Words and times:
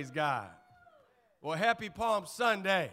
Praise 0.00 0.10
God. 0.10 0.48
Well, 1.42 1.58
happy 1.58 1.90
Palm 1.90 2.24
Sunday. 2.24 2.90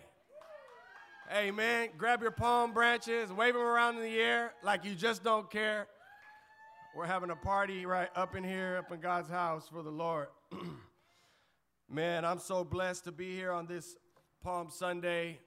Amen. 1.33 1.91
Grab 1.97 2.21
your 2.21 2.31
palm 2.31 2.73
branches, 2.73 3.31
wave 3.31 3.53
them 3.53 3.63
around 3.63 3.95
in 3.95 4.01
the 4.01 4.19
air 4.19 4.51
like 4.61 4.83
you 4.83 4.93
just 4.93 5.23
don't 5.23 5.49
care. 5.49 5.87
We're 6.97 7.05
having 7.05 7.29
a 7.29 7.35
party 7.37 7.85
right 7.85 8.09
up 8.13 8.35
in 8.35 8.43
here, 8.43 8.75
up 8.75 8.91
in 8.91 8.99
God's 8.99 9.29
house 9.29 9.69
for 9.71 9.83
the 9.83 9.89
Lord. 9.89 10.27
Man, 11.89 12.25
I'm 12.25 12.39
so 12.39 12.65
blessed 12.65 13.05
to 13.05 13.13
be 13.13 13.33
here 13.33 13.53
on 13.53 13.67
this 13.67 13.95
Palm 14.43 14.67
Sunday 14.69 15.39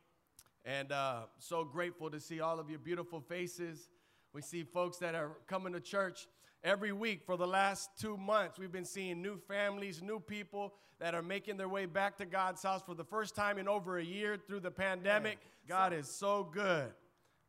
and 0.65 0.91
uh, 0.91 1.25
so 1.41 1.63
grateful 1.63 2.09
to 2.09 2.21
see 2.21 2.41
all 2.41 2.59
of 2.59 2.71
your 2.71 2.79
beautiful 2.79 3.21
faces. 3.21 3.91
We 4.33 4.41
see 4.41 4.63
folks 4.63 4.97
that 4.97 5.15
are 5.15 5.33
coming 5.47 5.75
to 5.75 5.81
church 5.81 6.27
every 6.65 6.93
week 6.93 7.21
for 7.27 7.37
the 7.37 7.47
last 7.47 7.91
two 8.01 8.17
months. 8.17 8.59
We've 8.59 8.73
been 8.73 8.87
seeing 8.87 9.21
new 9.21 9.37
families, 9.47 10.01
new 10.01 10.21
people 10.21 10.73
that 11.01 11.15
are 11.15 11.23
making 11.23 11.57
their 11.57 11.69
way 11.69 11.87
back 11.87 12.17
to 12.19 12.27
God's 12.27 12.63
house 12.63 12.83
for 12.85 12.95
the 12.95 13.05
first 13.05 13.35
time 13.35 13.59
in 13.59 13.67
over 13.67 13.99
a 13.99 14.05
year 14.05 14.37
through 14.47 14.61
the 14.61 14.71
pandemic. 14.71 15.39
God 15.67 15.93
is 15.93 16.09
so 16.09 16.49
good. 16.53 16.93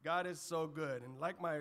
God 0.03 0.25
is 0.25 0.39
so 0.39 0.67
good. 0.67 1.03
And 1.03 1.19
like 1.19 1.41
my, 1.41 1.59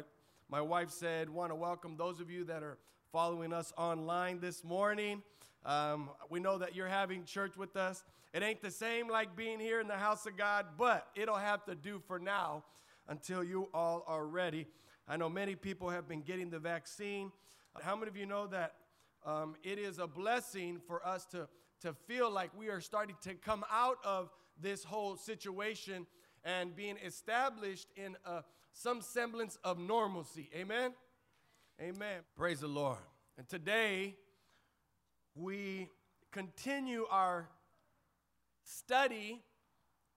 my 0.49 0.61
wife 0.61 0.91
said, 0.91 1.29
want 1.29 1.51
to 1.51 1.57
welcome 1.57 1.97
those 1.97 2.21
of 2.21 2.31
you 2.31 2.45
that 2.45 2.63
are 2.63 2.79
following 3.13 3.53
us 3.53 3.73
online 3.77 4.39
this 4.41 4.63
morning. 4.63 5.23
Um, 5.67 6.11
we 6.31 6.39
know 6.39 6.59
that 6.59 6.75
you're 6.75 6.87
having 6.87 7.25
church 7.25 7.57
with 7.57 7.77
us. 7.77 8.05
It 8.33 8.45
ain't 8.45 8.63
the 8.63 8.71
same 8.71 9.09
like 9.09 9.35
being 9.35 9.59
here 9.59 9.81
in 9.81 9.89
the 9.89 9.97
house 9.97 10.25
of 10.27 10.37
God, 10.37 10.67
but 10.79 11.09
it'll 11.17 11.35
have 11.35 11.65
to 11.65 11.75
do 11.75 12.01
for 12.07 12.21
now 12.21 12.63
until 13.09 13.43
you 13.43 13.69
all 13.75 14.05
are 14.07 14.27
ready. 14.27 14.69
I 15.09 15.17
know 15.17 15.29
many 15.29 15.57
people 15.57 15.91
have 15.91 16.09
been 16.09 16.23
getting 16.23 16.51
the 16.51 16.61
vaccine. 16.61 17.33
How 17.83 17.97
many 17.97 18.09
of 18.09 18.17
you 18.17 18.27
know 18.27 18.47
that 18.47 18.75
um, 19.27 19.57
it 19.65 19.79
is 19.79 19.99
a 19.99 20.07
blessing 20.07 20.81
for 20.87 21.05
us 21.07 21.27
to, 21.27 21.49
to 21.81 21.95
feel 22.07 22.31
like 22.31 22.51
we 22.57 22.69
are 22.69 22.81
starting 22.81 23.17
to 23.23 23.35
come 23.35 23.65
out 23.71 23.99
of 24.05 24.31
this 24.61 24.85
whole 24.85 25.17
situation 25.17 26.07
and 26.45 26.75
being 26.75 26.97
established 27.05 27.89
in 27.97 28.17
a, 28.25 28.43
some 28.73 29.01
semblance 29.01 29.59
of 29.65 29.79
normalcy? 29.79 30.51
Amen? 30.55 30.93
Amen. 31.81 32.21
Praise 32.37 32.61
the 32.61 32.69
Lord. 32.69 32.99
And 33.39 33.49
today, 33.49 34.17
we 35.35 35.89
continue 36.31 37.07
our 37.11 37.49
study 38.63 39.43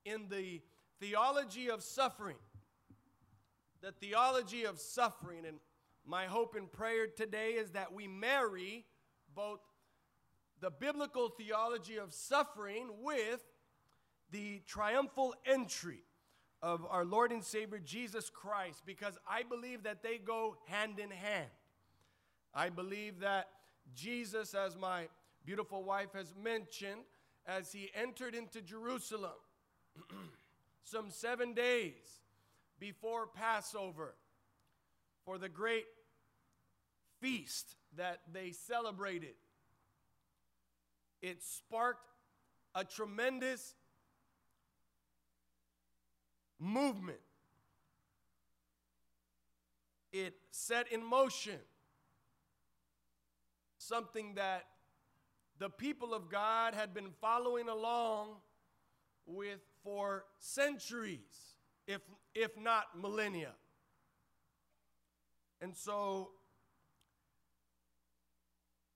in 0.05 0.27
the 0.29 0.61
theology 0.99 1.69
of 1.69 1.81
suffering. 1.81 2.37
The 3.81 3.91
theology 3.93 4.65
of 4.65 4.79
suffering. 4.79 5.45
And 5.47 5.57
my 6.05 6.25
hope 6.25 6.55
and 6.55 6.71
prayer 6.71 7.07
today 7.07 7.51
is 7.51 7.71
that 7.71 7.93
we 7.93 8.07
marry 8.07 8.85
both 9.33 9.59
the 10.63 10.71
biblical 10.71 11.27
theology 11.27 11.97
of 11.97 12.13
suffering 12.13 12.87
with 13.01 13.43
the 14.31 14.61
triumphal 14.65 15.35
entry 15.45 15.99
of 16.61 16.85
our 16.89 17.03
Lord 17.03 17.33
and 17.33 17.43
Savior 17.43 17.79
Jesus 17.83 18.29
Christ 18.29 18.81
because 18.85 19.17
I 19.29 19.43
believe 19.43 19.83
that 19.83 20.01
they 20.01 20.17
go 20.17 20.55
hand 20.67 20.99
in 20.99 21.11
hand. 21.11 21.49
I 22.55 22.69
believe 22.69 23.19
that 23.19 23.49
Jesus, 23.93 24.53
as 24.53 24.77
my 24.77 25.09
beautiful 25.45 25.83
wife 25.83 26.13
has 26.13 26.33
mentioned, 26.41 27.01
as 27.45 27.73
he 27.73 27.91
entered 27.93 28.33
into 28.33 28.61
Jerusalem 28.61 29.31
some 30.85 31.09
seven 31.09 31.53
days 31.53 32.21
before 32.79 33.27
Passover 33.27 34.15
for 35.25 35.37
the 35.37 35.49
great 35.49 35.87
feast 37.19 37.75
that 37.97 38.21
they 38.31 38.51
celebrated. 38.51 39.33
It 41.23 41.41
sparked 41.41 42.05
a 42.75 42.83
tremendous 42.83 43.75
movement. 46.59 47.21
It 50.11 50.35
set 50.51 50.91
in 50.91 51.01
motion 51.01 51.59
something 53.77 54.33
that 54.35 54.65
the 55.59 55.69
people 55.69 56.13
of 56.13 56.29
God 56.29 56.73
had 56.73 56.93
been 56.93 57.11
following 57.21 57.69
along 57.69 58.35
with 59.25 59.61
for 59.81 60.25
centuries, 60.39 61.55
if, 61.87 62.01
if 62.35 62.59
not 62.59 62.99
millennia. 62.99 63.53
And 65.61 65.73
so 65.73 66.31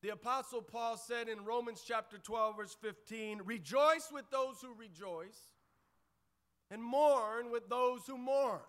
the 0.01 0.09
Apostle 0.09 0.61
Paul 0.61 0.97
said 0.97 1.27
in 1.27 1.43
Romans 1.43 1.83
chapter 1.85 2.17
12, 2.17 2.57
verse 2.57 2.77
15, 2.81 3.41
Rejoice 3.45 4.09
with 4.11 4.29
those 4.31 4.61
who 4.61 4.73
rejoice, 4.77 5.49
and 6.69 6.83
mourn 6.83 7.51
with 7.51 7.67
those 7.69 8.01
who 8.05 8.17
mourn. 8.17 8.59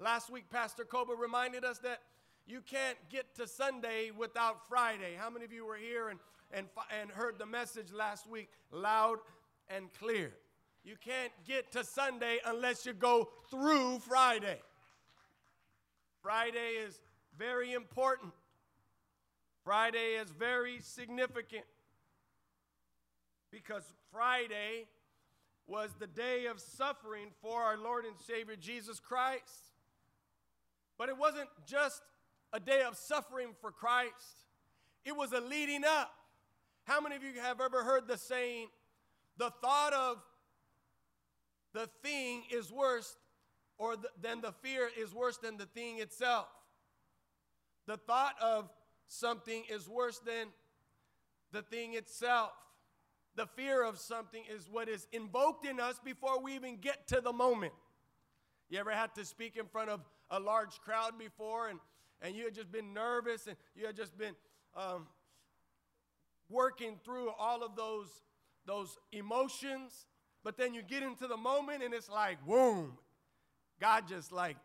Last 0.00 0.30
week, 0.30 0.50
Pastor 0.50 0.84
Koba 0.84 1.14
reminded 1.14 1.64
us 1.64 1.78
that 1.80 2.00
you 2.46 2.62
can't 2.62 2.96
get 3.10 3.34
to 3.36 3.46
Sunday 3.46 4.10
without 4.10 4.66
Friday. 4.68 5.14
How 5.16 5.30
many 5.30 5.44
of 5.44 5.52
you 5.52 5.66
were 5.66 5.76
here 5.76 6.08
and, 6.08 6.18
and, 6.50 6.66
and 7.00 7.10
heard 7.10 7.38
the 7.38 7.46
message 7.46 7.92
last 7.92 8.28
week 8.28 8.48
loud 8.72 9.18
and 9.68 9.88
clear? 10.00 10.32
You 10.82 10.96
can't 10.96 11.32
get 11.46 11.70
to 11.72 11.84
Sunday 11.84 12.38
unless 12.44 12.86
you 12.86 12.94
go 12.94 13.28
through 13.50 13.98
Friday. 14.00 14.58
Friday 16.22 16.72
is 16.84 17.00
very 17.38 17.72
important. 17.72 18.32
Friday 19.64 20.14
is 20.20 20.30
very 20.30 20.78
significant 20.80 21.64
because 23.50 23.84
Friday 24.12 24.86
was 25.66 25.90
the 25.98 26.06
day 26.06 26.46
of 26.46 26.58
suffering 26.58 27.28
for 27.42 27.62
our 27.62 27.76
Lord 27.76 28.04
and 28.04 28.14
Savior 28.18 28.56
Jesus 28.56 28.98
Christ. 28.98 29.74
But 30.98 31.08
it 31.08 31.16
wasn't 31.16 31.48
just 31.66 32.02
a 32.52 32.60
day 32.60 32.82
of 32.82 32.96
suffering 32.96 33.50
for 33.60 33.70
Christ, 33.70 34.46
it 35.04 35.16
was 35.16 35.32
a 35.32 35.40
leading 35.40 35.84
up. 35.84 36.12
How 36.84 37.00
many 37.00 37.14
of 37.14 37.22
you 37.22 37.32
have 37.40 37.60
ever 37.60 37.84
heard 37.84 38.08
the 38.08 38.18
saying, 38.18 38.68
the 39.36 39.50
thought 39.62 39.92
of 39.92 40.18
the 41.72 41.88
thing 42.02 42.42
is 42.50 42.72
worse 42.72 43.16
or 43.78 43.94
than 44.20 44.40
the 44.40 44.52
fear 44.60 44.90
is 44.98 45.14
worse 45.14 45.36
than 45.36 45.56
the 45.56 45.66
thing 45.66 46.00
itself? 46.00 46.48
The 47.86 47.96
thought 47.96 48.34
of 48.42 48.68
something 49.10 49.64
is 49.68 49.88
worse 49.88 50.20
than 50.20 50.46
the 51.52 51.62
thing 51.62 51.94
itself. 51.94 52.52
The 53.34 53.46
fear 53.46 53.82
of 53.82 53.98
something 53.98 54.42
is 54.48 54.68
what 54.70 54.88
is 54.88 55.06
invoked 55.12 55.66
in 55.66 55.80
us 55.80 56.00
before 56.04 56.40
we 56.40 56.54
even 56.54 56.76
get 56.76 57.08
to 57.08 57.20
the 57.20 57.32
moment. 57.32 57.72
You 58.68 58.78
ever 58.78 58.92
had 58.92 59.14
to 59.16 59.24
speak 59.24 59.56
in 59.56 59.66
front 59.66 59.90
of 59.90 60.00
a 60.30 60.38
large 60.38 60.80
crowd 60.84 61.18
before 61.18 61.68
and, 61.68 61.80
and 62.22 62.36
you 62.36 62.44
had 62.44 62.54
just 62.54 62.70
been 62.70 62.94
nervous 62.94 63.48
and 63.48 63.56
you 63.74 63.84
had 63.84 63.96
just 63.96 64.16
been 64.16 64.34
um, 64.76 65.08
working 66.48 66.96
through 67.04 67.30
all 67.30 67.64
of 67.64 67.74
those, 67.74 68.08
those 68.64 68.96
emotions, 69.10 70.06
but 70.44 70.56
then 70.56 70.72
you 70.72 70.82
get 70.82 71.02
into 71.02 71.26
the 71.26 71.36
moment 71.36 71.82
and 71.82 71.92
it's 71.92 72.08
like, 72.08 72.44
boom, 72.46 72.96
God 73.80 74.06
just 74.08 74.30
like 74.30 74.56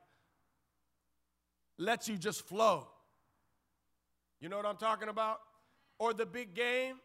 lets 1.80 2.08
you 2.08 2.18
just 2.18 2.48
flow. 2.48 2.88
You 4.46 4.50
know 4.50 4.58
what 4.58 4.68
I'm 4.68 4.78
talking 4.78 5.10
about? 5.10 5.40
Or 5.98 6.14
the 6.14 6.28
big 6.28 6.54
game, 6.54 6.98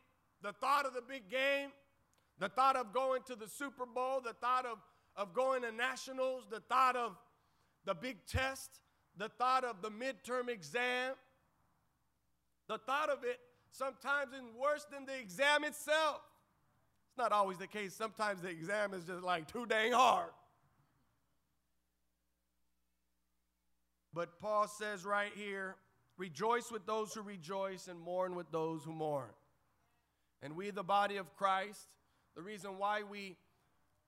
the 0.43 0.53
thought 0.53 0.84
of 0.84 0.93
the 0.93 1.01
big 1.01 1.31
game, 1.31 1.71
the 2.39 2.51
thought 2.51 2.77
of 2.77 2.93
going 2.93 3.23
to 3.28 3.34
the 3.34 3.49
Super 3.49 3.87
Bowl, 3.87 4.21
the 4.23 4.34
thought 4.34 4.67
of, 4.67 4.77
of 5.17 5.32
going 5.32 5.62
to 5.62 5.73
nationals, 5.73 6.44
the 6.50 6.61
thought 6.61 6.97
of 6.97 7.17
the 7.87 7.94
big 7.94 8.19
test, 8.26 8.81
the 9.17 9.31
thought 9.38 9.64
of 9.64 9.81
the 9.81 9.88
midterm 9.88 10.50
exam, 10.50 11.14
the 12.69 12.76
thought 12.76 13.09
of 13.09 13.25
it 13.25 13.38
sometimes 13.73 14.35
is 14.35 14.43
worse 14.61 14.85
than 14.93 15.06
the 15.06 15.19
exam 15.19 15.64
itself. 15.64 16.20
It's 17.09 17.17
not 17.17 17.32
always 17.32 17.56
the 17.56 17.67
case. 17.67 17.94
Sometimes 17.94 18.43
the 18.43 18.50
exam 18.50 18.93
is 18.93 19.05
just 19.05 19.23
like 19.23 19.50
too 19.50 19.64
dang 19.64 19.93
hard. 19.93 20.29
But 24.12 24.38
Paul 24.43 24.69
says 24.69 25.06
right 25.06 25.32
here 25.35 25.76
rejoice 26.20 26.70
with 26.70 26.84
those 26.84 27.14
who 27.14 27.22
rejoice 27.22 27.88
and 27.88 27.99
mourn 27.99 28.34
with 28.34 28.50
those 28.52 28.84
who 28.84 28.93
mourn. 28.93 29.31
And 30.43 30.55
we, 30.55 30.70
the 30.70 30.82
body 30.82 31.17
of 31.17 31.34
Christ, 31.34 31.94
the 32.37 32.43
reason 32.43 32.76
why 32.76 33.02
we 33.02 33.38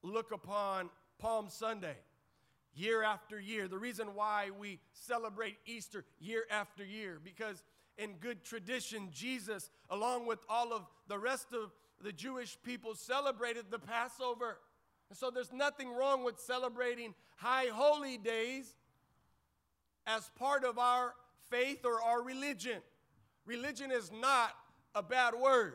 look 0.02 0.30
upon 0.30 0.90
Palm 1.18 1.48
Sunday 1.48 1.96
year 2.74 3.02
after 3.02 3.40
year, 3.40 3.66
the 3.66 3.78
reason 3.78 4.08
why 4.14 4.50
we 4.58 4.78
celebrate 4.92 5.56
Easter 5.64 6.04
year 6.20 6.44
after 6.50 6.84
year, 6.84 7.18
because 7.22 7.64
in 7.96 8.12
good 8.20 8.44
tradition, 8.44 9.08
Jesus, 9.10 9.70
along 9.88 10.26
with 10.26 10.40
all 10.50 10.74
of 10.74 10.86
the 11.08 11.18
rest 11.18 11.54
of 11.54 11.72
the 12.02 12.12
Jewish 12.12 12.58
people, 12.62 12.94
celebrated 12.94 13.66
the 13.70 13.78
Passover. 13.78 14.58
And 15.08 15.18
so 15.18 15.30
there's 15.30 15.52
nothing 15.52 15.90
wrong 15.90 16.24
with 16.24 16.38
celebrating 16.38 17.14
high 17.36 17.66
holy 17.72 18.18
days 18.18 18.76
as 20.06 20.30
part 20.38 20.64
of 20.64 20.78
our 20.78 21.14
faith 21.52 21.84
or 21.84 22.00
our 22.00 22.22
religion. 22.22 22.80
Religion 23.44 23.90
is 23.90 24.10
not 24.10 24.50
a 24.94 25.02
bad 25.02 25.34
word. 25.34 25.74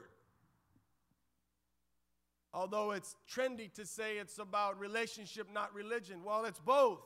Although 2.54 2.92
it's 2.92 3.16
trendy 3.32 3.72
to 3.74 3.86
say 3.86 4.18
it's 4.18 4.40
about 4.40 4.80
relationship, 4.80 5.48
not 5.54 5.74
religion. 5.74 6.24
Well, 6.26 6.46
it's 6.46 6.60
both. 6.60 7.00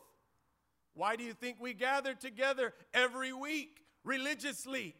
Why 0.94 1.16
do 1.16 1.24
you 1.24 1.34
think 1.34 1.58
we 1.60 1.74
gather 1.74 2.14
together 2.14 2.74
every 2.94 3.34
week 3.34 3.82
religiously? 4.04 4.96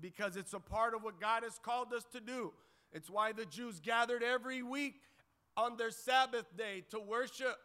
Because 0.00 0.36
it's 0.36 0.54
a 0.54 0.60
part 0.60 0.94
of 0.94 1.04
what 1.04 1.20
God 1.20 1.44
has 1.44 1.58
called 1.58 1.92
us 1.92 2.04
to 2.12 2.20
do. 2.20 2.52
It's 2.92 3.08
why 3.08 3.32
the 3.32 3.44
Jews 3.44 3.80
gathered 3.80 4.22
every 4.22 4.62
week 4.62 4.96
on 5.56 5.76
their 5.76 5.90
Sabbath 5.90 6.46
day 6.56 6.84
to 6.90 6.98
worship 6.98 7.56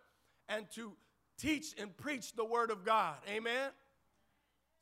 and 0.48 0.70
to 0.76 0.94
teach 1.40 1.74
and 1.80 1.96
preach 1.98 2.34
the 2.34 2.46
Word 2.46 2.72
of 2.72 2.86
God. 2.86 3.16
Amen? 3.28 3.70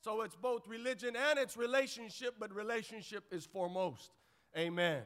So 0.08 0.22
it's 0.22 0.36
both 0.36 0.66
religion 0.66 1.14
and 1.14 1.38
it's 1.38 1.54
relationship, 1.54 2.36
but 2.40 2.50
relationship 2.54 3.24
is 3.30 3.44
foremost. 3.44 4.10
Amen. 4.56 5.02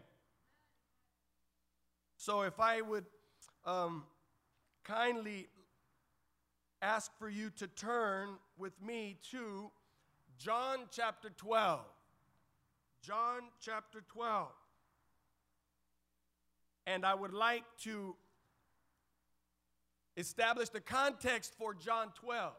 So 2.16 2.42
if 2.42 2.60
I 2.60 2.82
would 2.82 3.06
um, 3.64 4.04
kindly 4.84 5.48
ask 6.80 7.10
for 7.18 7.28
you 7.28 7.50
to 7.56 7.66
turn 7.66 8.28
with 8.56 8.80
me 8.80 9.16
to 9.32 9.72
John 10.38 10.84
chapter 10.92 11.30
12. 11.30 11.80
John 13.04 13.40
chapter 13.60 14.04
12. 14.06 14.50
And 16.86 17.04
I 17.04 17.14
would 17.16 17.34
like 17.34 17.64
to 17.80 18.14
establish 20.16 20.68
the 20.68 20.80
context 20.80 21.54
for 21.58 21.74
John 21.74 22.12
12. 22.20 22.52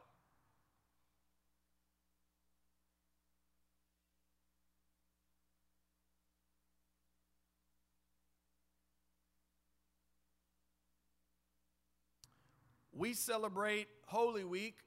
We 12.95 13.13
celebrate 13.13 13.87
Holy 14.05 14.43
Week, 14.43 14.77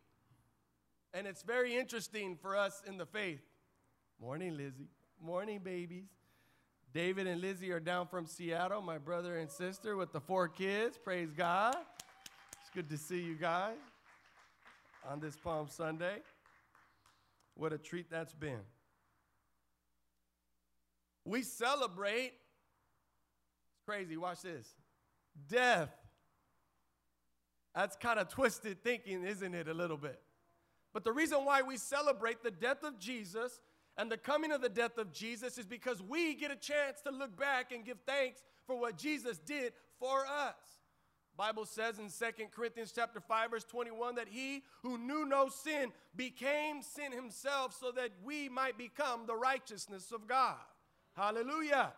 and 1.12 1.26
it's 1.26 1.42
very 1.42 1.76
interesting 1.76 2.36
for 2.40 2.56
us 2.56 2.82
in 2.86 2.98
the 2.98 3.06
faith. 3.06 3.40
Morning, 4.20 4.56
Lizzie. 4.56 4.88
Morning, 5.20 5.60
babies. 5.62 6.08
David 6.94 7.26
and 7.26 7.40
Lizzie 7.40 7.72
are 7.72 7.80
down 7.80 8.06
from 8.06 8.26
Seattle, 8.26 8.80
my 8.80 8.96
brother 8.96 9.38
and 9.38 9.50
sister 9.50 9.96
with 9.96 10.12
the 10.12 10.20
four 10.20 10.48
kids. 10.48 10.96
Praise 10.96 11.30
God. 11.36 11.76
It's 12.60 12.70
good 12.74 12.88
to 12.90 12.96
see 12.96 13.20
you 13.20 13.34
guys 13.34 13.76
on 15.10 15.20
this 15.20 15.36
Palm 15.36 15.68
Sunday. 15.68 16.18
What 17.54 17.72
a 17.72 17.78
treat 17.78 18.10
that's 18.10 18.34
been. 18.34 18.60
We 21.24 21.42
celebrate, 21.42 22.32
it's 23.72 23.84
crazy, 23.84 24.16
watch 24.16 24.42
this 24.42 24.68
death 25.48 25.90
that's 27.76 27.94
kind 27.94 28.19
of 28.19 28.28
twisted 28.28 28.82
thinking, 28.82 29.23
isn't 29.23 29.55
it, 29.55 29.69
a 29.69 29.75
little 29.75 29.99
bit? 29.99 30.19
But 30.94 31.05
the 31.05 31.12
reason 31.12 31.44
why 31.44 31.61
we 31.61 31.76
celebrate 31.76 32.43
the 32.43 32.50
death 32.50 32.82
of 32.82 32.99
Jesus 32.99 33.61
and 33.99 34.11
the 34.11 34.17
coming 34.17 34.50
of 34.50 34.62
the 34.62 34.70
death 34.70 34.96
of 34.96 35.12
Jesus 35.12 35.58
is 35.58 35.67
because 35.67 36.02
we 36.02 36.34
get 36.34 36.50
a 36.50 36.56
chance 36.56 37.02
to 37.02 37.11
look 37.11 37.38
back 37.38 37.73
and 37.73 37.84
give 37.84 37.99
thanks 38.06 38.43
for 38.67 38.81
what 38.81 38.96
Jesus 38.96 39.37
did 39.38 39.75
for 40.00 40.25
us. 40.26 40.55
Bible 41.37 41.67
says 41.67 41.99
in 41.99 42.06
2 42.08 42.46
Corinthians 42.50 42.93
chapter 42.94 43.20
5 43.20 43.50
verse 43.50 43.64
21 43.64 44.14
that 44.14 44.28
he 44.28 44.62
who 44.82 44.96
knew 44.96 45.26
no 45.26 45.50
sin 45.50 45.93
became 46.17 46.81
sin 46.81 47.12
himself 47.12 47.76
so 47.78 47.93
that 47.93 48.08
we 48.25 48.49
might 48.49 48.78
become 48.78 49.26
the 49.26 49.37
righteousness 49.37 50.12
of 50.12 50.26
God. 50.26 50.56
Hallelujah. 51.14 51.93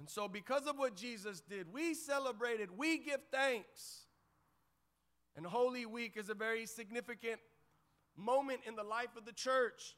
And 0.00 0.10
so 0.10 0.26
because 0.26 0.66
of 0.66 0.78
what 0.78 0.96
Jesus 0.96 1.42
did, 1.48 1.72
we 1.72 1.94
celebrated, 1.94 2.76
we 2.76 2.98
give 2.98 3.20
thanks. 3.30 4.05
And 5.36 5.44
Holy 5.44 5.84
Week 5.84 6.16
is 6.16 6.30
a 6.30 6.34
very 6.34 6.64
significant 6.64 7.40
moment 8.16 8.60
in 8.66 8.74
the 8.74 8.82
life 8.82 9.16
of 9.18 9.26
the 9.26 9.32
church. 9.32 9.94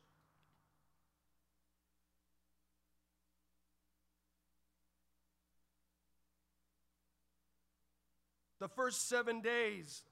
The 8.59 8.69
first 8.69 9.09
seven 9.09 9.41
days 9.41 10.03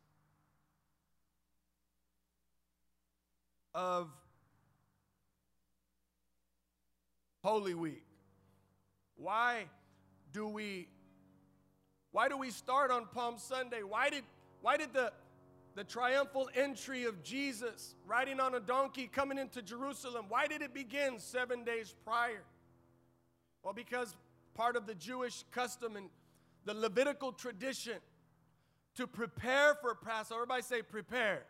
of 3.74 4.08
Holy 7.42 7.74
Week. 7.74 8.04
Why 9.16 9.64
do 10.32 10.46
we 10.46 10.86
why 12.12 12.28
do 12.28 12.36
we 12.38 12.50
start 12.50 12.92
on 12.92 13.06
Palm 13.12 13.36
Sunday? 13.38 13.82
Why 13.82 14.08
did 14.08 14.22
why 14.60 14.76
did 14.76 14.92
the, 14.92 15.12
the 15.74 15.84
triumphal 15.84 16.48
entry 16.54 17.04
of 17.04 17.22
Jesus 17.22 17.94
riding 18.06 18.40
on 18.40 18.54
a 18.54 18.60
donkey 18.60 19.08
coming 19.12 19.38
into 19.38 19.62
Jerusalem, 19.62 20.26
why 20.28 20.46
did 20.46 20.62
it 20.62 20.74
begin 20.74 21.18
seven 21.18 21.64
days 21.64 21.94
prior? 22.04 22.42
Well, 23.62 23.74
because 23.74 24.16
part 24.54 24.76
of 24.76 24.86
the 24.86 24.94
Jewish 24.94 25.44
custom 25.50 25.96
and 25.96 26.08
the 26.64 26.74
Levitical 26.74 27.32
tradition 27.32 27.98
to 28.96 29.06
prepare 29.06 29.74
for 29.74 29.94
Passover. 29.94 30.42
Everybody 30.42 30.62
say 30.62 30.82
prepare. 30.82 31.44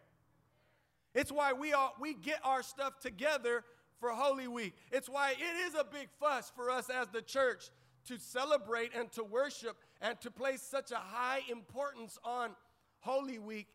It's 1.14 1.32
why 1.32 1.53
we 1.53 1.73
all 1.73 1.94
we 1.99 2.14
get 2.14 2.41
our 2.44 2.62
stuff 2.62 2.99
together 3.00 3.64
for 4.00 4.11
Holy 4.11 4.49
Week. 4.49 4.75
It's 4.93 5.08
why 5.08 5.31
it 5.31 5.67
is 5.67 5.75
a 5.75 5.85
big 5.85 6.08
fuss 6.20 6.53
for 6.55 6.70
us 6.70 6.91
as 6.91 7.08
the 7.08 7.23
church 7.23 7.70
to 8.08 8.19
celebrate 8.19 8.94
and 8.94 9.11
to 9.12 9.25
worship 9.25 9.76
and 10.00 10.20
to 10.20 10.31
place 10.31 10.61
such 10.61 10.91
a 10.91 10.97
high 10.97 11.41
importance 11.50 12.19
on 12.25 12.50
Holy 13.06 13.38
Week, 13.38 13.69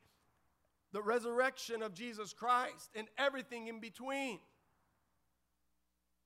the 0.92 1.02
resurrection 1.02 1.82
of 1.82 1.94
Jesus 1.94 2.34
Christ, 2.34 2.90
and 2.94 3.08
everything 3.18 3.68
in 3.68 3.80
between. 3.80 4.40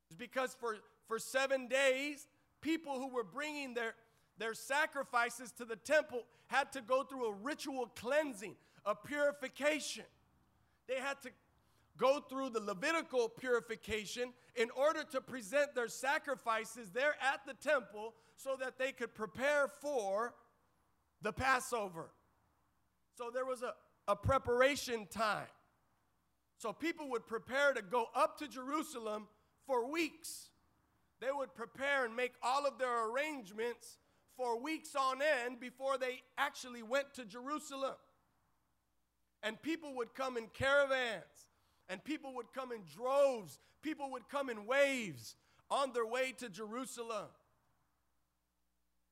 It's 0.09 0.17
because 0.17 0.57
for, 0.59 0.77
for 1.07 1.19
seven 1.19 1.67
days, 1.67 2.27
people 2.61 2.95
who 2.95 3.09
were 3.09 3.23
bringing 3.23 3.75
their, 3.75 3.93
their 4.39 4.55
sacrifices 4.55 5.51
to 5.51 5.65
the 5.65 5.75
temple 5.75 6.23
had 6.47 6.71
to 6.71 6.81
go 6.81 7.03
through 7.03 7.27
a 7.27 7.33
ritual 7.33 7.91
cleansing, 7.95 8.55
a 8.87 8.95
purification. 8.95 10.05
They 10.87 10.95
had 10.95 11.21
to 11.21 11.29
go 11.97 12.19
through 12.19 12.49
the 12.49 12.59
Levitical 12.59 13.29
purification 13.29 14.33
in 14.55 14.69
order 14.75 15.03
to 15.11 15.21
present 15.21 15.75
their 15.75 15.89
sacrifices 15.89 16.89
there 16.89 17.15
at 17.21 17.41
the 17.45 17.53
temple 17.53 18.15
so 18.35 18.55
that 18.59 18.79
they 18.79 18.91
could 18.91 19.13
prepare 19.13 19.67
for 19.67 20.33
the 21.21 21.31
Passover. 21.31 22.09
So 23.17 23.29
there 23.33 23.45
was 23.45 23.61
a, 23.61 23.73
a 24.07 24.15
preparation 24.15 25.07
time. 25.09 25.47
So 26.57 26.73
people 26.73 27.09
would 27.11 27.27
prepare 27.27 27.73
to 27.73 27.81
go 27.81 28.07
up 28.15 28.37
to 28.39 28.47
Jerusalem 28.47 29.27
for 29.65 29.89
weeks. 29.89 30.49
They 31.21 31.31
would 31.31 31.53
prepare 31.55 32.05
and 32.05 32.15
make 32.15 32.33
all 32.41 32.65
of 32.65 32.77
their 32.77 33.09
arrangements 33.09 33.97
for 34.37 34.59
weeks 34.59 34.95
on 34.95 35.19
end 35.21 35.59
before 35.59 35.97
they 35.97 36.21
actually 36.37 36.83
went 36.83 37.13
to 37.13 37.25
Jerusalem. 37.25 37.95
And 39.43 39.61
people 39.61 39.95
would 39.95 40.13
come 40.13 40.37
in 40.37 40.47
caravans, 40.47 41.47
and 41.87 42.03
people 42.03 42.33
would 42.35 42.51
come 42.53 42.71
in 42.71 42.81
droves, 42.95 43.59
people 43.81 44.11
would 44.11 44.27
come 44.27 44.49
in 44.49 44.65
waves 44.65 45.35
on 45.69 45.93
their 45.93 46.05
way 46.05 46.33
to 46.39 46.49
Jerusalem. 46.49 47.27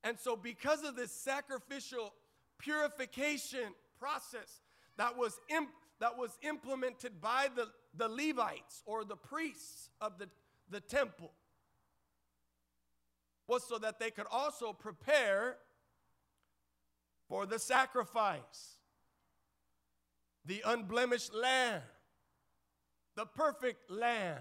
And 0.04 0.20
so, 0.20 0.36
because 0.36 0.84
of 0.84 0.96
this 0.96 1.12
sacrificial 1.12 2.14
purification 2.58 3.74
process 4.04 4.60
that 4.98 5.18
was, 5.18 5.40
imp- 5.50 5.70
that 6.02 6.18
was 6.18 6.38
implemented 6.42 7.22
by 7.22 7.48
the, 7.56 7.68
the 7.96 8.10
Levites 8.10 8.84
or 8.86 9.06
the 9.06 9.16
priests 9.16 9.90
of 10.02 10.18
the, 10.20 10.28
the 10.70 10.82
temple 10.82 11.32
was 13.48 13.64
so 13.64 13.78
that 13.78 14.00
they 14.00 14.12
could 14.12 14.26
also 14.30 14.74
prepare 14.74 15.56
for 17.30 17.46
the 17.46 17.58
sacrifice, 17.58 18.76
the 20.46 20.62
unblemished 20.66 21.34
lamb, 21.34 21.82
the 23.16 23.26
perfect 23.26 23.90
lamb 23.90 24.40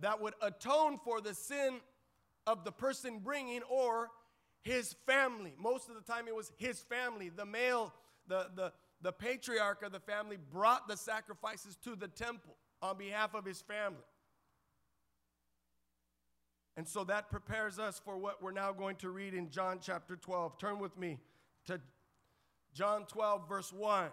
that 0.00 0.18
would 0.20 0.34
atone 0.40 0.98
for 1.04 1.20
the 1.20 1.34
sin 1.34 1.74
of 2.46 2.64
the 2.64 2.72
person 2.72 3.18
bringing 3.18 3.60
or 3.68 4.08
his 4.62 4.94
family. 5.06 5.54
Most 5.58 5.88
of 5.88 5.94
the 5.94 6.12
time, 6.12 6.28
it 6.28 6.34
was 6.34 6.52
his 6.56 6.80
family. 6.80 7.30
The 7.30 7.46
male, 7.46 7.92
the, 8.26 8.48
the, 8.54 8.72
the 9.02 9.12
patriarch 9.12 9.82
of 9.82 9.92
the 9.92 10.00
family 10.00 10.36
brought 10.52 10.88
the 10.88 10.96
sacrifices 10.96 11.76
to 11.84 11.96
the 11.96 12.08
temple 12.08 12.56
on 12.82 12.96
behalf 12.96 13.34
of 13.34 13.44
his 13.44 13.60
family. 13.60 13.98
And 16.76 16.88
so 16.88 17.04
that 17.04 17.30
prepares 17.30 17.78
us 17.78 18.00
for 18.02 18.16
what 18.16 18.42
we're 18.42 18.52
now 18.52 18.72
going 18.72 18.96
to 18.96 19.10
read 19.10 19.34
in 19.34 19.50
John 19.50 19.80
chapter 19.82 20.16
12. 20.16 20.58
Turn 20.58 20.78
with 20.78 20.96
me 20.98 21.18
to 21.66 21.80
John 22.72 23.04
12, 23.06 23.48
verse 23.48 23.72
1. 23.72 24.08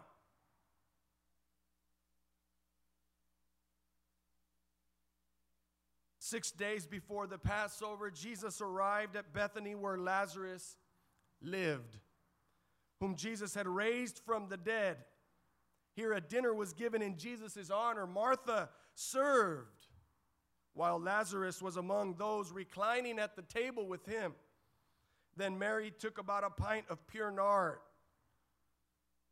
Six 6.29 6.51
days 6.51 6.85
before 6.85 7.25
the 7.25 7.37
Passover, 7.37 8.11
Jesus 8.11 8.59
arrived 8.59 9.15
at 9.15 9.31
Bethany 9.31 9.75
where 9.75 9.97
Lazarus 9.97 10.75
lived, 11.41 11.99
whom 12.99 13.15
Jesus 13.15 13.55
had 13.55 13.65
raised 13.65 14.19
from 14.25 14.49
the 14.49 14.57
dead. 14.57 14.97
Here, 15.95 16.11
a 16.11 16.19
dinner 16.19 16.53
was 16.53 16.73
given 16.73 17.01
in 17.01 17.15
Jesus' 17.15 17.71
honor. 17.71 18.05
Martha 18.05 18.67
served, 18.93 19.87
while 20.73 20.99
Lazarus 20.99 21.61
was 21.61 21.77
among 21.77 22.15
those 22.15 22.51
reclining 22.51 23.19
at 23.19 23.37
the 23.37 23.41
table 23.43 23.87
with 23.87 24.05
him. 24.05 24.33
Then 25.37 25.57
Mary 25.57 25.93
took 25.97 26.17
about 26.17 26.43
a 26.43 26.49
pint 26.49 26.87
of 26.89 27.07
pure 27.07 27.31
nard, 27.31 27.77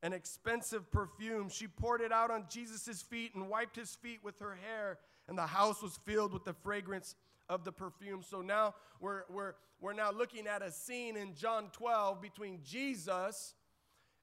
an 0.01 0.13
expensive 0.13 0.89
perfume. 0.91 1.49
She 1.49 1.67
poured 1.67 1.99
it 1.99 2.13
out 2.13 2.31
on 2.31 2.45
Jesus' 2.49 3.01
feet 3.01 3.35
and 3.35 3.49
wiped 3.49 3.75
his 3.75 3.95
feet 3.95 4.21
with 4.23 4.39
her 4.39 4.57
hair 4.65 4.97
and 5.27 5.37
the 5.37 5.47
house 5.47 5.81
was 5.81 5.99
filled 6.05 6.33
with 6.33 6.45
the 6.45 6.53
fragrance 6.53 7.15
of 7.49 7.63
the 7.63 7.71
perfume. 7.71 8.23
So 8.23 8.41
now 8.41 8.75
we're, 8.99 9.23
we're, 9.29 9.53
we're 9.79 9.93
now 9.93 10.11
looking 10.11 10.47
at 10.47 10.61
a 10.61 10.71
scene 10.71 11.17
in 11.17 11.35
John 11.35 11.69
12 11.71 12.21
between 12.21 12.59
Jesus 12.63 13.55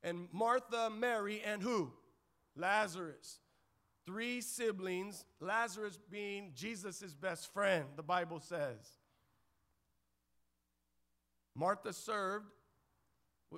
and 0.03 0.29
Martha, 0.33 0.91
Mary, 0.91 1.43
and 1.45 1.63
who? 1.63 1.93
Lazarus. 2.57 3.39
Three 4.05 4.41
siblings, 4.41 5.25
Lazarus 5.41 5.99
being 6.11 6.53
Jesus' 6.55 7.15
best 7.15 7.53
friend, 7.53 7.85
the 7.97 8.03
Bible 8.03 8.41
says. 8.41 8.99
Martha 11.55 11.93
served, 11.93 12.47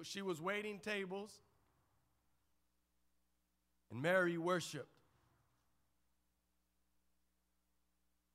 she 0.03 0.21
was 0.21 0.41
waiting 0.41 0.81
tables, 0.81 1.41
and 3.91 4.03
Mary 4.03 4.37
worshiped. 4.37 4.94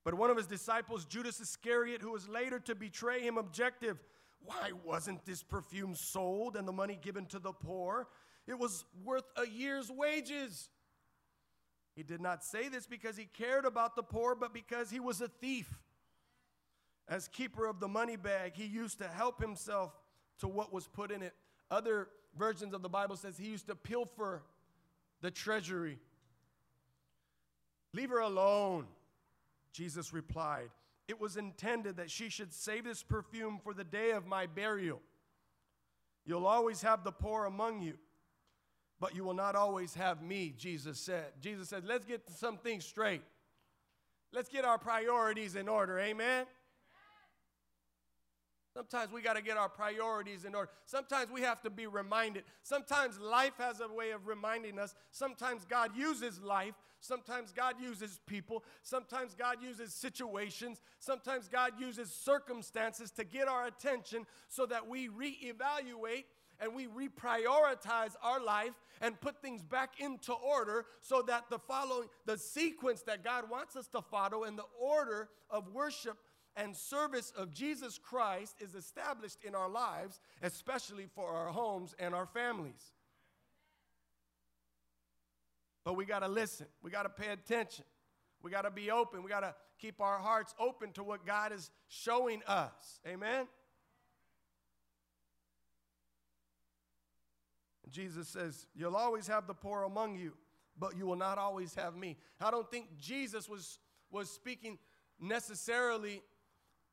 But 0.10 0.18
one 0.18 0.32
of 0.32 0.38
his 0.38 0.48
disciples, 0.48 1.06
Judas 1.06 1.40
Iscariot, 1.40 2.02
who 2.02 2.14
was 2.14 2.28
later 2.28 2.58
to 2.62 2.74
betray 2.74 3.22
him, 3.22 3.38
objected, 3.38 3.96
Why 4.44 4.72
wasn't 4.84 5.24
this 5.24 5.44
perfume 5.44 5.94
sold 5.94 6.56
and 6.56 6.68
the 6.68 6.72
money 6.72 6.98
given 7.00 7.28
to 7.28 7.38
the 7.38 7.52
poor? 7.52 8.08
It 8.48 8.58
was 8.58 8.86
worth 9.06 9.26
a 9.38 9.46
year's 9.46 9.92
wages. 9.92 10.72
He 11.96 12.02
did 12.02 12.22
not 12.22 12.44
say 12.44 12.70
this 12.70 12.88
because 12.88 13.18
he 13.18 13.26
cared 13.26 13.66
about 13.66 13.96
the 13.96 14.02
poor, 14.02 14.34
but 14.34 14.52
because 14.52 14.90
he 14.90 15.00
was 15.00 15.22
a 15.22 15.28
thief. 15.28 15.78
As 17.08 17.28
keeper 17.28 17.68
of 17.68 17.80
the 17.80 17.88
money 17.88 18.16
bag, 18.16 18.54
he 18.56 18.66
used 18.66 18.98
to 18.98 19.08
help 19.08 19.40
himself 19.40 19.92
to 20.40 20.48
what 20.48 20.74
was 20.74 20.88
put 20.88 21.12
in 21.12 21.22
it. 21.22 21.36
Other 21.70 22.08
versions 22.36 22.74
of 22.74 22.82
the 22.82 22.90
Bible 22.90 23.16
says 23.16 23.38
he 23.38 23.50
used 23.50 23.68
to 23.68 23.76
pilfer 23.76 24.42
the 25.22 25.30
treasury. 25.30 26.00
Leave 27.94 28.10
her 28.10 28.22
alone. 28.22 28.88
Jesus 29.80 30.12
replied, 30.12 30.72
It 31.08 31.22
was 31.22 31.38
intended 31.38 31.96
that 31.98 32.12
she 32.12 32.28
should 32.28 32.52
save 32.52 32.84
this 32.84 33.02
perfume 33.02 33.62
for 33.64 33.74
the 33.74 33.86
day 33.86 34.12
of 34.12 34.28
my 34.28 34.46
burial. 34.46 35.00
You'll 36.26 36.48
always 36.48 36.82
have 36.82 37.06
the 37.06 37.14
poor 37.14 37.46
among 37.46 37.82
you, 37.82 37.94
but 39.00 39.16
you 39.16 39.24
will 39.24 39.34
not 39.34 39.56
always 39.56 39.94
have 39.94 40.22
me, 40.22 40.54
Jesus 40.58 41.00
said. 41.00 41.28
Jesus 41.40 41.70
said, 41.70 41.86
Let's 41.86 42.06
get 42.06 42.30
some 42.30 42.58
things 42.58 42.84
straight. 42.84 43.22
Let's 44.34 44.50
get 44.50 44.66
our 44.66 44.78
priorities 44.78 45.56
in 45.56 45.70
order. 45.70 45.98
Amen. 45.98 46.46
Sometimes 48.80 49.12
we 49.12 49.22
got 49.22 49.36
to 49.36 49.42
get 49.42 49.58
our 49.58 49.68
priorities 49.68 50.46
in 50.46 50.56
order. 50.56 50.70
Sometimes 50.86 51.30
we 51.30 51.42
have 51.42 51.62
to 51.64 51.70
be 51.70 51.86
reminded. 51.86 52.46
Sometimes 52.64 53.20
life 53.20 53.52
has 53.58 53.82
a 53.82 53.94
way 53.94 54.12
of 54.12 54.26
reminding 54.26 54.80
us. 54.80 54.96
Sometimes 55.12 55.66
God 55.66 55.98
uses 55.98 56.42
life. 56.42 56.76
Sometimes 57.02 57.52
God 57.52 57.76
uses 57.82 58.22
people. 58.26 58.64
Sometimes 58.84 59.36
God 59.36 59.58
uses 59.62 59.94
situations. 59.94 60.80
Sometimes 61.00 61.50
God 61.50 61.74
uses 61.78 62.10
circumstances 62.10 63.12
to 63.12 63.26
get 63.26 63.50
our 63.50 63.68
attention 63.68 64.26
so 64.48 64.66
that 64.68 64.88
we 64.88 65.10
reevaluate 65.10 66.24
and 66.62 66.74
we 66.74 66.88
reprioritize 66.88 68.16
our 68.24 68.42
life 68.42 68.72
and 69.02 69.20
put 69.20 69.42
things 69.42 69.62
back 69.62 70.00
into 70.00 70.32
order 70.32 70.86
so 71.02 71.22
that 71.22 71.50
the 71.50 71.60
following 71.60 72.08
the 72.26 72.38
sequence 72.38 73.02
that 73.02 73.26
God 73.26 73.50
wants 73.50 73.76
us 73.76 73.88
to 73.90 74.02
follow 74.02 74.46
and 74.46 74.58
the 74.58 74.66
order 74.80 75.28
of 75.50 75.74
worship 75.74 76.18
and 76.60 76.76
service 76.76 77.32
of 77.38 77.54
Jesus 77.54 77.98
Christ 77.98 78.58
is 78.60 78.76
established 78.76 79.38
in 79.44 79.56
our 79.56 79.70
lives, 79.70 80.20
especially 80.42 81.06
for 81.16 81.30
our 81.30 81.48
homes 81.48 81.96
and 81.98 82.14
our 82.14 82.26
families. 82.26 82.94
But 85.86 85.96
we 85.96 86.04
got 86.04 86.20
to 86.20 86.28
listen, 86.28 86.68
we 86.84 86.92
got 86.92 87.04
to 87.04 87.10
pay 87.10 87.30
attention, 87.30 87.86
we 88.44 88.52
got 88.52 88.64
to 88.64 88.72
be 88.72 88.92
open, 88.92 89.24
we 89.24 89.30
got 89.30 89.40
to 89.40 89.56
keep 89.80 90.02
our 90.02 90.20
hearts 90.20 90.54
open 90.60 90.92
to 90.92 91.04
what 91.04 91.26
God 91.26 91.54
is 91.54 91.72
showing 91.88 92.42
us. 92.46 93.00
Amen? 93.08 93.48
Jesus 97.90 98.28
says, 98.28 98.68
You'll 98.76 98.98
always 98.98 99.28
have 99.28 99.48
the 99.48 99.54
poor 99.54 99.84
among 99.84 100.18
you, 100.18 100.34
but 100.78 100.98
you 100.98 101.06
will 101.06 101.16
not 101.16 101.38
always 101.38 101.74
have 101.76 101.96
me. 101.96 102.18
I 102.42 102.52
don't 102.52 102.70
think 102.70 102.98
Jesus 103.00 103.48
was, 103.48 103.80
was 104.12 104.30
speaking 104.30 104.78
necessarily 105.22 106.22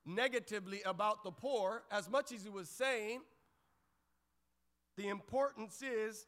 negatively 0.07 0.81
about 0.87 1.25
the 1.25 1.33
poor 1.33 1.83
as 1.91 2.09
much 2.09 2.33
as 2.33 2.43
he 2.45 2.49
was 2.49 2.69
saying 2.69 3.21
the 4.97 5.09
importance 5.09 5.83
is 5.83 6.27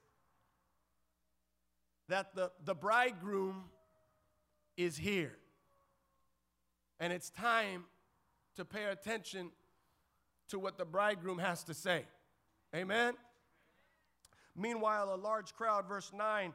that 2.09 2.35
the, 2.35 2.51
the 2.65 2.75
bridegroom 2.75 3.65
is 4.77 4.97
here. 4.97 5.37
And 7.01 7.13
it's 7.13 7.31
time 7.31 7.85
to 8.57 8.65
pay 8.65 8.85
attention 8.85 9.51
to 10.49 10.59
what 10.59 10.79
the 10.79 10.85
bridegroom 10.85 11.39
has 11.39 11.65
to 11.65 11.75
say. 11.75 12.05
Amen? 12.75 13.15
Meanwhile, 14.57 15.15
a 15.15 15.17
large 15.17 15.55
crowd, 15.55 15.87
verse 15.87 16.11
9, 16.15 16.53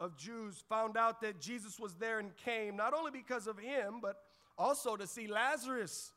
of 0.00 0.16
Jews 0.16 0.64
found 0.68 0.96
out 0.96 1.20
that 1.20 1.40
Jesus 1.40 1.78
was 1.78 1.94
there 1.94 2.18
and 2.18 2.36
came, 2.36 2.76
not 2.76 2.92
only 2.92 3.10
because 3.10 3.46
of 3.46 3.58
him, 3.58 4.00
but 4.02 4.16
also 4.58 4.96
to 4.96 5.06
see 5.06 5.28
Lazarus 5.28 6.12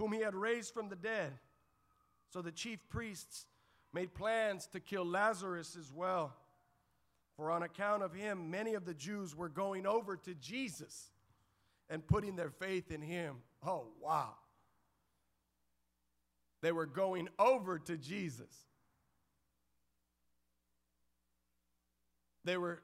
whom 0.00 0.12
he 0.12 0.20
had 0.20 0.34
raised 0.34 0.72
from 0.72 0.88
the 0.88 0.96
dead. 0.96 1.30
So 2.30 2.40
the 2.40 2.50
chief 2.50 2.88
priests 2.88 3.44
made 3.92 4.14
plans 4.14 4.66
to 4.68 4.80
kill 4.80 5.04
Lazarus 5.04 5.76
as 5.78 5.92
well. 5.92 6.32
For 7.36 7.50
on 7.50 7.62
account 7.62 8.02
of 8.02 8.14
him, 8.14 8.50
many 8.50 8.72
of 8.72 8.86
the 8.86 8.94
Jews 8.94 9.36
were 9.36 9.50
going 9.50 9.86
over 9.86 10.16
to 10.16 10.34
Jesus 10.36 11.10
and 11.90 12.06
putting 12.06 12.34
their 12.34 12.48
faith 12.48 12.90
in 12.90 13.02
him. 13.02 13.36
Oh, 13.62 13.88
wow. 14.00 14.30
They 16.62 16.72
were 16.72 16.86
going 16.86 17.28
over 17.38 17.78
to 17.80 17.98
Jesus. 17.98 18.54
They 22.44 22.56
were 22.56 22.80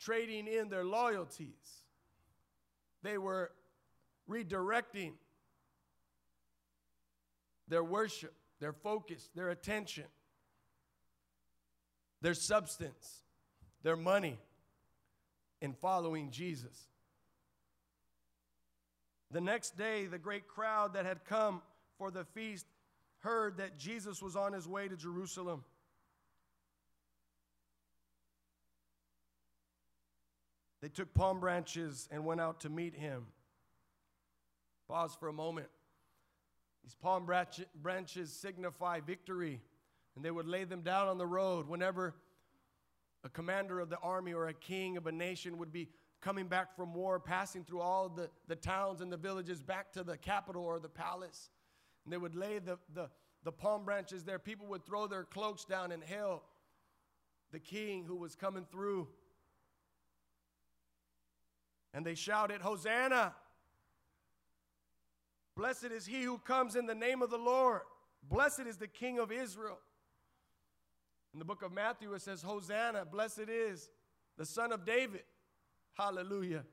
trading 0.00 0.46
in 0.46 0.70
their 0.70 0.84
loyalties. 0.84 1.82
They 3.02 3.18
were 3.18 3.50
redirecting 4.26 5.12
their 7.68 7.84
worship, 7.84 8.34
their 8.60 8.72
focus, 8.72 9.28
their 9.34 9.50
attention, 9.50 10.04
their 12.22 12.34
substance, 12.34 13.22
their 13.82 13.96
money 13.96 14.38
in 15.60 15.72
following 15.72 16.30
Jesus. 16.30 16.88
The 19.30 19.40
next 19.40 19.76
day, 19.76 20.06
the 20.06 20.18
great 20.18 20.46
crowd 20.46 20.94
that 20.94 21.04
had 21.04 21.24
come 21.24 21.62
for 21.98 22.10
the 22.10 22.24
feast 22.24 22.66
heard 23.18 23.58
that 23.58 23.78
Jesus 23.78 24.22
was 24.22 24.36
on 24.36 24.52
his 24.52 24.68
way 24.68 24.88
to 24.88 24.96
Jerusalem. 24.96 25.64
They 30.80 30.88
took 30.88 31.12
palm 31.14 31.40
branches 31.40 32.08
and 32.12 32.24
went 32.24 32.40
out 32.40 32.60
to 32.60 32.68
meet 32.68 32.94
him. 32.94 33.26
Pause 34.86 35.16
for 35.18 35.28
a 35.28 35.32
moment. 35.32 35.66
These 36.86 36.94
palm 36.94 37.28
branches 37.82 38.32
signify 38.32 39.00
victory, 39.00 39.60
and 40.14 40.24
they 40.24 40.30
would 40.30 40.46
lay 40.46 40.62
them 40.62 40.82
down 40.82 41.08
on 41.08 41.18
the 41.18 41.26
road 41.26 41.66
whenever 41.66 42.14
a 43.24 43.28
commander 43.28 43.80
of 43.80 43.90
the 43.90 43.98
army 43.98 44.32
or 44.32 44.46
a 44.46 44.54
king 44.54 44.96
of 44.96 45.08
a 45.08 45.12
nation 45.12 45.58
would 45.58 45.72
be 45.72 45.88
coming 46.20 46.46
back 46.46 46.76
from 46.76 46.94
war, 46.94 47.18
passing 47.18 47.64
through 47.64 47.80
all 47.80 48.08
the, 48.08 48.30
the 48.46 48.54
towns 48.54 49.00
and 49.00 49.12
the 49.12 49.16
villages 49.16 49.60
back 49.60 49.92
to 49.94 50.04
the 50.04 50.16
capital 50.16 50.64
or 50.64 50.78
the 50.78 50.88
palace. 50.88 51.50
And 52.04 52.12
they 52.12 52.18
would 52.18 52.36
lay 52.36 52.60
the, 52.60 52.78
the, 52.94 53.10
the 53.42 53.50
palm 53.50 53.84
branches 53.84 54.22
there. 54.22 54.38
People 54.38 54.68
would 54.68 54.86
throw 54.86 55.08
their 55.08 55.24
cloaks 55.24 55.64
down 55.64 55.90
and 55.90 56.04
hail 56.04 56.44
the 57.50 57.58
king 57.58 58.04
who 58.04 58.14
was 58.14 58.36
coming 58.36 58.64
through. 58.70 59.08
And 61.92 62.06
they 62.06 62.14
shouted, 62.14 62.60
Hosanna! 62.60 63.34
Blessed 65.56 65.86
is 65.86 66.06
he 66.06 66.22
who 66.22 66.38
comes 66.38 66.76
in 66.76 66.86
the 66.86 66.94
name 66.94 67.22
of 67.22 67.30
the 67.30 67.38
Lord. 67.38 67.80
Blessed 68.22 68.66
is 68.66 68.76
the 68.76 68.86
King 68.86 69.18
of 69.18 69.32
Israel. 69.32 69.78
In 71.32 71.38
the 71.38 71.44
book 71.44 71.62
of 71.62 71.72
Matthew, 71.72 72.12
it 72.12 72.22
says, 72.22 72.42
Hosanna, 72.42 73.04
blessed 73.04 73.48
is 73.48 73.88
the 74.36 74.44
Son 74.44 74.72
of 74.72 74.84
David. 74.84 75.22
Hallelujah. 75.94 76.64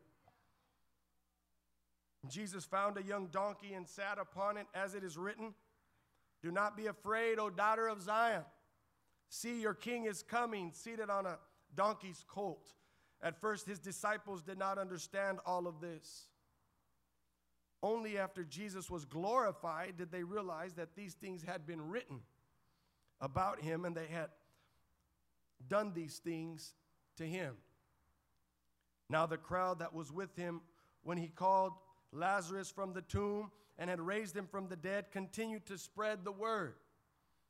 Jesus 2.27 2.65
found 2.65 2.97
a 2.97 3.03
young 3.03 3.27
donkey 3.27 3.73
and 3.73 3.87
sat 3.87 4.17
upon 4.17 4.57
it, 4.57 4.67
as 4.73 4.95
it 4.95 5.03
is 5.03 5.17
written 5.17 5.53
Do 6.41 6.51
not 6.51 6.77
be 6.77 6.87
afraid, 6.87 7.39
O 7.39 7.49
daughter 7.49 7.87
of 7.87 8.01
Zion. 8.01 8.43
See, 9.29 9.61
your 9.61 9.73
king 9.73 10.05
is 10.05 10.23
coming, 10.23 10.71
seated 10.73 11.09
on 11.09 11.25
a 11.25 11.39
donkey's 11.75 12.23
colt. 12.27 12.73
At 13.21 13.39
first, 13.39 13.65
his 13.65 13.79
disciples 13.79 14.43
did 14.43 14.57
not 14.57 14.77
understand 14.77 15.39
all 15.45 15.67
of 15.67 15.79
this. 15.79 16.27
Only 17.83 18.17
after 18.17 18.45
Jesus 18.45 18.89
was 18.89 19.03
glorified 19.03 19.97
did 19.97 20.09
they 20.09 20.23
realize 20.23 20.73
that 20.75 20.95
these 20.95 21.15
things 21.15 21.43
had 21.43 21.67
been 21.67 21.89
written 21.89 22.21
about 23.19 23.61
him 23.61 23.83
and 23.83 23.93
they 23.93 24.07
had 24.07 24.29
done 25.67 25.91
these 25.93 26.19
things 26.19 26.75
to 27.17 27.25
him. 27.25 27.55
Now, 29.09 29.25
the 29.25 29.37
crowd 29.37 29.79
that 29.79 29.93
was 29.93 30.13
with 30.13 30.33
him 30.37 30.61
when 31.03 31.17
he 31.17 31.27
called 31.27 31.73
Lazarus 32.13 32.71
from 32.71 32.93
the 32.93 33.01
tomb 33.01 33.51
and 33.77 33.89
had 33.89 33.99
raised 33.99 34.35
him 34.35 34.47
from 34.47 34.69
the 34.69 34.77
dead 34.77 35.11
continued 35.11 35.65
to 35.65 35.77
spread 35.77 36.23
the 36.23 36.31
word. 36.31 36.75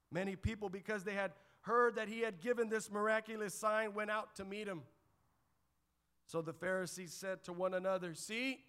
Many 0.09 0.35
people, 0.35 0.67
because 0.67 1.03
they 1.03 1.13
had 1.13 1.33
heard 1.61 1.95
that 1.95 2.07
he 2.07 2.21
had 2.21 2.41
given 2.41 2.69
this 2.69 2.91
miraculous 2.91 3.53
sign, 3.53 3.93
went 3.93 4.09
out 4.09 4.35
to 4.37 4.45
meet 4.45 4.67
him. 4.67 4.81
So 6.25 6.41
the 6.41 6.53
Pharisees 6.53 7.13
said 7.13 7.43
to 7.43 7.53
one 7.53 7.75
another, 7.75 8.15
See, 8.15 8.61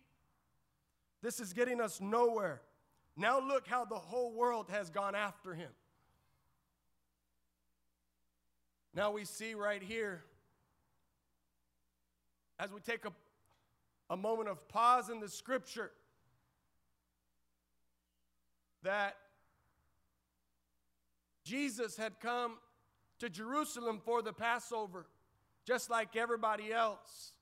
this 1.25 1.41
is 1.41 1.55
getting 1.55 1.81
us 1.81 2.03
nowhere. 2.03 2.61
Now 3.17 3.41
look 3.41 3.67
how 3.67 3.87
the 3.87 3.95
whole 3.95 4.31
world 4.35 4.67
has 4.69 4.91
gone 4.91 5.15
after 5.15 5.55
him. 5.55 5.71
Now 8.95 9.11
we 9.11 9.25
see 9.25 9.55
right 9.55 9.83
here, 9.83 10.23
as 12.61 12.71
we 12.71 12.81
take 12.81 13.07
a, 13.07 13.13
a 14.11 14.19
moment 14.19 14.51
of 14.51 14.69
pause 14.69 15.09
in 15.09 15.19
the 15.19 15.31
scripture, 15.31 15.93
that 18.83 19.17
Jesus 21.43 21.97
had 21.97 22.21
come 22.21 22.59
to 23.21 23.31
Jerusalem 23.31 24.03
for 24.05 24.21
the 24.21 24.35
Passover, 24.35 25.07
just 25.67 25.89
like 25.89 26.17
everybody 26.17 26.71
else. 26.71 27.34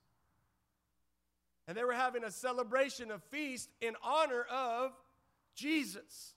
And 1.67 1.77
they 1.77 1.83
were 1.83 1.93
having 1.93 2.23
a 2.23 2.31
celebration, 2.31 3.11
a 3.11 3.19
feast 3.19 3.69
in 3.81 3.95
honor 4.03 4.45
of 4.51 4.91
Jesus. 5.55 6.33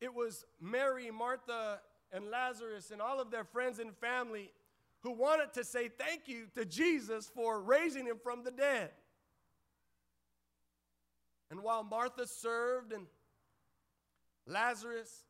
It 0.00 0.14
was 0.14 0.44
Mary, 0.60 1.10
Martha, 1.10 1.80
and 2.12 2.30
Lazarus, 2.30 2.90
and 2.90 3.02
all 3.02 3.20
of 3.20 3.30
their 3.30 3.44
friends 3.44 3.78
and 3.78 3.96
family 3.96 4.52
who 5.02 5.12
wanted 5.12 5.52
to 5.54 5.64
say 5.64 5.88
thank 5.88 6.28
you 6.28 6.46
to 6.54 6.64
Jesus 6.64 7.30
for 7.34 7.60
raising 7.60 8.06
him 8.06 8.18
from 8.22 8.44
the 8.44 8.50
dead. 8.50 8.90
And 11.50 11.62
while 11.62 11.84
Martha 11.84 12.26
served 12.26 12.92
and 12.92 13.06
Lazarus 14.46 15.24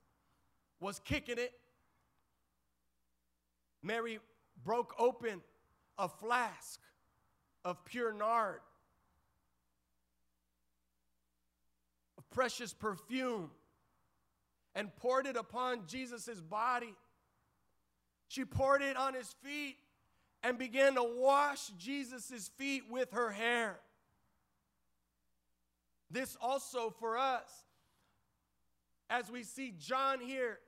was 0.80 0.99
kicking 1.00 1.38
it, 1.38 1.52
Mary 3.83 4.18
broke 4.64 4.95
open 4.99 5.42
a 5.99 6.09
flask 6.09 6.80
of 7.66 7.85
pure 7.85 8.12
nard, 8.12 8.61
of 12.16 12.30
precious 12.30 12.73
perfume, 12.73 13.50
and 14.76 14.94
poured 14.94 15.26
it 15.26 15.37
upon 15.37 15.85
Jesus' 15.88 16.40
body. 16.40 16.94
She 18.28 18.44
poured 18.44 18.82
it 18.82 18.96
on 18.96 19.14
his 19.14 19.35
feet 19.42 19.78
and 20.44 20.56
began 20.56 20.94
to 20.94 21.02
wash 21.02 21.66
Jesus' 21.76 22.52
feet 22.57 22.85
with 22.88 23.11
her 23.11 23.31
hair. 23.31 23.81
This 26.09 26.37
also 26.40 26.94
for 27.00 27.18
us, 27.18 27.50
as 29.11 29.29
we 29.29 29.42
see 29.42 29.74
John 29.76 30.20
here 30.20 30.61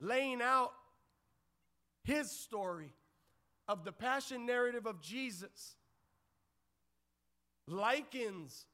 laying 0.00 0.40
out 0.40 0.70
his 2.04 2.30
story 2.30 2.92
of 3.68 3.84
the 3.84 3.92
passion 3.92 4.46
narrative 4.46 4.86
of 4.86 5.00
Jesus 5.00 5.76
likens 7.66 8.64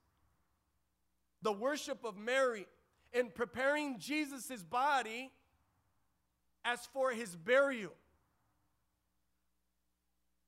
the 1.43 1.53
worship 1.53 2.05
of 2.05 2.17
Mary 2.17 2.67
in 3.13 3.31
preparing 3.31 3.99
Jesus' 3.99 4.63
body 4.63 5.31
as 6.65 6.87
for 6.93 7.11
his 7.11 7.35
burial. 7.37 7.93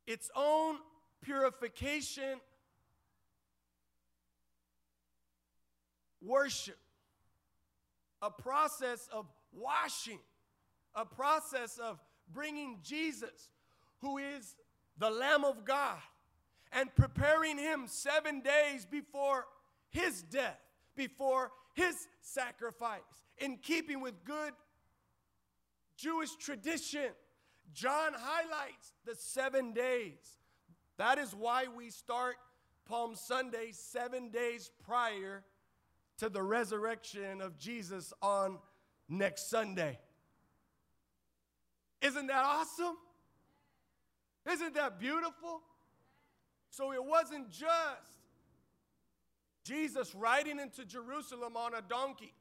Its 0.06 0.30
own 0.36 0.76
purification, 1.22 2.40
worship, 6.22 6.78
a 8.22 8.30
process 8.30 9.08
of 9.12 9.26
washing, 9.52 10.20
a 10.94 11.04
process 11.04 11.78
of 11.78 11.98
bringing 12.32 12.78
Jesus, 12.82 13.50
who 14.06 14.18
is 14.18 14.54
the 14.98 15.10
Lamb 15.10 15.44
of 15.44 15.64
God, 15.64 15.98
and 16.72 16.94
preparing 16.94 17.58
him 17.58 17.84
seven 17.86 18.40
days 18.40 18.86
before 18.86 19.46
his 19.90 20.22
death, 20.22 20.60
before 20.94 21.50
his 21.74 22.06
sacrifice, 22.20 23.00
in 23.38 23.56
keeping 23.56 24.00
with 24.00 24.24
good 24.24 24.52
Jewish 25.96 26.36
tradition. 26.36 27.10
John 27.74 28.12
highlights 28.16 28.92
the 29.04 29.14
seven 29.16 29.72
days. 29.72 30.38
That 30.98 31.18
is 31.18 31.34
why 31.34 31.66
we 31.74 31.90
start 31.90 32.36
Palm 32.88 33.16
Sunday 33.16 33.70
seven 33.72 34.30
days 34.30 34.70
prior 34.86 35.42
to 36.18 36.28
the 36.28 36.42
resurrection 36.42 37.40
of 37.40 37.58
Jesus 37.58 38.12
on 38.22 38.58
next 39.08 39.50
Sunday. 39.50 39.98
Isn't 42.00 42.28
that 42.28 42.44
awesome? 42.44 42.96
Isn't 44.50 44.74
that 44.74 44.98
beautiful? 45.00 45.62
So 46.70 46.92
it 46.92 47.04
wasn't 47.04 47.50
just 47.50 47.66
Jesus 49.64 50.14
riding 50.14 50.60
into 50.60 50.84
Jerusalem 50.84 51.56
on 51.56 51.74
a 51.74 51.82
donkey, 51.82 52.34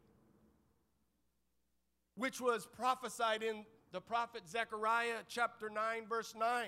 which 2.15 2.39
was 2.39 2.67
prophesied 2.67 3.41
in 3.41 3.65
the 3.91 4.01
prophet 4.01 4.43
Zechariah 4.47 5.23
chapter 5.27 5.69
9, 5.69 6.07
verse 6.07 6.35
9. 6.37 6.67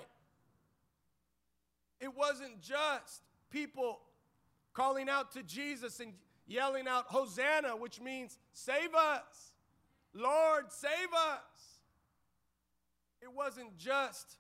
It 2.00 2.16
wasn't 2.16 2.62
just 2.62 3.22
people 3.50 4.00
calling 4.74 5.10
out 5.10 5.32
to 5.34 5.44
Jesus 5.44 6.00
and 6.00 6.14
yelling 6.48 6.88
out, 6.88 7.06
Hosanna, 7.08 7.76
which 7.76 8.00
means 8.00 8.38
save 8.54 8.96
us. 8.96 9.52
Lord, 10.14 10.72
save 10.72 11.14
us. 11.14 11.80
It 13.22 13.32
wasn't 13.34 13.78
just 13.78 14.38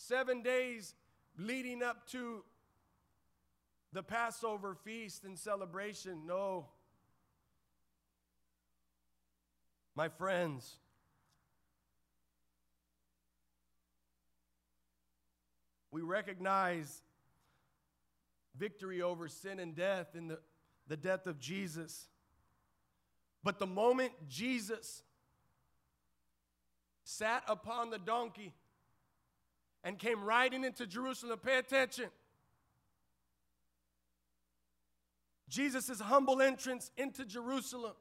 seven 0.00 0.42
days 0.42 0.94
leading 1.36 1.82
up 1.82 2.08
to 2.08 2.42
the 3.92 4.02
Passover 4.02 4.74
feast 4.74 5.24
and 5.24 5.38
celebration. 5.38 6.26
No. 6.26 6.66
My 9.94 10.08
friends, 10.08 10.76
we 15.90 16.00
recognize 16.00 17.02
victory 18.56 19.02
over 19.02 19.28
sin 19.28 19.58
and 19.58 19.74
death 19.74 20.14
in 20.14 20.28
the, 20.28 20.38
the 20.86 20.96
death 20.96 21.26
of 21.26 21.38
Jesus. 21.38 22.06
But 23.42 23.58
the 23.58 23.66
moment 23.66 24.12
Jesus 24.28 25.02
sat 27.04 27.42
upon 27.48 27.90
the 27.90 27.98
donkey 27.98 28.54
and 29.84 29.98
came 29.98 30.22
riding 30.24 30.64
into 30.64 30.86
Jerusalem. 30.86 31.38
Pay 31.38 31.58
attention. 31.58 32.10
Jesus' 35.48 36.00
humble 36.00 36.40
entrance 36.40 36.90
into 36.96 37.24
Jerusalem 37.24 37.94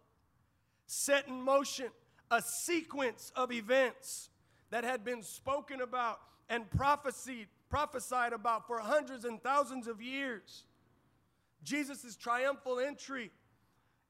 set 0.85 1.27
in 1.27 1.41
motion 1.41 1.87
a 2.31 2.41
sequence 2.41 3.31
of 3.35 3.51
events 3.51 4.29
that 4.69 4.83
had 4.83 5.03
been 5.03 5.23
spoken 5.23 5.81
about 5.81 6.19
and 6.47 6.69
prophesied, 6.69 7.47
prophesied 7.69 8.33
about 8.33 8.67
for 8.67 8.79
hundreds 8.79 9.25
and 9.25 9.41
thousands 9.41 9.87
of 9.87 10.01
years. 10.01 10.63
Jesus' 11.63 12.15
triumphal 12.15 12.79
entry 12.79 13.31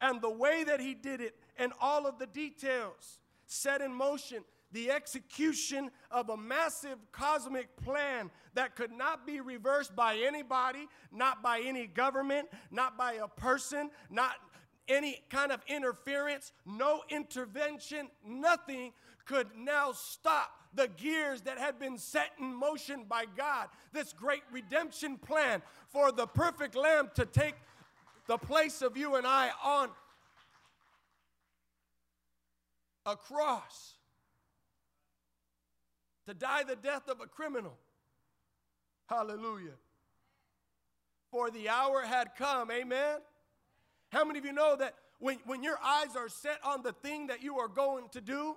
and 0.01 0.21
the 0.21 0.29
way 0.29 0.63
that 0.63 0.79
he 0.79 0.93
did 0.93 1.21
it 1.21 1.35
and 1.57 1.71
all 1.81 2.05
of 2.05 2.19
the 2.19 2.27
details 2.27 3.19
set 3.45 3.81
in 3.81 3.93
motion 3.93 4.43
the 4.71 4.91
execution 4.91 5.89
of 6.11 6.29
a 6.29 6.37
massive 6.37 6.97
cosmic 7.11 7.75
plan 7.77 8.29
that 8.53 8.75
could 8.75 8.91
not 8.91 9.25
be 9.25 9.39
reversed 9.39 9.95
by 9.95 10.15
anybody, 10.17 10.87
not 11.11 11.41
by 11.41 11.59
any 11.59 11.87
government, 11.87 12.47
not 12.71 12.97
by 12.97 13.13
a 13.13 13.27
person, 13.27 13.89
not 14.09 14.35
any 14.87 15.21
kind 15.29 15.51
of 15.51 15.61
interference, 15.67 16.51
no 16.65 17.01
intervention, 17.09 18.09
nothing 18.25 18.91
could 19.25 19.47
now 19.55 19.91
stop 19.91 20.51
the 20.73 20.87
gears 20.87 21.41
that 21.41 21.57
had 21.57 21.79
been 21.79 21.97
set 21.97 22.31
in 22.39 22.53
motion 22.53 23.05
by 23.07 23.25
God. 23.37 23.69
This 23.91 24.13
great 24.13 24.43
redemption 24.51 25.17
plan 25.17 25.61
for 25.87 26.11
the 26.11 26.27
perfect 26.27 26.75
lamb 26.75 27.09
to 27.15 27.25
take 27.25 27.55
the 28.27 28.37
place 28.37 28.81
of 28.81 28.97
you 28.97 29.15
and 29.15 29.25
I 29.25 29.49
on 29.63 29.89
a 33.05 33.15
cross, 33.15 33.95
to 36.29 36.35
die 36.35 36.63
the 36.63 36.75
death 36.75 37.09
of 37.09 37.21
a 37.21 37.25
criminal. 37.25 37.75
Hallelujah. 39.07 39.73
For 41.31 41.49
the 41.49 41.69
hour 41.69 42.03
had 42.03 42.35
come, 42.37 42.69
amen. 42.69 43.17
How 44.11 44.23
many 44.23 44.37
of 44.37 44.45
you 44.45 44.53
know 44.53 44.75
that 44.75 44.93
when, 45.17 45.39
when 45.45 45.63
your 45.63 45.77
eyes 45.83 46.15
are 46.15 46.29
set 46.29 46.59
on 46.63 46.83
the 46.83 46.93
thing 46.93 47.27
that 47.27 47.41
you 47.41 47.57
are 47.57 47.67
going 47.67 48.09
to 48.09 48.21
do, 48.21 48.55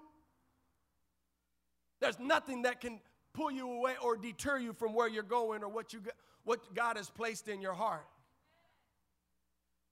there's 2.01 2.19
nothing 2.19 2.63
that 2.63 2.81
can 2.81 3.01
pull 3.33 3.51
you 3.51 3.71
away 3.71 3.95
or 4.03 4.17
deter 4.17 4.59
you 4.59 4.75
from 4.75 4.93
where 4.93 5.09
you're 5.09 5.23
going 5.23 5.63
or 5.63 5.69
what, 5.69 5.95
you, 5.95 6.03
what 6.45 6.75
God 6.75 6.99
has 6.99 7.09
placed 7.09 7.49
in 7.49 7.63
your 7.63 7.75
heart. 7.75 8.07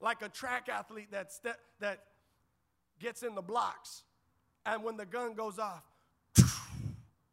Like 0.01 0.21
a 0.23 0.29
track 0.29 0.69
athlete 0.69 1.13
that, 1.13 1.31
that 1.81 2.01
gets 2.99 3.23
in 3.23 3.35
the 3.35 3.43
blocks, 3.43 4.03
and 4.67 4.85
when 4.85 4.97
the 4.97 5.07
gun 5.07 5.35
goes 5.35 5.59
off, 5.59 5.83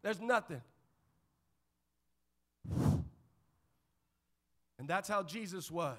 there's 0.07 0.21
nothing. 0.21 0.61
And 4.79 4.87
that's 4.87 5.09
how 5.09 5.21
Jesus 5.21 5.69
was. 5.69 5.97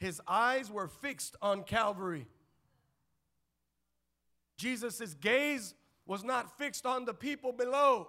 His 0.00 0.20
eyes 0.26 0.72
were 0.72 0.88
fixed 0.88 1.36
on 1.40 1.62
Calvary. 1.62 2.26
Jesus' 4.56 5.14
gaze 5.20 5.74
was 6.04 6.24
not 6.24 6.58
fixed 6.58 6.84
on 6.84 7.04
the 7.04 7.14
people 7.14 7.52
below. 7.52 8.08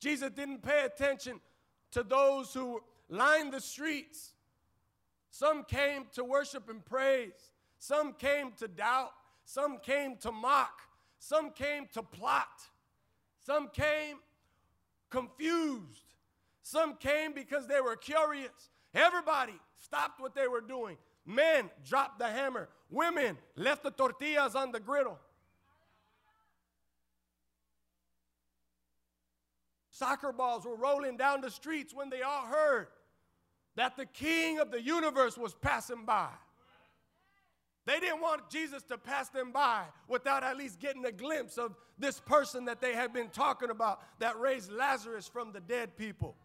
Jesus 0.00 0.30
didn't 0.30 0.62
pay 0.62 0.82
attention 0.84 1.40
to 1.92 2.02
those 2.02 2.52
who 2.52 2.82
lined 3.08 3.52
the 3.52 3.60
streets. 3.60 4.32
Some 5.30 5.62
came 5.62 6.06
to 6.14 6.24
worship 6.24 6.68
and 6.68 6.84
praise, 6.84 7.52
some 7.78 8.14
came 8.14 8.50
to 8.58 8.66
doubt, 8.66 9.12
some 9.44 9.78
came 9.78 10.16
to 10.16 10.32
mock, 10.32 10.80
some 11.20 11.52
came 11.52 11.86
to 11.92 12.02
plot, 12.02 12.48
some 13.38 13.68
came 13.68 14.16
confused, 15.16 16.04
some 16.62 16.94
came 16.96 17.32
because 17.32 17.66
they 17.66 17.80
were 17.80 17.96
curious. 17.96 18.70
Everybody 18.94 19.54
stopped 19.78 20.20
what 20.20 20.34
they 20.34 20.46
were 20.46 20.60
doing. 20.60 20.98
Men 21.24 21.70
dropped 21.88 22.18
the 22.18 22.28
hammer, 22.28 22.68
women 22.90 23.38
left 23.56 23.82
the 23.82 23.90
tortillas 23.90 24.54
on 24.54 24.72
the 24.72 24.80
griddle. 24.80 25.18
Soccer 29.90 30.32
balls 30.32 30.66
were 30.66 30.76
rolling 30.76 31.16
down 31.16 31.40
the 31.40 31.50
streets 31.50 31.94
when 31.94 32.10
they 32.10 32.20
all 32.20 32.44
heard 32.44 32.88
that 33.76 33.96
the 33.96 34.04
king 34.04 34.58
of 34.58 34.70
the 34.70 34.82
universe 34.82 35.38
was 35.38 35.54
passing 35.54 36.04
by. 36.04 36.28
They 37.86 38.00
didn't 38.00 38.20
want 38.20 38.50
Jesus 38.50 38.82
to 38.84 38.98
pass 38.98 39.28
them 39.28 39.52
by 39.52 39.84
without 40.08 40.42
at 40.42 40.56
least 40.56 40.80
getting 40.80 41.04
a 41.06 41.12
glimpse 41.12 41.56
of 41.56 41.76
this 41.98 42.18
person 42.18 42.64
that 42.64 42.80
they 42.80 42.92
had 42.92 43.12
been 43.12 43.28
talking 43.28 43.70
about 43.70 44.00
that 44.18 44.38
raised 44.38 44.72
Lazarus 44.72 45.28
from 45.28 45.52
the 45.52 45.60
dead 45.60 45.96
people. 45.96 46.36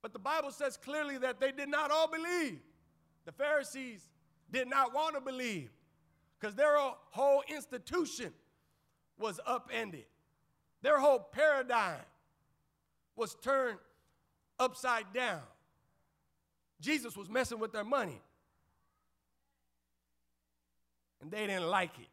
But 0.00 0.14
the 0.14 0.18
Bible 0.18 0.50
says 0.50 0.78
clearly 0.78 1.18
that 1.18 1.38
they 1.38 1.52
did 1.52 1.68
not 1.68 1.90
all 1.90 2.08
believe. 2.08 2.60
The 3.26 3.32
Pharisees 3.32 4.08
did 4.50 4.68
not 4.68 4.94
want 4.94 5.16
to 5.16 5.20
believe 5.20 5.70
because 6.40 6.54
their 6.54 6.76
whole 6.78 7.42
institution 7.54 8.32
was 9.18 9.38
upended. 9.46 10.06
Their 10.80 10.98
whole 10.98 11.18
paradigm 11.18 12.00
was 13.16 13.34
turned 13.42 13.78
upside 14.58 15.12
down. 15.12 15.42
Jesus 16.80 17.16
was 17.16 17.28
messing 17.28 17.58
with 17.58 17.72
their 17.72 17.84
money. 17.84 18.22
And 21.20 21.30
they 21.30 21.46
didn't 21.46 21.68
like 21.68 21.98
it. 21.98 22.08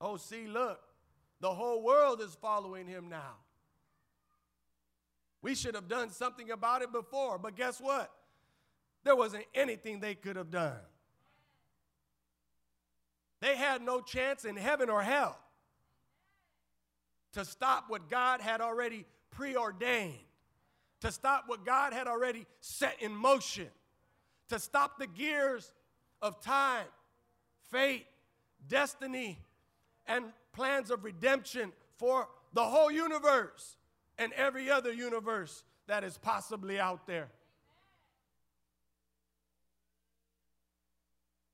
Oh, 0.00 0.16
see, 0.16 0.46
look, 0.46 0.80
the 1.40 1.52
whole 1.52 1.82
world 1.82 2.20
is 2.20 2.34
following 2.40 2.86
him 2.86 3.08
now. 3.08 3.36
We 5.42 5.54
should 5.54 5.74
have 5.74 5.88
done 5.88 6.10
something 6.10 6.50
about 6.50 6.82
it 6.82 6.92
before, 6.92 7.38
but 7.38 7.56
guess 7.56 7.80
what? 7.80 8.10
There 9.04 9.16
wasn't 9.16 9.44
anything 9.54 10.00
they 10.00 10.14
could 10.14 10.36
have 10.36 10.50
done. 10.50 10.76
They 13.40 13.56
had 13.56 13.80
no 13.80 14.00
chance 14.02 14.44
in 14.44 14.56
heaven 14.56 14.90
or 14.90 15.02
hell 15.02 15.38
to 17.32 17.44
stop 17.44 17.84
what 17.88 18.10
God 18.10 18.40
had 18.40 18.60
already 18.60 19.06
preordained, 19.30 20.18
to 21.00 21.10
stop 21.10 21.44
what 21.46 21.64
God 21.64 21.92
had 21.92 22.06
already 22.06 22.44
set 22.60 22.96
in 23.00 23.12
motion, 23.12 23.68
to 24.48 24.58
stop 24.58 24.98
the 24.98 25.06
gears 25.06 25.72
of 26.22 26.40
time, 26.40 26.86
fate, 27.70 28.06
destiny, 28.68 29.38
and 30.06 30.24
plans 30.52 30.90
of 30.90 31.04
redemption 31.04 31.72
for 31.96 32.28
the 32.52 32.62
whole 32.62 32.90
universe 32.90 33.76
and 34.18 34.32
every 34.34 34.70
other 34.70 34.92
universe 34.92 35.64
that 35.86 36.04
is 36.04 36.18
possibly 36.18 36.78
out 36.78 37.06
there. 37.06 37.28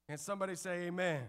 And 0.09 0.19
somebody 0.21 0.55
say, 0.55 0.87
Amen. 0.87 1.23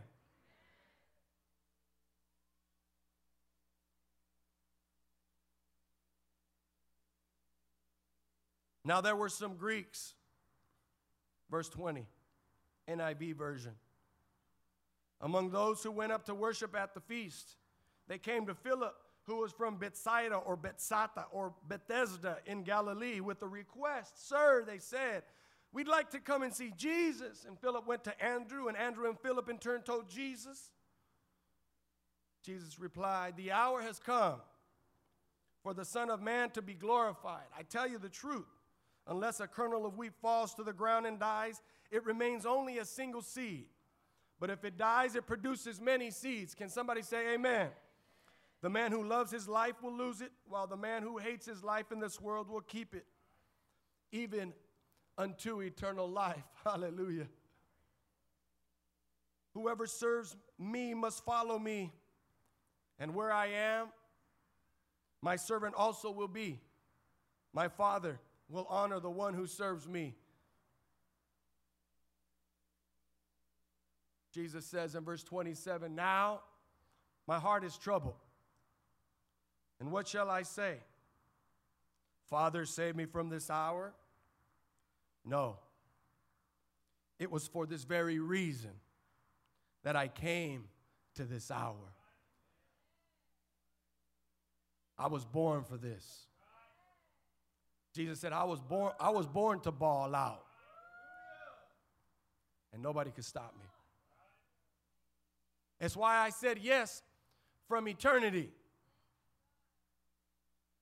Now 8.87 9.01
there 9.01 9.17
were 9.17 9.27
some 9.27 9.55
Greeks, 9.57 10.13
verse 11.51 11.67
20, 11.67 12.07
NIV 12.89 13.35
version. 13.35 13.73
Among 15.21 15.49
those 15.49 15.81
who 15.83 15.91
went 15.91 16.11
up 16.11 16.25
to 16.25 16.35
worship 16.35 16.75
at 16.75 16.93
the 16.93 17.01
feast, 17.01 17.55
they 18.07 18.17
came 18.17 18.45
to 18.45 18.53
Philip, 18.53 18.95
who 19.23 19.37
was 19.37 19.51
from 19.51 19.77
Bethsaida 19.77 20.35
or 20.35 20.55
Bethsata 20.55 21.25
or 21.31 21.53
Bethesda 21.67 22.37
in 22.45 22.63
Galilee, 22.63 23.19
with 23.19 23.41
a 23.41 23.47
request. 23.47 24.27
Sir, 24.29 24.63
they 24.65 24.77
said, 24.77 25.23
we'd 25.73 25.87
like 25.87 26.11
to 26.11 26.19
come 26.19 26.43
and 26.43 26.53
see 26.53 26.71
Jesus. 26.77 27.45
And 27.47 27.59
Philip 27.59 27.87
went 27.87 28.03
to 28.05 28.23
Andrew, 28.23 28.67
and 28.67 28.77
Andrew 28.77 29.07
and 29.07 29.19
Philip 29.19 29.49
in 29.49 29.57
turn 29.57 29.81
told 29.81 30.09
Jesus. 30.09 30.71
Jesus 32.43 32.79
replied, 32.79 33.35
The 33.35 33.51
hour 33.51 33.81
has 33.81 33.99
come 33.99 34.39
for 35.63 35.73
the 35.73 35.83
Son 35.83 36.09
of 36.09 36.21
Man 36.21 36.49
to 36.51 36.61
be 36.61 36.73
glorified. 36.73 37.47
I 37.57 37.63
tell 37.63 37.87
you 37.87 37.97
the 37.97 38.07
truth. 38.07 38.47
Unless 39.05 39.39
a 39.39 39.47
kernel 39.47 39.85
of 39.85 39.97
wheat 39.97 40.13
falls 40.21 40.53
to 40.55 40.63
the 40.63 40.73
ground 40.73 41.05
and 41.05 41.19
dies, 41.19 41.61
it 41.91 42.05
remains 42.05 42.45
only 42.45 42.77
a 42.77 42.85
single 42.85 43.21
seed. 43.21 43.65
But 44.39 44.49
if 44.49 44.63
it 44.63 44.77
dies, 44.77 45.15
it 45.15 45.25
produces 45.25 45.81
many 45.81 46.11
seeds. 46.11 46.53
Can 46.53 46.69
somebody 46.69 47.01
say 47.01 47.33
amen? 47.33 47.69
The 48.61 48.69
man 48.69 48.91
who 48.91 49.03
loves 49.03 49.31
his 49.31 49.47
life 49.47 49.81
will 49.81 49.93
lose 49.93 50.21
it, 50.21 50.31
while 50.47 50.67
the 50.67 50.77
man 50.77 51.03
who 51.03 51.17
hates 51.17 51.45
his 51.45 51.63
life 51.63 51.91
in 51.91 51.99
this 51.99 52.19
world 52.19 52.49
will 52.49 52.61
keep 52.61 52.95
it, 52.95 53.05
even 54.11 54.53
unto 55.17 55.61
eternal 55.61 56.09
life. 56.09 56.43
Hallelujah. 56.63 57.27
Whoever 59.53 59.87
serves 59.87 60.35
me 60.59 60.93
must 60.93 61.23
follow 61.25 61.57
me, 61.57 61.91
and 62.99 63.13
where 63.15 63.31
I 63.31 63.47
am, 63.47 63.87
my 65.21 65.35
servant 65.35 65.73
also 65.75 66.11
will 66.11 66.27
be. 66.27 66.59
My 67.53 67.67
Father 67.67 68.19
will 68.49 68.67
honor 68.69 68.99
the 68.99 69.09
one 69.09 69.33
who 69.33 69.47
serves 69.47 69.87
me. 69.87 70.15
Jesus 74.37 74.67
says 74.67 74.93
in 74.93 75.03
verse 75.03 75.23
27 75.23 75.95
Now 75.95 76.41
my 77.27 77.39
heart 77.39 77.63
is 77.63 77.75
troubled. 77.75 78.21
And 79.79 79.91
what 79.91 80.07
shall 80.07 80.29
I 80.29 80.43
say? 80.43 80.75
Father, 82.29 82.63
save 82.63 82.95
me 82.95 83.05
from 83.05 83.29
this 83.29 83.49
hour? 83.49 83.93
No. 85.25 85.57
It 87.17 87.31
was 87.31 87.47
for 87.47 87.65
this 87.65 87.83
very 87.83 88.19
reason 88.19 88.69
that 89.83 89.95
I 89.95 90.07
came 90.07 90.65
to 91.15 91.23
this 91.23 91.49
hour. 91.49 91.93
I 94.99 95.07
was 95.07 95.25
born 95.25 95.63
for 95.63 95.77
this. 95.77 96.27
Jesus 97.95 98.19
said, 98.19 98.33
I 98.33 98.43
was 98.43 98.61
born, 98.61 98.93
I 98.99 99.09
was 99.09 99.25
born 99.25 99.61
to 99.61 99.71
ball 99.71 100.13
out. 100.13 100.43
And 102.71 102.83
nobody 102.83 103.09
could 103.09 103.25
stop 103.25 103.55
me. 103.57 103.65
It's 105.79 105.95
why 105.95 106.17
I 106.17 106.29
said 106.29 106.59
yes 106.61 107.01
from 107.67 107.87
eternity. 107.87 108.49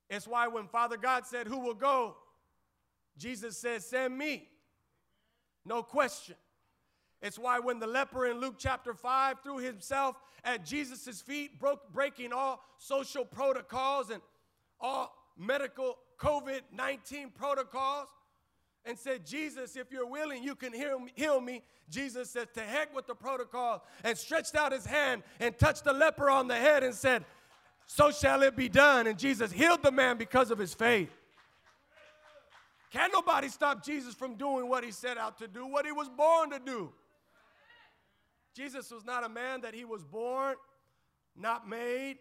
It's 0.09 0.27
why 0.27 0.47
when 0.47 0.67
Father 0.67 0.97
God 0.97 1.25
said, 1.25 1.47
Who 1.47 1.59
will 1.59 1.73
go? 1.73 2.15
Jesus 3.17 3.57
said, 3.57 3.81
Send 3.81 4.17
me. 4.17 4.49
No 5.65 5.81
question. 5.81 6.35
It's 7.21 7.39
why 7.39 7.59
when 7.59 7.79
the 7.79 7.87
leper 7.87 8.27
in 8.27 8.39
Luke 8.39 8.55
chapter 8.57 8.93
5 8.93 9.37
threw 9.41 9.57
himself 9.57 10.15
at 10.43 10.63
Jesus' 10.63 11.21
feet, 11.21 11.59
broke, 11.59 11.91
breaking 11.91 12.31
all 12.33 12.63
social 12.77 13.25
protocols 13.25 14.11
and 14.11 14.21
all 14.79 15.15
medical 15.37 15.97
COVID 16.19 16.61
19 16.71 17.31
protocols, 17.31 18.07
and 18.85 18.97
said, 18.97 19.25
Jesus, 19.25 19.75
if 19.75 19.91
you're 19.91 20.05
willing, 20.05 20.43
you 20.43 20.55
can 20.55 20.71
heal 20.73 21.41
me. 21.41 21.63
Jesus 21.89 22.29
said, 22.29 22.53
To 22.53 22.61
heck 22.61 22.95
with 22.95 23.07
the 23.07 23.15
protocol, 23.15 23.83
and 24.03 24.17
stretched 24.17 24.55
out 24.55 24.71
his 24.71 24.85
hand 24.85 25.23
and 25.39 25.57
touched 25.57 25.83
the 25.83 25.93
leper 25.93 26.29
on 26.29 26.47
the 26.47 26.55
head 26.55 26.83
and 26.83 26.93
said, 26.93 27.25
So 27.87 28.11
shall 28.11 28.43
it 28.43 28.55
be 28.55 28.69
done. 28.69 29.07
And 29.07 29.17
Jesus 29.17 29.51
healed 29.51 29.83
the 29.83 29.91
man 29.91 30.17
because 30.17 30.51
of 30.51 30.57
his 30.57 30.73
faith. 30.73 31.11
Can't 32.91 33.11
nobody 33.11 33.49
stop 33.49 33.83
Jesus 33.83 34.13
from 34.13 34.35
doing 34.35 34.69
what 34.69 34.83
he 34.83 34.91
set 34.91 35.17
out 35.17 35.37
to 35.39 35.47
do, 35.47 35.65
what 35.65 35.85
he 35.85 35.91
was 35.91 36.07
born 36.07 36.51
to 36.51 36.59
do. 36.59 36.91
Jesus 38.55 38.89
was 38.89 39.03
not 39.03 39.25
a 39.25 39.29
man 39.29 39.61
that 39.61 39.73
he 39.73 39.83
was 39.83 40.03
born, 40.05 40.55
not 41.35 41.67
made. 41.67 42.19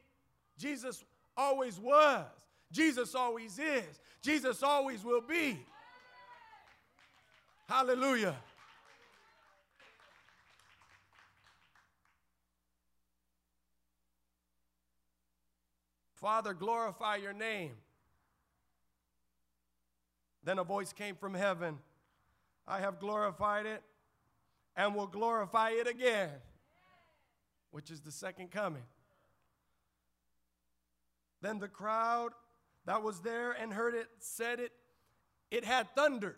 Jesus 0.58 1.04
always 1.36 1.78
was. 1.78 2.24
Jesus 2.72 3.14
always 3.14 3.58
is. 3.58 4.00
Jesus 4.20 4.64
always 4.64 5.04
will 5.04 5.20
be. 5.20 5.64
Hallelujah. 7.68 8.36
Father, 16.14 16.54
glorify 16.54 17.16
your 17.16 17.32
name. 17.32 17.72
Then 20.42 20.58
a 20.58 20.64
voice 20.64 20.92
came 20.92 21.16
from 21.16 21.34
heaven 21.34 21.78
I 22.66 22.80
have 22.80 22.98
glorified 22.98 23.66
it 23.66 23.82
and 24.76 24.94
will 24.94 25.06
glorify 25.06 25.70
it 25.70 25.86
again, 25.86 26.30
which 27.70 27.90
is 27.90 28.00
the 28.00 28.10
second 28.10 28.50
coming. 28.50 28.84
Then 31.42 31.58
the 31.58 31.68
crowd 31.68 32.32
that 32.86 33.02
was 33.02 33.20
there 33.20 33.52
and 33.52 33.72
heard 33.72 33.94
it 33.94 34.08
said 34.18 34.60
it, 34.60 34.72
it 35.50 35.64
had 35.64 35.94
thundered. 35.94 36.36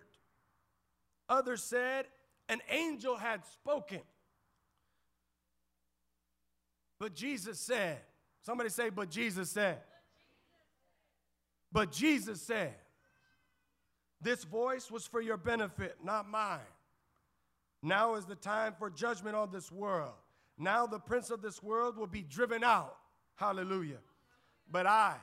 Others 1.29 1.63
said, 1.63 2.07
an 2.49 2.61
angel 2.71 3.17
had 3.17 3.45
spoken. 3.47 4.01
But 6.99 7.15
Jesus 7.15 7.59
said, 7.59 7.99
somebody 8.43 8.71
say, 8.71 8.91
but 8.91 9.11
Jesus 9.11 9.51
said. 9.51 9.79
But 11.73 11.93
Jesus 11.93 12.41
said, 12.41 12.75
this 14.21 14.45
voice 14.45 14.91
was 14.91 15.07
for 15.07 15.21
your 15.21 15.37
benefit, 15.37 15.97
not 16.03 16.29
mine. 16.29 16.61
Now 17.83 18.15
is 18.15 18.25
the 18.25 18.35
time 18.35 18.75
for 18.79 18.89
judgment 18.89 19.37
on 19.37 19.51
this 19.53 19.71
world. 19.71 20.15
Now 20.59 20.87
the 20.87 20.99
prince 20.99 21.31
of 21.31 21.43
this 21.43 21.63
world 21.63 21.97
will 21.97 22.07
be 22.07 22.23
driven 22.23 22.65
out. 22.65 22.97
Hallelujah. 23.35 23.99
But 24.71 24.87
I, 24.87 25.17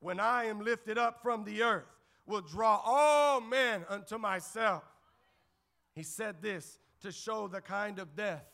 when 0.00 0.20
I 0.20 0.44
am 0.44 0.60
lifted 0.60 0.98
up 0.98 1.22
from 1.22 1.44
the 1.44 1.62
earth, 1.62 1.86
will 2.26 2.42
draw 2.42 2.80
all 2.84 3.40
men 3.40 3.86
unto 3.88 4.18
myself. 4.18 4.82
He 5.96 6.02
said 6.02 6.42
this 6.42 6.78
to 7.00 7.10
show 7.10 7.48
the 7.48 7.62
kind 7.62 7.98
of 7.98 8.14
death 8.14 8.44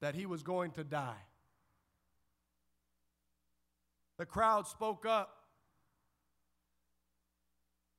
that 0.00 0.14
he 0.14 0.24
was 0.24 0.44
going 0.44 0.70
to 0.72 0.84
die. 0.84 1.24
The 4.18 4.24
crowd 4.24 4.68
spoke 4.68 5.04
up. 5.04 5.34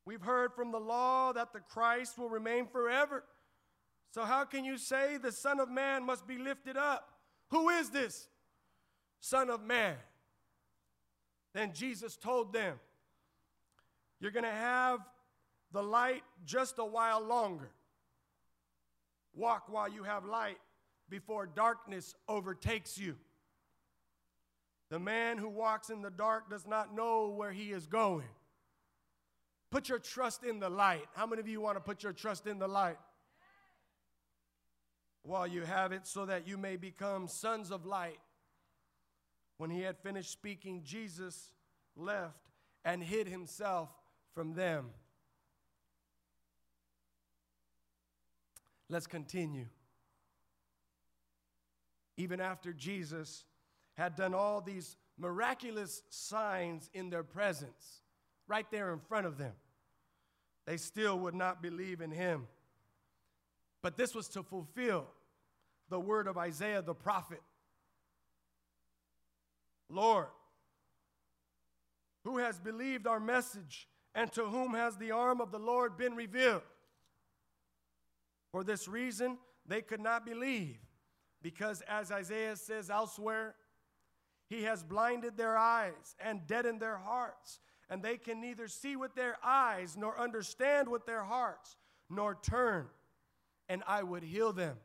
We've 0.05 0.21
heard 0.21 0.53
from 0.53 0.71
the 0.71 0.79
law 0.79 1.33
that 1.33 1.51
the 1.51 1.59
Christ 1.59 2.17
will 2.17 2.29
remain 2.29 2.65
forever. 2.65 3.25
So, 4.11 4.23
how 4.23 4.45
can 4.45 4.63
you 4.63 4.77
say 4.77 5.17
the 5.17 5.33
Son 5.33 5.59
of 5.59 5.69
Man 5.69 6.05
must 6.05 6.25
be 6.25 6.37
lifted 6.37 6.77
up? 6.77 7.09
Who 7.49 7.67
is 7.69 7.89
this 7.89 8.29
Son 9.19 9.49
of 9.49 9.61
Man? 9.61 9.97
Then 11.53 11.73
Jesus 11.73 12.15
told 12.15 12.53
them, 12.53 12.79
You're 14.21 14.31
going 14.31 14.45
to 14.45 14.49
have 14.49 15.01
the 15.71 15.83
light 15.83 16.23
just 16.45 16.79
a 16.79 16.85
while 16.85 17.21
longer. 17.21 17.69
Walk 19.35 19.65
while 19.67 19.89
you 19.89 20.03
have 20.03 20.25
light 20.25 20.57
before 21.09 21.45
darkness 21.45 22.15
overtakes 22.27 22.97
you. 22.97 23.15
The 24.89 24.99
man 24.99 25.37
who 25.37 25.49
walks 25.49 25.89
in 25.89 26.01
the 26.01 26.09
dark 26.09 26.49
does 26.49 26.65
not 26.65 26.95
know 26.95 27.29
where 27.29 27.51
he 27.51 27.71
is 27.71 27.85
going. 27.85 28.27
Put 29.71 29.87
your 29.87 29.99
trust 29.99 30.43
in 30.43 30.59
the 30.59 30.69
light. 30.69 31.05
How 31.13 31.27
many 31.27 31.39
of 31.39 31.47
you 31.47 31.61
want 31.61 31.77
to 31.77 31.81
put 31.81 32.01
your 32.01 32.13
trust 32.13 32.47
in 32.47 32.57
the 32.57 32.67
light? 32.67 32.97
While 35.21 35.45
you 35.45 35.61
have 35.61 35.91
it, 35.91 36.07
so 36.07 36.25
that 36.25 36.47
you 36.47 36.57
may 36.57 36.75
become 36.75 37.27
sons 37.27 37.69
of 37.69 37.85
light. 37.85 38.19
When 39.57 39.69
he 39.69 39.81
had 39.81 39.97
finished 39.99 40.31
speaking, 40.31 40.81
Jesus 40.83 41.51
left 41.95 42.49
and 42.83 43.03
hid 43.03 43.27
himself 43.27 43.89
from 44.33 44.53
them. 44.53 44.87
Let's 48.89 49.07
continue. 49.07 49.67
Even 52.17 52.41
after 52.41 52.73
Jesus 52.73 53.45
had 53.95 54.15
done 54.15 54.33
all 54.33 54.61
these 54.61 54.97
miraculous 55.17 56.01
signs 56.09 56.89
in 56.93 57.09
their 57.09 57.23
presence, 57.23 58.01
right 58.47 58.65
there 58.71 58.91
in 58.91 58.99
front 58.99 59.25
of 59.25 59.37
them, 59.37 59.53
they 60.65 60.77
still 60.77 61.19
would 61.19 61.35
not 61.35 61.61
believe 61.61 62.01
in 62.01 62.11
him. 62.11 62.47
But 63.81 63.95
this 63.95 64.13
was 64.13 64.27
to 64.29 64.43
fulfill 64.43 65.07
the 65.89 65.99
word 65.99 66.27
of 66.27 66.37
Isaiah 66.37 66.81
the 66.81 66.93
prophet 66.93 67.41
Lord, 69.89 70.27
who 72.23 72.37
has 72.37 72.59
believed 72.59 73.07
our 73.07 73.19
message, 73.19 73.87
and 74.13 74.31
to 74.33 74.45
whom 74.45 74.73
has 74.73 74.97
the 74.97 75.11
arm 75.11 75.41
of 75.41 75.51
the 75.51 75.59
Lord 75.59 75.97
been 75.97 76.15
revealed? 76.15 76.61
For 78.51 78.63
this 78.63 78.87
reason, 78.87 79.37
they 79.65 79.81
could 79.81 79.99
not 79.99 80.25
believe, 80.25 80.77
because 81.41 81.81
as 81.87 82.11
Isaiah 82.11 82.55
says 82.55 82.89
elsewhere, 82.89 83.55
he 84.49 84.63
has 84.63 84.83
blinded 84.83 85.37
their 85.37 85.55
eyes 85.55 86.15
and 86.19 86.47
deadened 86.47 86.79
their 86.81 86.97
hearts, 86.97 87.59
and 87.89 88.01
they 88.01 88.17
can 88.17 88.41
neither 88.41 88.67
see 88.67 88.95
with 88.95 89.13
their 89.13 89.37
eyes, 89.43 89.95
nor 89.95 90.19
understand 90.19 90.89
with 90.89 91.05
their 91.05 91.23
hearts, 91.23 91.75
nor 92.09 92.35
turn, 92.41 92.87
and 93.67 93.83
I 93.85 94.01
would 94.01 94.23
heal 94.23 94.51
them. 94.51 94.77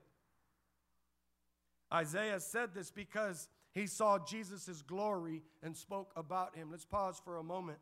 Isaiah 1.93 2.41
said 2.41 2.75
this 2.75 2.91
because 2.91 3.49
he 3.73 3.87
saw 3.87 4.19
Jesus' 4.19 4.83
glory 4.83 5.43
and 5.63 5.77
spoke 5.77 6.13
about 6.17 6.55
him. 6.55 6.71
Let's 6.71 6.85
pause 6.85 7.21
for 7.25 7.39
a 7.39 7.43
moment. 7.43 7.79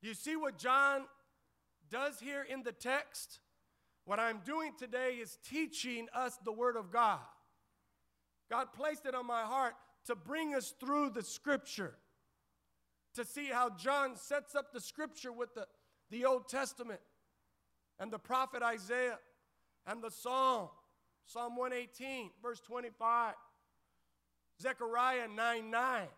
You 0.00 0.14
see 0.14 0.36
what 0.36 0.56
John 0.56 1.02
does 1.90 2.20
here 2.20 2.42
in 2.42 2.62
the 2.62 2.72
text? 2.72 3.40
What 4.10 4.18
I'm 4.18 4.40
doing 4.44 4.72
today 4.76 5.18
is 5.22 5.38
teaching 5.48 6.08
us 6.12 6.36
the 6.44 6.50
Word 6.50 6.74
of 6.74 6.90
God. 6.90 7.20
God 8.50 8.72
placed 8.72 9.06
it 9.06 9.14
on 9.14 9.24
my 9.24 9.42
heart 9.42 9.74
to 10.06 10.16
bring 10.16 10.52
us 10.52 10.74
through 10.80 11.10
the 11.10 11.22
Scripture, 11.22 11.94
to 13.14 13.24
see 13.24 13.50
how 13.52 13.70
John 13.70 14.16
sets 14.16 14.56
up 14.56 14.72
the 14.72 14.80
Scripture 14.80 15.30
with 15.30 15.54
the, 15.54 15.64
the 16.10 16.24
Old 16.24 16.48
Testament 16.48 16.98
and 18.00 18.10
the 18.10 18.18
prophet 18.18 18.64
Isaiah 18.64 19.20
and 19.86 20.02
the 20.02 20.10
Psalm, 20.10 20.70
Psalm 21.26 21.54
118, 21.54 22.30
verse 22.42 22.58
25, 22.58 23.34
Zechariah 24.60 25.28
9 25.28 25.70
9. 25.70 26.08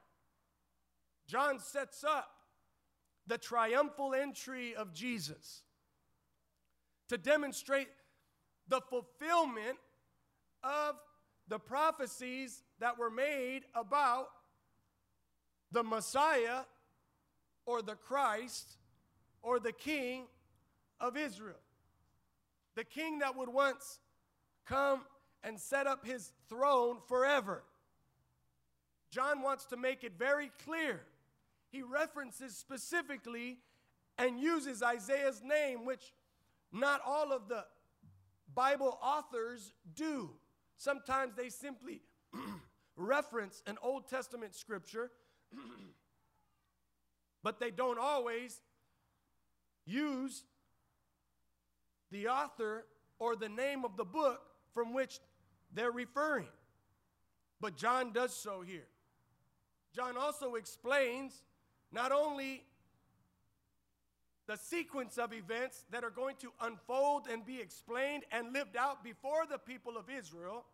John 1.26 1.58
sets 1.58 2.04
up 2.04 2.30
the 3.26 3.36
triumphal 3.36 4.14
entry 4.14 4.74
of 4.74 4.94
Jesus 4.94 5.64
to 7.08 7.18
demonstrate 7.18 7.88
the 8.68 8.80
fulfillment 8.80 9.78
of 10.62 10.96
the 11.48 11.58
prophecies 11.58 12.62
that 12.78 12.98
were 12.98 13.10
made 13.10 13.62
about 13.74 14.28
the 15.72 15.82
Messiah 15.82 16.60
or 17.66 17.82
the 17.82 17.94
Christ 17.94 18.76
or 19.42 19.58
the 19.58 19.72
King 19.72 20.26
of 21.00 21.16
Israel. 21.16 21.58
The 22.74 22.84
king 22.84 23.18
that 23.18 23.36
would 23.36 23.48
once 23.48 23.98
come 24.66 25.02
and 25.42 25.58
set 25.58 25.86
up 25.86 26.06
his 26.06 26.32
throne 26.48 26.98
forever. 27.08 27.64
John 29.10 29.42
wants 29.42 29.66
to 29.66 29.76
make 29.76 30.04
it 30.04 30.12
very 30.18 30.50
clear. 30.64 31.02
He 31.70 31.82
references 31.82 32.56
specifically 32.56 33.58
and 34.16 34.40
uses 34.40 34.82
Isaiah's 34.82 35.42
name, 35.44 35.84
which 35.84 36.12
not 36.72 37.00
all 37.06 37.32
of 37.32 37.48
the 37.48 37.64
Bible 38.54 38.98
authors 39.02 39.72
do. 39.94 40.30
Sometimes 40.76 41.34
they 41.36 41.48
simply 41.48 42.00
reference 42.96 43.62
an 43.66 43.76
Old 43.82 44.08
Testament 44.08 44.54
scripture, 44.54 45.10
but 47.42 47.60
they 47.60 47.70
don't 47.70 47.98
always 47.98 48.60
use 49.84 50.44
the 52.10 52.28
author 52.28 52.86
or 53.18 53.36
the 53.36 53.48
name 53.48 53.84
of 53.84 53.96
the 53.96 54.04
book 54.04 54.40
from 54.72 54.92
which 54.92 55.20
they're 55.72 55.92
referring. 55.92 56.48
But 57.60 57.76
John 57.76 58.12
does 58.12 58.34
so 58.34 58.62
here. 58.62 58.88
John 59.94 60.16
also 60.16 60.54
explains 60.54 61.42
not 61.92 62.12
only 62.12 62.64
the 64.46 64.56
sequence 64.56 65.18
of 65.18 65.32
events 65.32 65.84
that 65.90 66.04
are 66.04 66.10
going 66.10 66.36
to 66.40 66.52
unfold 66.60 67.26
and 67.30 67.46
be 67.46 67.60
explained 67.60 68.24
and 68.32 68.52
lived 68.52 68.76
out 68.76 69.04
before 69.04 69.46
the 69.48 69.58
people 69.58 69.96
of 69.96 70.10
Israel, 70.10 70.64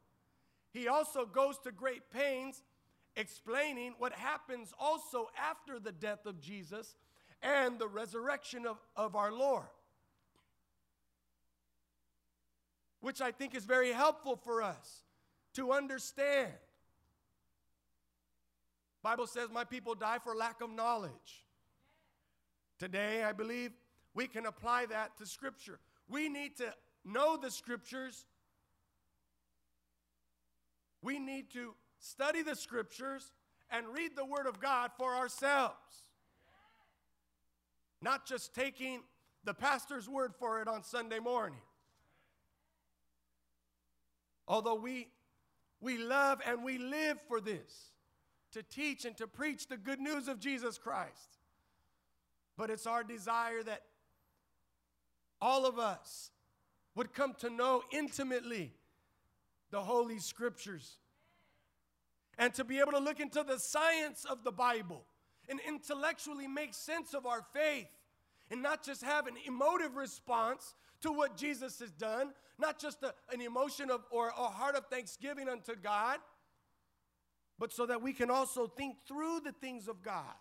he 0.70 0.88
also 0.88 1.26
goes 1.26 1.59
to 1.59 1.72
great 1.72 2.11
pains 2.11 2.62
explaining 3.16 3.94
what 3.98 4.12
happens 4.12 4.72
also 4.78 5.28
after 5.38 5.78
the 5.78 5.92
death 5.92 6.24
of 6.24 6.40
Jesus 6.40 6.94
and 7.42 7.78
the 7.78 7.88
resurrection 7.88 8.66
of, 8.66 8.78
of 8.96 9.16
our 9.16 9.33
Lord. 9.33 9.66
Which 13.00 13.20
I 13.20 13.33
think 13.33 13.54
is 13.54 13.64
very 13.64 13.92
helpful 13.92 14.37
for 14.37 14.62
us 14.62 15.02
to 15.54 15.72
understand. 15.72 16.52
Bible 19.02 19.26
says 19.26 19.48
my 19.52 19.64
people 19.64 19.94
die 19.94 20.18
for 20.22 20.35
lack 20.35 20.61
of 20.61 20.70
knowledge. 20.70 21.44
Today, 22.78 23.24
I 23.24 23.32
believe 23.32 23.72
we 24.14 24.26
can 24.26 24.46
apply 24.46 24.86
that 24.86 25.16
to 25.18 25.26
Scripture. 25.26 25.78
We 26.08 26.28
need 26.28 26.56
to 26.58 26.72
know 27.04 27.36
the 27.36 27.50
Scriptures. 27.50 28.26
We 31.02 31.18
need 31.18 31.50
to 31.52 31.74
study 31.98 32.42
the 32.42 32.56
Scriptures 32.56 33.32
and 33.70 33.86
read 33.88 34.16
the 34.16 34.24
Word 34.24 34.46
of 34.46 34.60
God 34.60 34.90
for 34.96 35.14
ourselves. 35.14 35.74
Not 38.00 38.26
just 38.26 38.54
taking 38.54 39.00
the 39.44 39.54
pastor's 39.54 40.08
word 40.08 40.34
for 40.38 40.60
it 40.60 40.68
on 40.68 40.82
Sunday 40.82 41.18
morning. 41.18 41.58
Although 44.46 44.76
we, 44.76 45.08
we 45.80 45.98
love 45.98 46.40
and 46.46 46.62
we 46.62 46.78
live 46.78 47.18
for 47.28 47.40
this 47.40 47.92
to 48.52 48.62
teach 48.62 49.04
and 49.04 49.16
to 49.16 49.26
preach 49.26 49.66
the 49.66 49.76
good 49.76 50.00
news 50.00 50.28
of 50.28 50.38
Jesus 50.38 50.78
Christ. 50.78 51.38
But 52.59 52.71
it's 52.71 52.87
our 52.87 53.05
desire 53.05 53.62
that 53.62 53.85
all 55.40 55.64
of 55.64 55.79
us 55.79 56.33
would 56.97 57.14
come 57.14 57.35
to 57.38 57.49
know 57.49 57.85
intimately 57.92 58.75
the 59.71 59.81
Holy 59.81 60.18
Scriptures 60.18 60.99
and 62.37 62.53
to 62.55 62.64
be 62.64 62.81
able 62.81 62.92
to 62.92 62.99
look 62.99 63.21
into 63.21 63.44
the 63.44 63.59
science 63.59 64.27
of 64.29 64.42
the 64.42 64.51
Bible 64.51 65.05
and 65.49 65.61
intellectually 65.66 66.49
make 66.49 66.75
sense 66.75 67.14
of 67.14 67.27
our 67.27 67.47
faith 67.55 67.88
and 68.51 68.61
not 68.61 68.85
just 68.85 69.05
have 69.05 69.29
an 69.29 69.35
emotive 69.47 69.94
response 69.94 70.75
to 71.03 71.12
what 71.12 71.37
Jesus 71.37 71.79
has 71.79 71.92
done, 71.92 72.33
not 72.59 72.81
just 72.81 73.05
a, 73.05 73.14
an 73.33 73.40
emotion 73.40 73.88
of 73.88 74.01
or 74.11 74.29
a 74.29 74.49
heart 74.49 74.75
of 74.75 74.87
thanksgiving 74.87 75.49
unto 75.49 75.77
God, 75.77 76.18
but 77.57 77.73
so 77.73 77.87
that 77.87 78.03
we 78.03 78.12
can 78.12 78.31
also 78.31 78.66
think 78.66 78.97
through 79.07 79.40
the 79.44 79.53
things 79.53 79.87
of 79.87 80.03
God 80.03 80.35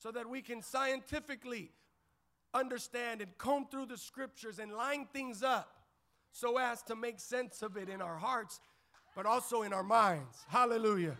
so 0.00 0.10
that 0.10 0.28
we 0.28 0.40
can 0.40 0.62
scientifically 0.62 1.70
understand 2.54 3.20
and 3.20 3.36
comb 3.36 3.66
through 3.70 3.84
the 3.84 3.98
scriptures 3.98 4.58
and 4.58 4.72
line 4.72 5.06
things 5.12 5.42
up 5.42 5.68
so 6.32 6.56
as 6.56 6.82
to 6.82 6.96
make 6.96 7.20
sense 7.20 7.60
of 7.60 7.76
it 7.76 7.90
in 7.90 8.00
our 8.00 8.16
hearts, 8.16 8.60
but 9.14 9.26
also 9.26 9.60
in 9.62 9.74
our 9.74 9.82
minds. 9.82 10.38
Hallelujah. 10.48 11.16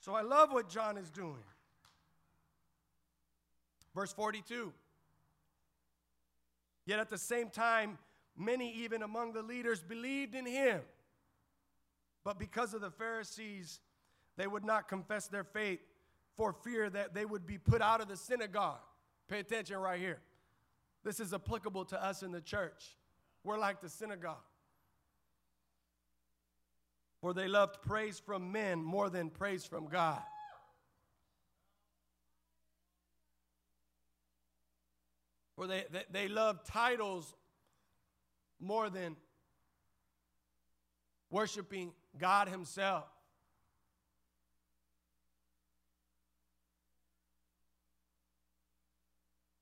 So 0.00 0.14
I 0.14 0.22
love 0.22 0.52
what 0.52 0.70
John 0.70 0.96
is 0.96 1.10
doing. 1.10 1.44
Verse 3.94 4.12
42. 4.12 4.72
Yet 6.86 6.98
at 6.98 7.10
the 7.10 7.18
same 7.18 7.50
time, 7.50 7.98
many 8.36 8.72
even 8.72 9.02
among 9.02 9.34
the 9.34 9.42
leaders 9.42 9.82
believed 9.82 10.34
in 10.34 10.46
him. 10.46 10.80
But 12.24 12.38
because 12.38 12.72
of 12.72 12.80
the 12.80 12.90
Pharisees, 12.90 13.80
they 14.36 14.46
would 14.46 14.64
not 14.64 14.88
confess 14.88 15.26
their 15.26 15.44
faith 15.44 15.80
for 16.36 16.52
fear 16.52 16.90
that 16.90 17.14
they 17.14 17.24
would 17.24 17.46
be 17.46 17.58
put 17.58 17.80
out 17.80 18.00
of 18.00 18.08
the 18.08 18.16
synagogue. 18.16 18.80
Pay 19.28 19.40
attention 19.40 19.76
right 19.76 20.00
here. 20.00 20.20
This 21.04 21.20
is 21.20 21.32
applicable 21.32 21.84
to 21.86 22.02
us 22.02 22.22
in 22.22 22.32
the 22.32 22.40
church. 22.40 22.96
We're 23.44 23.58
like 23.58 23.80
the 23.80 23.88
synagogue. 23.88 24.36
For 27.20 27.32
they 27.32 27.48
loved 27.48 27.82
praise 27.82 28.18
from 28.18 28.52
men 28.52 28.82
more 28.82 29.08
than 29.08 29.30
praise 29.30 29.64
from 29.64 29.86
God. 29.86 30.22
For 35.56 35.66
they, 35.66 35.84
they, 35.90 36.02
they 36.10 36.28
love 36.28 36.64
titles 36.64 37.32
more 38.60 38.90
than 38.90 39.16
worshiping 41.30 41.92
God 42.18 42.48
Himself. 42.48 43.04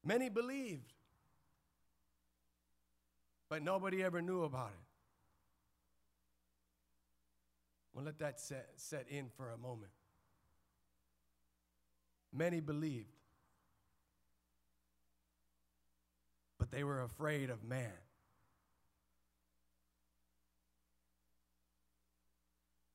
Many 0.05 0.29
believed, 0.29 0.93
but 3.49 3.63
nobody 3.63 4.03
ever 4.03 4.21
knew 4.21 4.43
about 4.43 4.71
it. 4.71 4.87
We'll 7.95 8.05
let 8.05 8.19
that 8.19 8.41
set, 8.41 8.71
set 8.77 9.07
in 9.09 9.29
for 9.37 9.51
a 9.51 9.59
moment. 9.59 9.93
Many 12.33 12.61
believed, 12.61 13.07
but 16.59 16.71
they 16.71 16.83
were 16.83 17.03
afraid 17.03 17.51
of 17.51 17.63
man. 17.63 17.93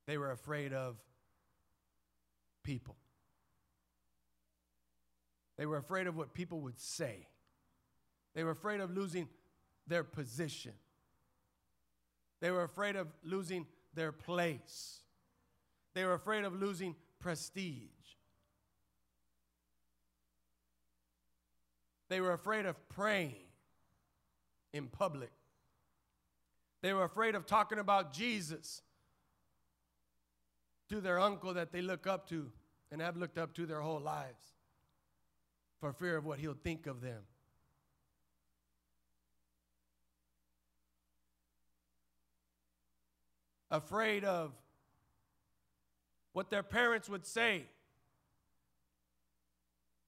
They 0.08 0.18
were 0.18 0.32
afraid 0.32 0.74
of 0.74 0.96
people. 2.64 2.96
They 5.58 5.66
were 5.66 5.78
afraid 5.78 6.08
of 6.08 6.16
what 6.16 6.34
people 6.34 6.62
would 6.62 6.80
say. 6.80 7.28
They 8.36 8.44
were 8.44 8.52
afraid 8.52 8.80
of 8.80 8.96
losing 8.96 9.28
their 9.88 10.04
position. 10.04 10.74
They 12.40 12.52
were 12.52 12.64
afraid 12.64 12.96
of 12.96 13.08
losing 13.24 13.66
their 13.96 14.12
place. 14.12 15.00
They 15.96 16.06
were 16.06 16.14
afraid 16.14 16.44
of 16.44 16.54
losing 16.54 16.96
prestige. 17.20 17.90
They 22.10 22.22
were 22.22 22.34
afraid 22.34 22.68
of 22.68 22.88
praying 22.90 23.48
in 24.72 24.88
public. 24.88 25.32
They 26.82 26.94
were 26.94 27.04
afraid 27.04 27.34
of 27.34 27.48
talking 27.48 27.80
about 27.80 28.14
Jesus 28.14 28.84
to 30.90 31.02
their 31.02 31.20
uncle 31.20 31.56
that 31.56 31.72
they 31.72 31.82
look 31.82 32.06
up 32.06 32.30
to 32.30 32.52
and 32.92 33.02
have 33.02 33.18
looked 33.18 33.40
up 33.40 33.56
to 33.56 33.66
their 33.66 33.82
whole 33.82 34.00
lives 34.00 34.57
for 35.80 35.94
fear 35.94 36.18
of 36.18 36.26
what 36.26 36.40
he'll 36.40 36.54
think 36.54 36.88
of 36.88 37.02
them. 37.02 37.22
Afraid 43.70 44.24
of 44.24 44.54
what 46.34 46.50
their 46.50 46.64
parents 46.64 47.10
would 47.10 47.26
say 47.26 47.64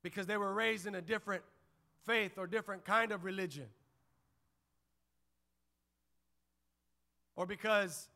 because 0.01 0.27
they 0.27 0.37
were 0.37 0.53
raised 0.53 0.87
in 0.87 0.95
a 0.95 1.01
different 1.01 1.43
faith 2.05 2.37
or 2.37 2.47
different 2.47 2.85
kind 2.85 3.11
of 3.11 3.23
religion. 3.23 3.65
Or 7.35 7.45
because 7.45 8.07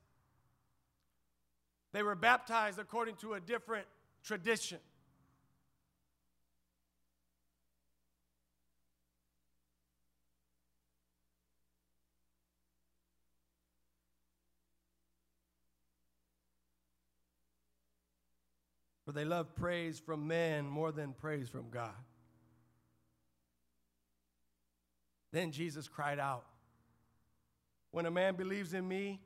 they 1.92 2.04
were 2.04 2.16
baptized 2.16 2.80
according 2.80 3.16
to 3.18 3.34
a 3.34 3.40
different 3.40 3.86
tradition. 4.24 4.80
For 19.14 19.20
they 19.20 19.26
love 19.26 19.54
praise 19.54 20.00
from 20.00 20.28
men 20.28 20.68
more 20.68 20.92
than 20.92 21.14
praise 21.14 21.48
from 21.48 21.70
God. 21.70 21.94
Then 25.32 25.52
Jesus 25.52 25.88
cried 25.88 26.18
out, 26.18 26.46
When 27.92 28.08
a 28.08 28.12
man 28.12 28.36
believes 28.36 28.74
in 28.74 28.88
me, 28.88 29.22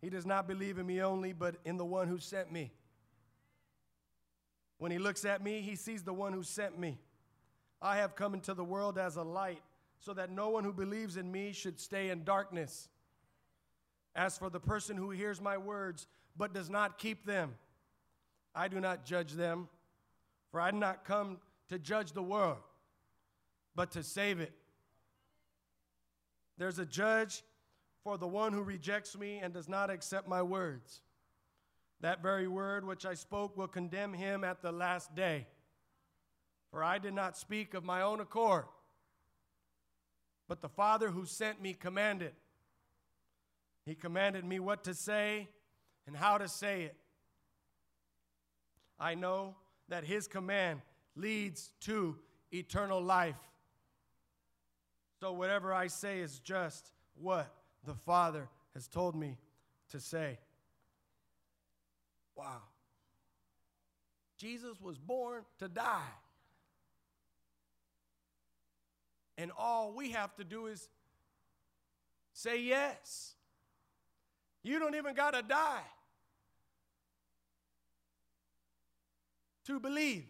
he 0.00 0.08
does 0.08 0.24
not 0.24 0.46
believe 0.46 0.78
in 0.78 0.86
me 0.86 1.02
only, 1.02 1.32
but 1.32 1.56
in 1.64 1.78
the 1.78 1.84
one 1.84 2.06
who 2.06 2.18
sent 2.18 2.52
me. 2.52 2.70
When 4.78 4.92
he 4.92 4.98
looks 4.98 5.24
at 5.24 5.42
me, 5.42 5.62
he 5.62 5.74
sees 5.74 6.04
the 6.04 6.14
one 6.14 6.32
who 6.32 6.44
sent 6.44 6.78
me. 6.78 7.00
I 7.82 7.96
have 7.96 8.14
come 8.14 8.34
into 8.34 8.54
the 8.54 8.62
world 8.62 8.98
as 8.98 9.16
a 9.16 9.24
light, 9.24 9.62
so 9.98 10.14
that 10.14 10.30
no 10.30 10.50
one 10.50 10.62
who 10.62 10.72
believes 10.72 11.16
in 11.16 11.32
me 11.32 11.52
should 11.52 11.80
stay 11.80 12.10
in 12.10 12.22
darkness. 12.22 12.88
As 14.14 14.38
for 14.38 14.48
the 14.48 14.60
person 14.60 14.96
who 14.96 15.10
hears 15.10 15.40
my 15.40 15.58
words 15.58 16.06
but 16.36 16.54
does 16.54 16.70
not 16.70 16.98
keep 16.98 17.26
them, 17.26 17.54
I 18.54 18.68
do 18.68 18.80
not 18.80 19.04
judge 19.04 19.32
them, 19.32 19.68
for 20.50 20.60
I 20.60 20.70
did 20.70 20.80
not 20.80 21.04
come 21.04 21.38
to 21.68 21.78
judge 21.78 22.12
the 22.12 22.22
world, 22.22 22.58
but 23.74 23.90
to 23.92 24.02
save 24.02 24.40
it. 24.40 24.52
There's 26.56 26.78
a 26.78 26.86
judge 26.86 27.42
for 28.04 28.16
the 28.16 28.28
one 28.28 28.52
who 28.52 28.62
rejects 28.62 29.18
me 29.18 29.38
and 29.38 29.52
does 29.52 29.68
not 29.68 29.90
accept 29.90 30.28
my 30.28 30.42
words. 30.42 31.00
That 32.00 32.22
very 32.22 32.46
word 32.46 32.86
which 32.86 33.06
I 33.06 33.14
spoke 33.14 33.56
will 33.56 33.66
condemn 33.66 34.12
him 34.12 34.44
at 34.44 34.62
the 34.62 34.70
last 34.70 35.14
day. 35.14 35.46
For 36.70 36.84
I 36.84 36.98
did 36.98 37.14
not 37.14 37.36
speak 37.36 37.72
of 37.74 37.84
my 37.84 38.02
own 38.02 38.20
accord, 38.20 38.66
but 40.48 40.60
the 40.60 40.68
Father 40.68 41.10
who 41.10 41.24
sent 41.24 41.62
me 41.62 41.72
commanded. 41.72 42.32
He 43.86 43.94
commanded 43.94 44.44
me 44.44 44.60
what 44.60 44.84
to 44.84 44.94
say 44.94 45.48
and 46.06 46.16
how 46.16 46.38
to 46.38 46.48
say 46.48 46.82
it. 46.82 46.96
I 48.98 49.14
know 49.14 49.54
that 49.88 50.04
his 50.04 50.28
command 50.28 50.80
leads 51.16 51.70
to 51.82 52.16
eternal 52.52 53.00
life. 53.00 53.36
So 55.20 55.32
whatever 55.32 55.72
I 55.72 55.86
say 55.86 56.20
is 56.20 56.38
just 56.38 56.92
what 57.14 57.52
the 57.84 57.94
Father 57.94 58.48
has 58.74 58.88
told 58.88 59.14
me 59.14 59.38
to 59.90 60.00
say. 60.00 60.38
Wow. 62.36 62.62
Jesus 64.36 64.80
was 64.80 64.98
born 64.98 65.42
to 65.58 65.68
die. 65.68 66.00
And 69.36 69.50
all 69.56 69.92
we 69.92 70.10
have 70.10 70.34
to 70.36 70.44
do 70.44 70.66
is 70.66 70.88
say 72.32 72.60
yes. 72.60 73.34
You 74.62 74.78
don't 74.78 74.94
even 74.94 75.14
got 75.14 75.34
to 75.34 75.42
die 75.42 75.82
to 79.66 79.80
believe. 79.80 80.26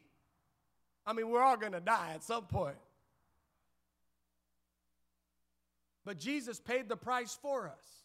I 1.07 1.13
mean, 1.13 1.29
we're 1.29 1.43
all 1.43 1.57
going 1.57 1.73
to 1.73 1.81
die 1.81 2.13
at 2.15 2.23
some 2.23 2.45
point. 2.45 2.77
But 6.05 6.19
Jesus 6.19 6.61
paid 6.61 6.89
the 6.89 6.97
price 6.97 7.39
for 7.41 7.67
us. 7.67 8.05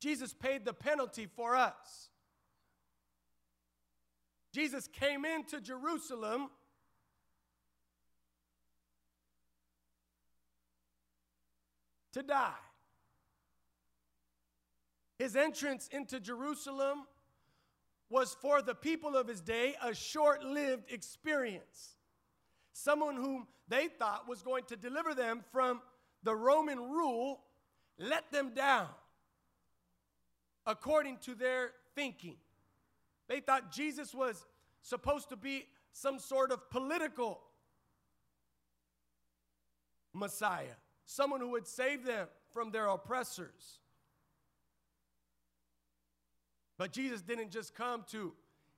Jesus 0.00 0.32
paid 0.32 0.64
the 0.64 0.72
penalty 0.72 1.26
for 1.26 1.56
us. 1.56 2.08
Jesus 4.52 4.88
came 4.88 5.24
into 5.24 5.60
Jerusalem 5.60 6.48
to 12.12 12.22
die. 12.22 12.52
His 15.18 15.36
entrance 15.36 15.88
into 15.92 16.18
Jerusalem 16.18 17.04
was 18.10 18.36
for 18.42 18.60
the 18.60 18.74
people 18.74 19.16
of 19.16 19.28
his 19.28 19.40
day 19.40 19.76
a 19.82 19.94
short 19.94 20.44
lived 20.44 20.92
experience. 20.92 21.96
Someone 22.72 23.16
whom 23.16 23.46
they 23.68 23.86
thought 23.86 24.28
was 24.28 24.42
going 24.42 24.64
to 24.64 24.76
deliver 24.76 25.14
them 25.14 25.42
from 25.52 25.80
the 26.22 26.34
Roman 26.34 26.78
rule 26.78 27.40
let 27.98 28.32
them 28.32 28.52
down 28.54 28.88
according 30.66 31.18
to 31.18 31.34
their 31.34 31.72
thinking. 31.94 32.36
They 33.28 33.40
thought 33.40 33.70
Jesus 33.70 34.14
was 34.14 34.44
supposed 34.82 35.28
to 35.28 35.36
be 35.36 35.66
some 35.92 36.18
sort 36.18 36.50
of 36.50 36.70
political 36.70 37.40
Messiah, 40.12 40.76
someone 41.04 41.40
who 41.40 41.50
would 41.50 41.66
save 41.66 42.04
them 42.04 42.26
from 42.52 42.70
their 42.70 42.86
oppressors. 42.86 43.78
But 46.80 46.92
Jesus 46.92 47.20
didn't 47.20 47.50
just 47.50 47.74
come 47.74 48.06
to 48.10 48.32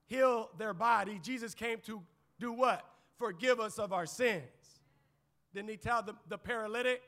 heal 0.07 0.50
their 0.59 0.74
body, 0.74 1.20
Jesus 1.22 1.55
came 1.55 1.78
to 1.86 2.03
do 2.40 2.53
what? 2.53 2.84
Forgive 3.16 3.61
us 3.61 3.78
of 3.78 3.92
our 3.92 4.07
sins. 4.07 4.42
Didn't 5.55 5.70
he 5.70 5.76
tell 5.76 6.03
the, 6.03 6.16
the 6.28 6.36
paralytic, 6.36 7.00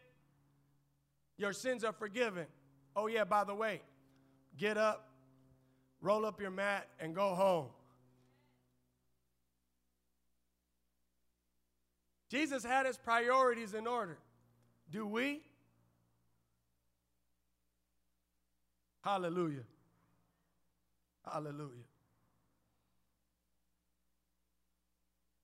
Your 1.36 1.52
sins 1.52 1.82
are 1.82 1.92
forgiven? 1.92 2.46
Oh, 2.94 3.08
yeah, 3.08 3.24
by 3.24 3.42
the 3.42 3.56
way, 3.56 3.82
get 4.56 4.78
up, 4.78 5.08
roll 6.00 6.24
up 6.24 6.40
your 6.40 6.52
mat, 6.52 6.86
and 7.00 7.12
go 7.12 7.34
home. 7.34 7.66
Jesus 12.30 12.64
had 12.64 12.86
his 12.86 12.98
priorities 12.98 13.74
in 13.74 13.88
order. 13.88 14.16
Do 14.92 15.08
we? 15.08 15.42
Hallelujah. 19.02 19.64
Hallelujah. 21.30 21.84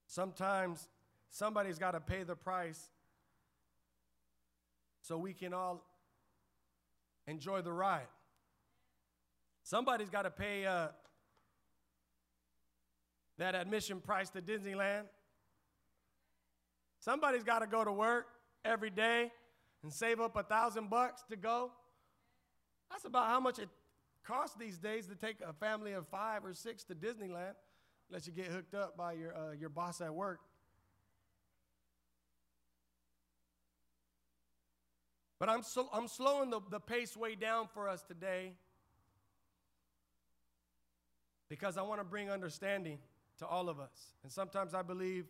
Sometimes 0.07 0.89
somebody's 1.31 1.79
got 1.79 1.93
to 1.93 2.01
pay 2.01 2.25
the 2.25 2.35
price 2.35 2.91
so 5.01 5.17
we 5.17 5.33
can 5.33 5.55
all 5.55 5.85
enjoy 7.27 7.63
the 7.63 7.73
ride. 7.73 8.09
Somebody's 9.63 10.11
got 10.11 10.23
to 10.23 10.31
pay 10.31 10.67
uh, 10.67 10.89
that 13.39 13.55
admission 13.55 14.01
price 14.01 14.31
to 14.31 14.43
Disneyland. 14.43 15.05
Somebody's 16.99 17.45
got 17.45 17.61
to 17.61 17.67
go 17.67 17.85
to 17.85 17.93
work 17.93 18.27
every 18.65 18.91
day 18.91 19.31
and 19.83 19.93
save 19.93 20.21
up 20.21 20.37
a 20.37 20.43
thousand 20.43 20.91
bucks 20.91 21.23
to 21.31 21.37
go. 21.37 21.71
That's 22.91 23.05
about 23.05 23.29
how 23.29 23.41
much 23.41 23.59
it 23.59 23.69
costs 24.25 24.57
these 24.59 24.79
days 24.79 25.07
to 25.07 25.15
take 25.15 25.37
a 25.47 25.53
family 25.53 25.93
of 25.93 26.07
five 26.09 26.45
or 26.45 26.55
six 26.55 26.85
to 26.85 26.95
Disneyland, 26.95 27.55
unless 28.09 28.27
you 28.27 28.33
get 28.33 28.47
hooked 28.47 28.75
up 28.75 28.97
by 28.97 29.13
your, 29.13 29.37
uh, 29.37 29.53
your 29.53 29.69
boss 29.69 30.01
at 30.01 30.15
work. 30.15 30.41
But 35.39 35.49
I'm, 35.49 35.63
so, 35.63 35.89
I'm 35.93 36.07
slowing 36.07 36.51
the, 36.51 36.61
the 36.71 36.81
pace 36.81 37.17
way 37.17 37.35
down 37.35 37.67
for 37.73 37.89
us 37.89 38.03
today 38.03 38.53
because 41.49 41.79
I 41.79 41.83
want 41.83 42.01
to 42.01 42.05
bring 42.05 42.31
understanding 42.31 42.99
to 43.39 43.47
all 43.47 43.71
of 43.71 43.81
us. 43.81 44.15
And 44.23 44.31
sometimes 44.31 44.75
I 44.75 44.83
believe 44.83 45.25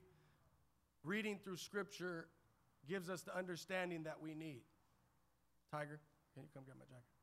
reading 1.05 1.39
through 1.43 1.57
Scripture 1.57 2.27
gives 2.89 3.09
us 3.09 3.23
the 3.23 3.37
understanding 3.37 4.03
that 4.03 4.21
we 4.21 4.35
need. 4.35 4.63
Tiger, 5.71 6.01
can 6.35 6.43
you 6.43 6.49
come 6.53 6.65
get 6.67 6.77
my 6.77 6.85
jacket? 6.87 7.20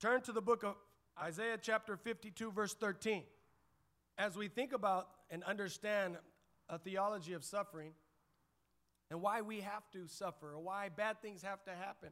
Turn 0.00 0.20
to 0.22 0.32
the 0.32 0.40
book 0.40 0.62
of 0.62 0.74
ah. 1.16 1.24
Isaiah, 1.24 1.58
chapter 1.60 1.96
52, 1.96 2.52
verse 2.52 2.74
13. 2.74 3.24
As 4.16 4.36
we 4.36 4.46
think 4.46 4.72
about 4.72 5.08
and 5.30 5.42
understand 5.42 6.16
a 6.68 6.78
theology 6.78 7.32
of 7.32 7.44
suffering 7.44 7.92
and 9.10 9.20
why 9.20 9.40
we 9.40 9.60
have 9.60 9.90
to 9.92 10.06
suffer, 10.06 10.54
or 10.54 10.60
why 10.60 10.88
bad 10.90 11.20
things 11.20 11.42
have 11.42 11.64
to 11.64 11.72
happen, 11.72 12.10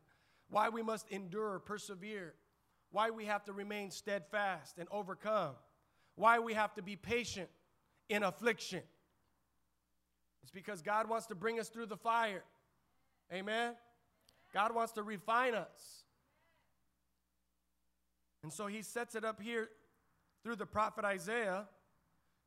why 0.49 0.69
we 0.69 0.83
must 0.83 1.09
endure, 1.11 1.61
persevere, 1.61 2.35
why 2.91 3.11
we 3.11 3.27
have 3.27 3.45
to 3.45 3.53
remain 3.53 3.91
steadfast 3.91 4.79
and 4.79 4.89
overcome, 4.91 5.55
why 6.17 6.39
we 6.39 6.55
have 6.55 6.75
to 6.75 6.83
be 6.83 6.97
patient 6.97 7.49
in 8.09 8.23
affliction. 8.23 8.83
It's 10.43 10.51
because 10.51 10.83
God 10.83 11.09
wants 11.09 11.27
to 11.27 11.35
bring 11.35 11.61
us 11.61 11.69
through 11.69 11.87
the 11.87 11.97
fire. 11.97 12.43
Amen? 13.33 13.75
God 14.55 14.75
wants 14.75 14.93
to 14.93 15.03
refine 15.03 15.55
us. 15.55 16.06
And 18.43 18.53
so 18.53 18.67
he 18.67 18.83
sets 18.83 19.15
it 19.15 19.25
up 19.25 19.41
here 19.41 19.69
through 20.43 20.57
the 20.57 20.67
prophet 20.67 21.05
Isaiah. 21.05 21.67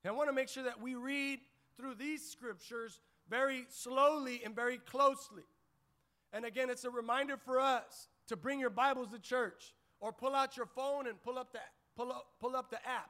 And 0.04 0.14
I 0.14 0.16
want 0.16 0.30
to 0.30 0.34
make 0.34 0.48
sure 0.48 0.64
that 0.64 0.82
we 0.82 0.96
read 0.96 1.40
through 1.78 1.96
these 1.96 2.30
scriptures 2.30 3.00
very 3.30 3.66
slowly 3.70 4.42
and 4.44 4.56
very 4.56 4.78
closely. 4.78 5.44
And 6.32 6.46
again, 6.46 6.70
it's 6.70 6.86
a 6.86 6.90
reminder 6.90 7.38
for 7.38 7.60
us 7.60 8.08
to 8.28 8.38
bring 8.38 8.60
your 8.60 8.70
Bibles 8.70 9.10
to 9.10 9.20
church 9.20 9.74
or 10.00 10.12
pull 10.12 10.36
out 10.36 10.56
your 10.56 10.66
phone 10.66 11.08
and 11.08 11.22
pull 11.22 11.38
up 11.38 11.52
the, 11.52 11.60
pull 11.96 12.12
up, 12.12 12.28
pull 12.40 12.56
up 12.56 12.70
the 12.70 12.78
app 12.88 13.10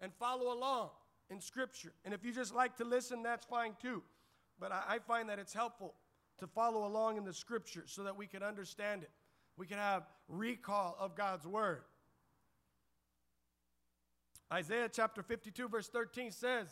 and 0.00 0.12
follow 0.14 0.52
along 0.52 0.90
in 1.30 1.40
Scripture. 1.40 1.92
And 2.04 2.14
if 2.14 2.24
you 2.24 2.32
just 2.32 2.54
like 2.54 2.76
to 2.76 2.84
listen, 2.84 3.22
that's 3.22 3.44
fine 3.44 3.74
too. 3.80 4.02
But 4.58 4.72
I, 4.72 4.82
I 4.88 4.98
find 4.98 5.28
that 5.28 5.38
it's 5.38 5.52
helpful 5.52 5.94
to 6.38 6.46
follow 6.46 6.86
along 6.86 7.16
in 7.16 7.24
the 7.24 7.34
Scripture 7.34 7.84
so 7.86 8.04
that 8.04 8.16
we 8.16 8.26
can 8.26 8.42
understand 8.42 9.02
it. 9.02 9.10
We 9.60 9.66
can 9.66 9.76
have 9.76 10.04
recall 10.26 10.96
of 10.98 11.14
God's 11.14 11.46
Word. 11.46 11.82
Isaiah 14.50 14.88
chapter 14.90 15.22
52, 15.22 15.68
verse 15.68 15.86
13 15.86 16.30
says, 16.30 16.66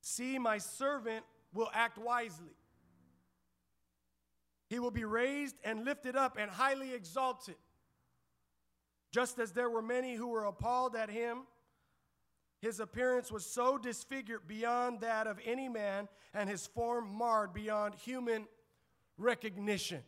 See, 0.00 0.38
my 0.38 0.56
servant 0.56 1.26
will 1.52 1.68
act 1.74 1.98
wisely. 1.98 2.56
He 4.70 4.78
will 4.78 4.90
be 4.90 5.04
raised 5.04 5.56
and 5.62 5.84
lifted 5.84 6.16
up 6.16 6.38
and 6.40 6.50
highly 6.50 6.94
exalted. 6.94 7.56
Just 9.12 9.38
as 9.38 9.52
there 9.52 9.68
were 9.68 9.82
many 9.82 10.14
who 10.14 10.28
were 10.28 10.46
appalled 10.46 10.96
at 10.96 11.10
him, 11.10 11.42
his 12.62 12.80
appearance 12.80 13.30
was 13.30 13.44
so 13.44 13.76
disfigured 13.76 14.48
beyond 14.48 15.02
that 15.02 15.26
of 15.26 15.38
any 15.44 15.68
man, 15.68 16.08
and 16.32 16.48
his 16.48 16.66
form 16.66 17.14
marred 17.14 17.52
beyond 17.52 17.94
human 17.94 18.46
recognition. 19.18 20.02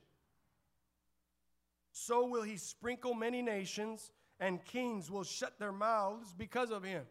So 1.99 2.27
will 2.27 2.43
he 2.43 2.59
sprinkle 2.59 3.15
many 3.15 3.41
nations 3.41 4.13
and 4.39 4.63
kings 4.67 5.11
will 5.11 5.25
shut 5.25 5.59
their 5.59 5.73
mouths 5.73 6.35
because 6.37 6.71
of 6.71 6.85
him. 6.85 7.05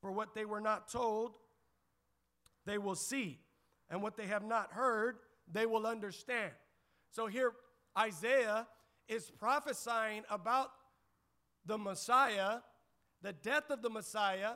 For 0.00 0.10
what 0.10 0.34
they 0.34 0.44
were 0.44 0.60
not 0.60 0.90
told, 0.90 1.36
they 2.66 2.78
will 2.78 2.96
see, 2.96 3.38
and 3.88 4.02
what 4.02 4.16
they 4.16 4.26
have 4.26 4.42
not 4.42 4.72
heard, 4.72 5.18
they 5.46 5.66
will 5.66 5.86
understand. 5.86 6.50
So 7.12 7.28
here, 7.28 7.52
Isaiah 7.96 8.66
is 9.06 9.30
prophesying 9.38 10.24
about 10.28 10.72
the 11.64 11.78
Messiah, 11.78 12.58
the 13.22 13.34
death 13.34 13.70
of 13.70 13.82
the 13.82 13.90
Messiah, 13.90 14.54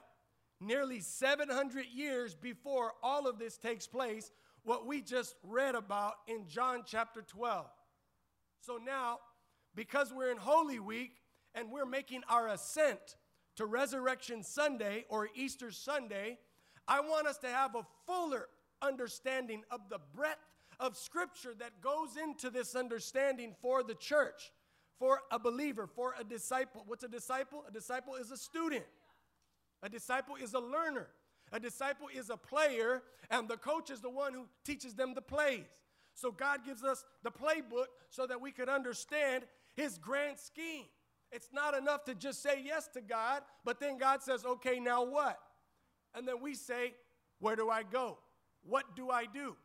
nearly 0.60 0.98
700 0.98 1.86
years 1.86 2.34
before 2.34 2.94
all 3.00 3.28
of 3.28 3.38
this 3.38 3.58
takes 3.58 3.86
place, 3.86 4.32
what 4.64 4.88
we 4.88 5.00
just 5.00 5.36
read 5.44 5.76
about 5.76 6.14
in 6.26 6.48
John 6.48 6.82
chapter 6.84 7.22
12. 7.22 7.64
So 8.64 8.78
now, 8.78 9.18
because 9.74 10.10
we're 10.10 10.30
in 10.30 10.38
Holy 10.38 10.78
Week 10.78 11.16
and 11.54 11.70
we're 11.70 11.84
making 11.84 12.22
our 12.30 12.48
ascent 12.48 13.16
to 13.56 13.66
Resurrection 13.66 14.42
Sunday 14.42 15.04
or 15.10 15.28
Easter 15.34 15.70
Sunday, 15.70 16.38
I 16.88 17.00
want 17.00 17.26
us 17.26 17.36
to 17.38 17.48
have 17.48 17.74
a 17.74 17.84
fuller 18.06 18.46
understanding 18.80 19.64
of 19.70 19.80
the 19.90 19.98
breadth 20.14 20.38
of 20.80 20.96
Scripture 20.96 21.52
that 21.58 21.82
goes 21.82 22.16
into 22.16 22.48
this 22.48 22.74
understanding 22.74 23.54
for 23.60 23.82
the 23.82 23.94
church, 23.94 24.50
for 24.98 25.20
a 25.30 25.38
believer, 25.38 25.86
for 25.86 26.14
a 26.18 26.24
disciple. 26.24 26.84
What's 26.86 27.04
a 27.04 27.08
disciple? 27.08 27.64
A 27.68 27.70
disciple 27.70 28.14
is 28.14 28.30
a 28.30 28.36
student, 28.36 28.84
a 29.82 29.90
disciple 29.90 30.36
is 30.36 30.54
a 30.54 30.60
learner. 30.60 31.08
A 31.52 31.60
disciple 31.60 32.08
is 32.12 32.30
a 32.30 32.36
player, 32.36 33.02
and 33.30 33.46
the 33.46 33.58
coach 33.58 33.90
is 33.90 34.00
the 34.00 34.10
one 34.10 34.32
who 34.32 34.46
teaches 34.64 34.94
them 34.94 35.14
the 35.14 35.22
plays. 35.22 35.66
So 36.14 36.30
God 36.30 36.64
gives 36.64 36.84
us 36.84 37.04
the 37.22 37.30
playbook 37.30 37.86
so 38.10 38.26
that 38.26 38.40
we 38.40 38.52
could 38.52 38.68
understand 38.68 39.44
his 39.74 39.98
grand 39.98 40.38
scheme. 40.38 40.84
It's 41.32 41.48
not 41.52 41.76
enough 41.76 42.04
to 42.04 42.14
just 42.14 42.42
say 42.42 42.62
yes 42.64 42.88
to 42.94 43.00
God, 43.00 43.42
but 43.64 43.80
then 43.80 43.98
God 43.98 44.22
says, 44.22 44.44
okay, 44.44 44.78
now 44.78 45.04
what? 45.04 45.38
And 46.14 46.28
then 46.28 46.40
we 46.40 46.54
say, 46.54 46.94
where 47.40 47.56
do 47.56 47.68
I 47.68 47.82
go? 47.82 48.18
What 48.62 48.94
do 48.94 49.10
I 49.10 49.26
do? 49.26 49.56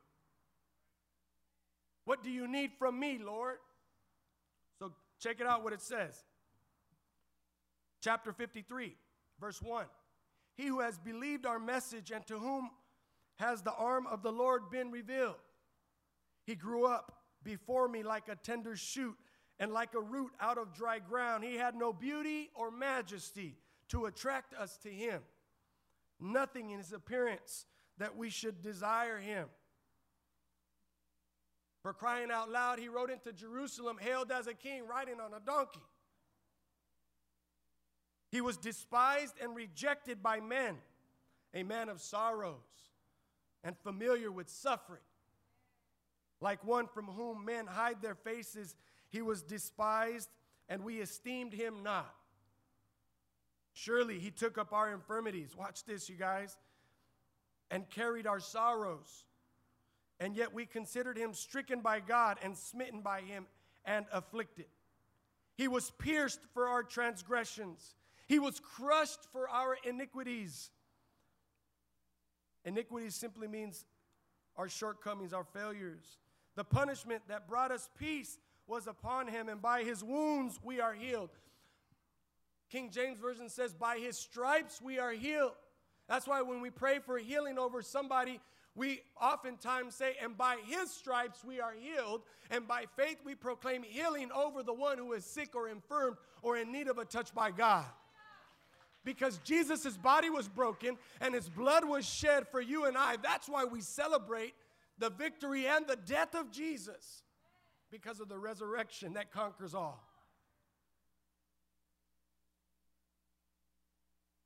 What 2.05 2.23
do 2.23 2.31
you 2.31 2.47
need 2.47 2.71
from 2.79 2.99
me, 2.99 3.19
Lord? 3.23 3.57
So 4.79 4.91
check 5.19 5.39
it 5.39 5.45
out 5.45 5.63
what 5.63 5.73
it 5.73 5.81
says. 5.81 6.23
Chapter 8.01 8.33
53, 8.33 8.95
verse 9.39 9.61
1. 9.61 9.85
He 10.55 10.65
who 10.65 10.79
has 10.79 10.97
believed 10.97 11.45
our 11.45 11.59
message 11.59 12.11
and 12.11 12.25
to 12.25 12.39
whom 12.39 12.71
has 13.35 13.61
the 13.61 13.73
arm 13.73 14.07
of 14.07 14.23
the 14.23 14.31
Lord 14.31 14.71
been 14.71 14.89
revealed. 14.89 15.35
He 16.49 16.55
grew 16.55 16.87
up 16.87 17.11
before 17.43 17.87
me 17.87 18.01
like 18.01 18.27
a 18.27 18.35
tender 18.35 18.75
shoot 18.75 19.15
and 19.59 19.71
like 19.71 19.93
a 19.93 20.01
root 20.01 20.31
out 20.41 20.57
of 20.57 20.73
dry 20.73 20.97
ground. 20.97 21.43
He 21.43 21.57
had 21.57 21.75
no 21.75 21.93
beauty 21.93 22.49
or 22.55 22.71
majesty 22.71 23.55
to 23.89 24.07
attract 24.07 24.55
us 24.55 24.75
to 24.77 24.89
him. 24.89 25.21
Nothing 26.19 26.71
in 26.71 26.79
his 26.79 26.91
appearance 26.91 27.67
that 27.99 28.17
we 28.17 28.31
should 28.31 28.63
desire 28.63 29.19
him. 29.19 29.45
For 31.83 31.93
crying 31.93 32.31
out 32.31 32.49
loud, 32.49 32.79
he 32.79 32.89
rode 32.89 33.11
into 33.11 33.31
Jerusalem, 33.31 33.97
hailed 34.01 34.31
as 34.31 34.47
a 34.47 34.55
king, 34.55 34.87
riding 34.87 35.19
on 35.19 35.35
a 35.35 35.39
donkey. 35.39 35.85
He 38.31 38.41
was 38.41 38.57
despised 38.57 39.35
and 39.39 39.55
rejected 39.55 40.23
by 40.23 40.39
men, 40.39 40.77
a 41.53 41.61
man 41.61 41.89
of 41.89 42.01
sorrows 42.01 42.55
and 43.63 43.77
familiar 43.77 44.31
with 44.31 44.49
suffering. 44.49 45.03
Like 46.41 46.63
one 46.63 46.87
from 46.87 47.05
whom 47.05 47.45
men 47.45 47.67
hide 47.67 48.01
their 48.01 48.15
faces, 48.15 48.75
he 49.09 49.21
was 49.21 49.41
despised, 49.41 50.29
and 50.67 50.83
we 50.83 50.99
esteemed 50.99 51.53
him 51.53 51.83
not. 51.83 52.13
Surely 53.73 54.19
he 54.19 54.31
took 54.31 54.57
up 54.57 54.73
our 54.73 54.91
infirmities. 54.93 55.55
Watch 55.57 55.85
this, 55.85 56.09
you 56.09 56.15
guys. 56.15 56.57
And 57.71 57.89
carried 57.89 58.27
our 58.27 58.39
sorrows. 58.39 59.25
And 60.19 60.35
yet 60.35 60.53
we 60.53 60.65
considered 60.65 61.17
him 61.17 61.33
stricken 61.33 61.81
by 61.81 61.99
God 61.99 62.37
and 62.43 62.57
smitten 62.57 63.01
by 63.01 63.21
him 63.21 63.45
and 63.85 64.05
afflicted. 64.11 64.65
He 65.55 65.67
was 65.67 65.91
pierced 65.91 66.39
for 66.53 66.67
our 66.67 66.83
transgressions, 66.83 67.95
he 68.27 68.39
was 68.39 68.59
crushed 68.59 69.25
for 69.31 69.49
our 69.49 69.77
iniquities. 69.83 70.71
Iniquity 72.65 73.09
simply 73.09 73.47
means 73.47 73.85
our 74.57 74.67
shortcomings, 74.67 75.31
our 75.31 75.45
failures. 75.45 76.17
The 76.55 76.63
punishment 76.63 77.21
that 77.27 77.47
brought 77.47 77.71
us 77.71 77.89
peace 77.97 78.37
was 78.67 78.87
upon 78.87 79.27
him, 79.27 79.49
and 79.49 79.61
by 79.61 79.83
his 79.83 80.03
wounds 80.03 80.59
we 80.63 80.79
are 80.79 80.93
healed. 80.93 81.29
King 82.69 82.91
James 82.91 83.19
Version 83.19 83.49
says, 83.49 83.73
By 83.73 83.97
his 83.97 84.17
stripes 84.17 84.81
we 84.81 84.99
are 84.99 85.11
healed. 85.11 85.53
That's 86.07 86.27
why 86.27 86.41
when 86.41 86.61
we 86.61 86.69
pray 86.69 86.99
for 86.99 87.17
healing 87.17 87.57
over 87.57 87.81
somebody, 87.81 88.39
we 88.75 89.01
oftentimes 89.19 89.95
say, 89.95 90.15
And 90.21 90.37
by 90.37 90.57
his 90.65 90.91
stripes 90.91 91.43
we 91.43 91.59
are 91.59 91.73
healed. 91.73 92.21
And 92.51 92.67
by 92.67 92.85
faith 92.95 93.17
we 93.25 93.35
proclaim 93.35 93.83
healing 93.83 94.29
over 94.31 94.63
the 94.63 94.73
one 94.73 94.97
who 94.97 95.13
is 95.13 95.25
sick 95.25 95.55
or 95.55 95.67
infirmed 95.67 96.17
or 96.41 96.57
in 96.57 96.71
need 96.71 96.87
of 96.87 96.97
a 96.97 97.05
touch 97.05 97.33
by 97.33 97.51
God. 97.51 97.85
Because 99.03 99.39
Jesus' 99.39 99.97
body 99.97 100.29
was 100.29 100.47
broken 100.47 100.97
and 101.21 101.33
his 101.33 101.49
blood 101.49 101.85
was 101.85 102.07
shed 102.07 102.47
for 102.47 102.61
you 102.61 102.85
and 102.85 102.97
I. 102.97 103.15
That's 103.23 103.49
why 103.49 103.65
we 103.65 103.81
celebrate 103.81 104.53
the 104.99 105.09
victory 105.09 105.65
and 105.65 105.87
the 105.87 105.95
death 105.95 106.35
of 106.35 106.51
Jesus 106.51 107.23
because 107.89 108.19
of 108.19 108.29
the 108.29 108.37
resurrection 108.37 109.13
that 109.13 109.31
conquers 109.31 109.73
all. 109.73 110.05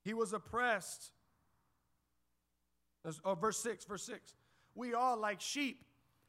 He 0.04 0.14
was 0.14 0.34
oppressed. 0.34 1.12
Oh, 3.26 3.36
verse 3.36 3.58
6, 3.60 3.86
verse 3.86 4.04
6. 4.04 4.36
We 4.76 4.94
all, 4.94 5.18
like 5.18 5.42
sheep, 5.42 5.84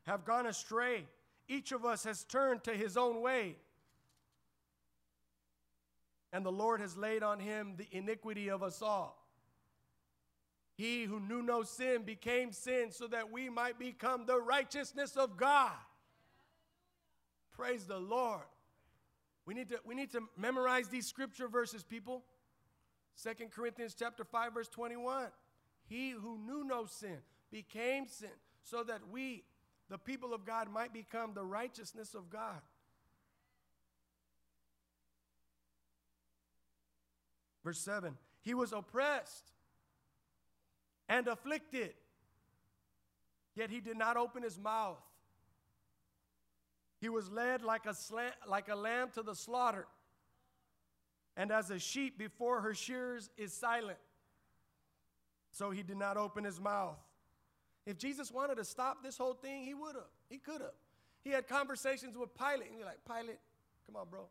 have 0.07 0.25
gone 0.25 0.47
astray. 0.47 1.07
Each 1.49 1.73
of 1.73 1.85
us 1.85 2.05
has 2.05 2.25
turned 2.25 2.65
to 2.65 2.73
his 2.73 2.97
own 2.97 3.21
way. 3.21 3.57
And 6.33 6.45
the 6.45 6.53
Lord 6.53 6.81
has 6.81 6.97
laid 6.97 7.23
on 7.23 7.39
him 7.39 7.75
the 7.77 7.87
iniquity 7.93 8.49
of 8.49 8.63
us 8.63 8.83
all. 8.83 9.24
He 10.77 11.05
who 11.05 11.21
knew 11.21 11.41
no 11.41 11.63
sin 11.63 12.03
became 12.03 12.53
sin 12.53 12.91
so 12.91 13.07
that 13.07 13.31
we 13.31 13.49
might 13.49 13.79
become 13.79 14.27
the 14.27 14.41
righteousness 14.41 15.17
of 15.17 15.37
God. 15.37 15.73
Praise 17.53 17.85
the 17.85 17.99
Lord. 17.99 18.43
We 19.47 19.55
need 19.55 19.69
to, 19.69 19.79
we 19.85 19.95
need 19.95 20.11
to 20.13 20.23
memorize 20.37 20.89
these 20.89 21.07
scripture 21.07 21.47
verses, 21.47 21.85
people. 21.85 22.25
Second 23.15 23.53
Corinthians 23.53 23.95
chapter 23.97 24.25
5, 24.25 24.55
verse 24.55 24.69
21. 24.69 25.27
He 25.87 26.11
who 26.11 26.39
knew 26.39 26.65
no 26.65 26.87
sin 26.87 27.19
became 27.53 28.09
sin 28.09 28.31
so 28.65 28.83
that 28.83 29.01
we, 29.13 29.45
the 29.91 29.99
people 29.99 30.35
of 30.35 30.45
God, 30.45 30.73
might 30.73 30.93
become 30.93 31.35
the 31.35 31.45
righteousness 31.45 32.15
of 32.15 32.31
God. 32.31 32.61
Verse 37.63 37.79
7 37.79 38.17
He 38.43 38.55
was 38.55 38.73
oppressed 38.73 39.54
and 41.09 41.29
afflicted. 41.29 41.95
Yet 43.55 43.71
he 43.71 43.81
did 43.81 43.97
not 43.97 44.17
open 44.17 44.43
his 44.43 44.59
mouth. 44.59 44.99
He 47.01 47.09
was 47.09 47.31
led 47.31 47.63
like 47.63 47.87
a, 47.87 47.95
slant, 47.95 48.35
like 48.49 48.69
a 48.69 48.75
lamb 48.75 49.11
to 49.15 49.23
the 49.23 49.35
slaughter, 49.35 49.87
and 51.37 51.51
as 51.51 51.71
a 51.71 51.79
sheep 51.79 52.19
before 52.19 52.61
her 52.63 52.75
shears 52.75 53.29
is 53.37 53.53
silent. 53.53 53.99
So 55.53 55.71
he 55.71 55.83
did 55.83 55.99
not 55.99 56.17
open 56.17 56.45
his 56.45 56.61
mouth. 56.61 56.97
If 57.87 57.99
Jesus 57.99 58.33
wanted 58.33 58.57
to 58.57 58.65
stop 58.65 59.03
this 59.03 59.19
whole 59.19 59.35
thing, 59.35 59.65
he 59.65 59.75
would 59.75 59.95
have. 59.95 60.11
He 60.31 60.39
could 60.39 60.63
have. 60.63 60.73
He 61.23 61.31
had 61.31 61.47
conversations 61.47 62.17
with 62.17 62.31
Pilate, 62.37 62.69
and 62.71 62.79
you're 62.79 62.87
like, 62.87 63.05
Pilate, 63.07 63.39
come 63.87 63.97
on, 63.97 64.07
bro. 64.11 64.27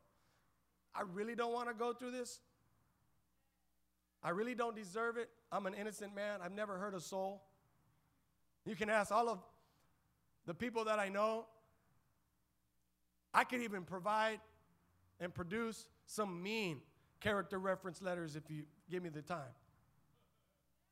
I 0.96 1.02
really 1.14 1.36
don't 1.36 1.54
want 1.54 1.70
to 1.70 1.74
go 1.74 1.94
through 1.94 2.12
this. 2.12 2.40
I 4.24 4.30
really 4.30 4.56
don't 4.56 4.76
deserve 4.76 5.18
it. 5.18 5.30
I'm 5.52 5.66
an 5.66 5.74
innocent 5.74 6.16
man. 6.16 6.40
I've 6.42 6.54
never 6.54 6.78
hurt 6.78 6.96
a 6.96 7.02
soul. 7.02 7.44
You 8.66 8.76
can 8.76 8.90
ask 8.90 9.12
all 9.12 9.28
of 9.28 9.40
the 10.46 10.54
people 10.54 10.86
that 10.86 10.98
I 10.98 11.10
know. 11.10 11.46
I 13.34 13.44
could 13.44 13.62
even 13.62 13.84
provide 13.84 14.40
and 15.20 15.34
produce 15.34 15.86
some 16.06 16.42
mean 16.42 16.80
character 17.20 17.60
reference 17.60 18.02
letters 18.02 18.36
if 18.36 18.44
you 18.50 18.64
give 18.90 19.04
me 19.04 19.10
the 19.10 19.22
time. 19.22 19.42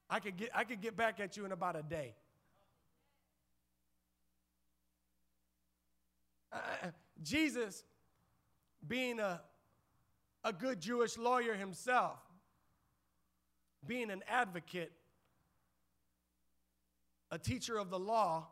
I 0.09 0.19
could 0.19 0.35
get, 0.35 0.49
I 0.53 0.65
could 0.65 0.81
get 0.81 0.97
back 0.97 1.19
at 1.19 1.37
you 1.37 1.45
in 1.45 1.53
about 1.53 1.77
a 1.77 1.83
day. 1.83 2.15
Uh, 6.51 6.57
Jesus, 7.23 7.83
being 8.85 9.19
a, 9.21 9.39
a 10.43 10.51
good 10.51 10.81
Jewish 10.81 11.17
lawyer 11.17 11.53
himself, 11.53 12.19
being 13.85 14.11
an 14.11 14.23
advocate, 14.27 14.91
a 17.31 17.37
teacher 17.37 17.77
of 17.77 17.89
the 17.89 17.99
law, 17.99 18.47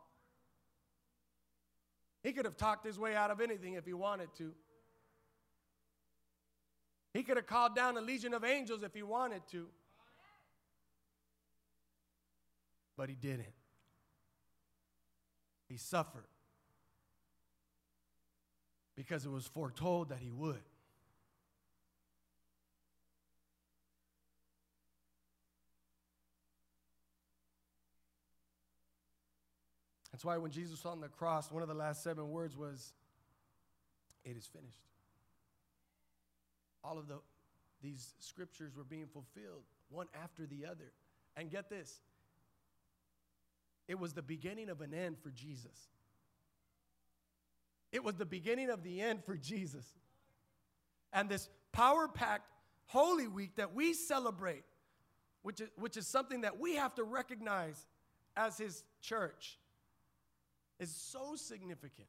he 2.22 2.32
could 2.32 2.44
have 2.44 2.56
talked 2.56 2.84
his 2.84 2.98
way 2.98 3.14
out 3.14 3.30
of 3.30 3.40
anything 3.40 3.74
if 3.74 3.86
he 3.86 3.92
wanted 3.92 4.28
to. 4.38 4.52
He 7.12 7.22
could 7.22 7.36
have 7.36 7.46
called 7.46 7.74
down 7.74 7.96
a 7.96 8.00
legion 8.00 8.34
of 8.34 8.44
angels 8.44 8.82
if 8.82 8.94
he 8.94 9.02
wanted 9.02 9.42
to. 9.50 9.66
But 12.96 13.08
he 13.08 13.14
didn't. 13.14 13.54
He 15.68 15.76
suffered 15.76 16.26
because 18.96 19.24
it 19.24 19.30
was 19.30 19.46
foretold 19.46 20.10
that 20.10 20.18
he 20.18 20.30
would. 20.30 20.60
That's 30.20 30.26
why 30.26 30.36
when 30.36 30.50
Jesus 30.50 30.72
was 30.72 30.84
on 30.84 31.00
the 31.00 31.08
cross, 31.08 31.50
one 31.50 31.62
of 31.62 31.68
the 31.68 31.74
last 31.74 32.02
seven 32.02 32.28
words 32.28 32.54
was, 32.54 32.92
It 34.22 34.36
is 34.36 34.44
finished. 34.44 34.82
All 36.84 36.98
of 36.98 37.08
the, 37.08 37.20
these 37.82 38.12
scriptures 38.18 38.76
were 38.76 38.84
being 38.84 39.06
fulfilled, 39.06 39.62
one 39.88 40.08
after 40.22 40.44
the 40.44 40.66
other. 40.66 40.92
And 41.38 41.50
get 41.50 41.70
this 41.70 42.00
it 43.88 43.98
was 43.98 44.12
the 44.12 44.20
beginning 44.20 44.68
of 44.68 44.82
an 44.82 44.92
end 44.92 45.16
for 45.22 45.30
Jesus. 45.30 45.88
It 47.90 48.04
was 48.04 48.16
the 48.16 48.26
beginning 48.26 48.68
of 48.68 48.82
the 48.82 49.00
end 49.00 49.24
for 49.24 49.38
Jesus. 49.38 49.86
And 51.14 51.30
this 51.30 51.48
power 51.72 52.08
packed 52.08 52.52
Holy 52.88 53.26
Week 53.26 53.56
that 53.56 53.72
we 53.72 53.94
celebrate, 53.94 54.64
which 55.40 55.62
is, 55.62 55.70
which 55.76 55.96
is 55.96 56.06
something 56.06 56.42
that 56.42 56.60
we 56.60 56.74
have 56.74 56.94
to 56.96 57.04
recognize 57.04 57.86
as 58.36 58.58
His 58.58 58.84
church, 59.00 59.56
is 60.80 60.90
so 60.90 61.36
significant 61.36 62.08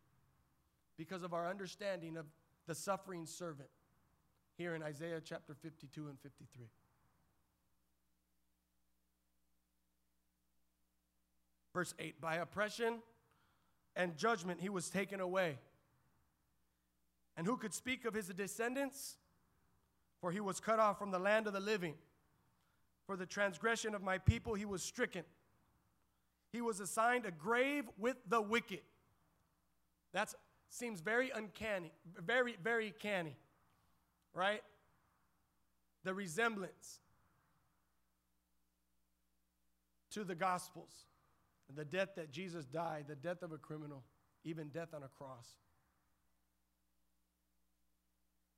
because 0.98 1.22
of 1.24 1.34
our 1.34 1.48
understanding 1.48 2.18
of 2.18 2.26
the 2.68 2.74
suffering 2.74 3.26
servant 3.26 3.70
here 4.58 4.74
in 4.74 4.82
Isaiah 4.82 5.22
chapter 5.24 5.54
52 5.54 6.08
and 6.08 6.18
53. 6.20 6.68
Verse 11.74 11.94
8 12.00 12.20
By 12.22 12.36
oppression 12.36 13.00
and 13.96 14.16
judgment 14.16 14.62
he 14.62 14.70
was 14.70 14.90
taken 14.90 15.20
away. 15.20 15.60
And 17.36 17.46
who 17.46 17.58
could 17.58 17.74
speak 17.74 18.06
of 18.06 18.14
his 18.14 18.28
descendants? 18.28 19.18
For 20.22 20.32
he 20.32 20.40
was 20.40 20.60
cut 20.60 20.80
off 20.80 21.00
from 21.00 21.12
the 21.12 21.20
land 21.20 21.48
of 21.48 21.54
the 21.54 21.60
living. 21.60 21.96
For 23.08 23.18
the 23.18 23.26
transgression 23.26 23.96
of 23.96 24.04
my 24.04 24.18
people 24.18 24.54
he 24.54 24.66
was 24.66 24.84
stricken. 24.84 25.24
He 26.52 26.62
was 26.62 26.80
assigned 26.80 27.26
a 27.26 27.32
grave 27.32 27.86
with 27.98 28.18
the 28.28 28.42
wicked. 28.42 28.82
That 30.14 30.34
seems 30.70 31.00
very 31.02 31.32
uncanny, 31.34 31.92
very, 32.18 32.58
very 32.62 32.92
canny, 32.92 33.38
right? 34.34 34.62
The 36.04 36.14
resemblance 36.14 37.00
to 40.12 40.24
the 40.24 40.36
Gospels, 40.36 41.06
the 41.74 41.86
death 41.86 42.16
that 42.16 42.32
Jesus 42.32 42.66
died, 42.66 43.06
the 43.08 43.16
death 43.16 43.44
of 43.44 43.54
a 43.54 43.58
criminal, 43.58 44.04
even 44.44 44.68
death 44.70 44.94
on 44.94 45.04
a 45.04 45.08
cross. 45.08 45.48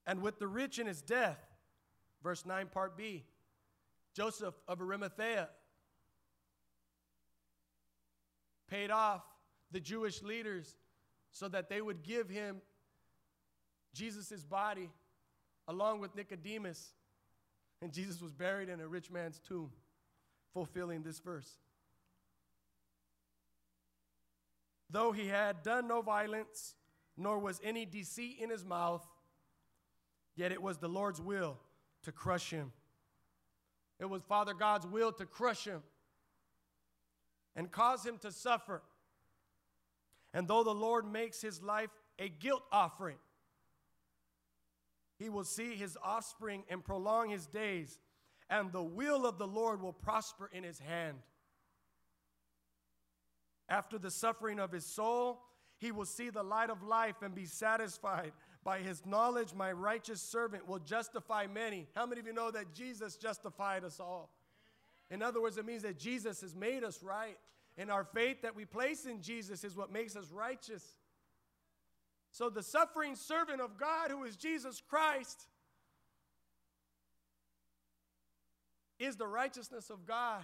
And 0.06 0.22
with 0.22 0.40
the 0.40 0.48
rich 0.48 0.80
in 0.80 0.88
his 0.88 1.02
death, 1.02 1.40
verse 2.24 2.46
9, 2.46 2.68
part 2.68 2.98
B, 2.98 3.24
Joseph 4.14 4.56
of 4.68 4.82
Arimathea 4.82 5.50
paid 8.74 8.90
off 8.90 9.22
the 9.72 9.80
Jewish 9.80 10.24
leaders 10.24 10.78
so 11.30 11.48
that 11.48 11.70
they 11.70 11.80
would 11.80 12.02
give 12.02 12.28
him 12.28 12.60
Jesus' 13.94 14.44
body 14.44 14.90
along 15.68 16.00
with 16.00 16.16
Nicodemus. 16.16 16.94
And 17.84 17.94
Jesus 17.94 18.20
was 18.20 18.32
buried 18.32 18.70
in 18.70 18.80
a 18.80 18.88
rich 18.88 19.12
man's 19.12 19.40
tomb, 19.48 19.70
fulfilling 20.54 21.04
this 21.04 21.20
verse. 21.20 21.60
Though 24.90 25.12
he 25.12 25.28
had 25.28 25.62
done 25.62 25.88
no 25.88 26.02
violence, 26.02 26.74
nor 27.16 27.38
was 27.38 27.62
any 27.64 27.86
deceit 27.86 28.38
in 28.42 28.50
his 28.50 28.66
mouth, 28.66 29.06
yet 30.36 30.52
it 30.52 30.62
was 30.62 30.80
the 30.80 30.90
Lord's 30.90 31.22
will 31.22 31.60
to 32.04 32.12
crush 32.12 32.50
him. 32.50 32.72
It 34.00 34.10
was 34.10 34.24
Father 34.24 34.56
God's 34.56 34.88
will 34.88 35.12
to 35.12 35.28
crush 35.28 35.66
him 35.66 35.84
and 37.56 37.72
cause 37.72 38.06
him 38.06 38.18
to 38.20 38.32
suffer. 38.32 38.82
And 40.34 40.48
though 40.48 40.64
the 40.64 40.74
Lord 40.74 41.06
makes 41.06 41.42
his 41.42 41.62
life 41.62 41.90
a 42.20 42.30
guilt 42.30 42.64
offering, 42.72 43.18
he 45.20 45.30
will 45.30 45.44
see 45.44 45.76
his 45.76 45.98
offspring 46.04 46.64
and 46.70 46.84
prolong 46.84 47.30
his 47.30 47.46
days, 47.46 48.00
and 48.50 48.72
the 48.72 48.84
will 48.84 49.26
of 49.26 49.38
the 49.38 49.48
Lord 49.48 49.82
will 49.82 49.94
prosper 49.94 50.50
in 50.52 50.64
his 50.64 50.80
hand. 50.80 51.18
After 53.70 53.98
the 53.98 54.12
suffering 54.12 54.60
of 54.60 54.72
his 54.72 54.86
soul, 54.86 55.42
he 55.78 55.92
will 55.92 56.06
see 56.06 56.30
the 56.30 56.44
light 56.44 56.70
of 56.70 56.84
life 56.84 57.22
and 57.22 57.34
be 57.34 57.46
satisfied. 57.46 58.32
By 58.64 58.80
his 58.80 59.06
knowledge, 59.06 59.54
my 59.54 59.72
righteous 59.72 60.22
servant 60.22 60.68
will 60.68 60.80
justify 60.80 61.48
many. 61.48 61.88
How 61.96 62.06
many 62.06 62.22
of 62.22 62.28
you 62.28 62.34
know 62.34 62.52
that 62.52 62.74
Jesus 62.74 63.18
justified 63.18 63.84
us 63.84 64.00
all? 64.00 64.30
In 65.14 65.22
other 65.22 65.40
words, 65.40 65.60
it 65.60 65.66
means 65.66 65.84
that 65.84 66.00
Jesus 66.00 66.42
has 66.42 66.56
made 66.56 66.84
us 66.84 67.04
right. 67.04 67.38
And 67.78 67.92
our 67.92 68.04
faith 68.04 68.42
that 68.42 68.56
we 68.56 68.66
place 68.66 69.06
in 69.06 69.22
Jesus 69.22 69.64
is 69.64 69.78
what 69.78 69.92
makes 69.92 70.16
us 70.16 70.32
righteous. 70.32 70.84
So 72.32 72.50
the 72.50 72.64
suffering 72.64 73.16
servant 73.16 73.62
of 73.62 73.78
God, 73.78 74.10
who 74.10 74.24
is 74.24 74.36
Jesus 74.36 74.82
Christ, 74.90 75.46
is 78.98 79.16
the 79.16 79.28
righteousness 79.28 79.92
of 79.92 80.08
God. 80.08 80.44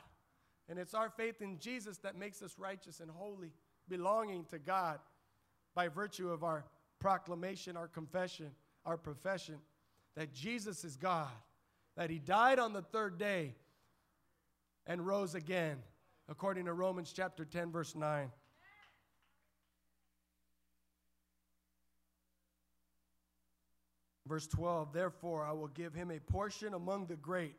And 0.70 0.78
it's 0.78 0.94
our 0.94 1.10
faith 1.10 1.42
in 1.42 1.58
Jesus 1.58 1.98
that 2.04 2.16
makes 2.16 2.44
us 2.44 2.60
righteous 2.60 3.00
and 3.00 3.10
holy, 3.10 3.52
belonging 3.88 4.46
to 4.52 4.60
God 4.60 5.00
by 5.74 5.88
virtue 5.88 6.30
of 6.30 6.44
our 6.44 6.64
proclamation, 7.00 7.76
our 7.76 7.88
confession, 7.88 8.52
our 8.86 8.98
profession 8.98 9.56
that 10.16 10.32
Jesus 10.32 10.84
is 10.84 10.96
God, 10.96 11.32
that 11.98 12.12
He 12.12 12.20
died 12.20 12.60
on 12.60 12.74
the 12.74 12.84
third 12.84 13.18
day 13.18 13.56
and 14.90 15.06
rose 15.06 15.36
again, 15.36 15.78
according 16.28 16.66
to 16.66 16.74
Romans 16.74 17.14
chapter 17.16 17.46
10, 17.46 17.72
verse 17.72 17.96
9. 17.96 18.32
Verse 24.28 24.48
12, 24.48 24.92
therefore 24.92 25.46
I 25.46 25.54
will 25.54 25.68
give 25.68 25.94
him 25.94 26.12
a 26.12 26.20
portion 26.20 26.74
among 26.74 27.06
the 27.06 27.16
great. 27.16 27.56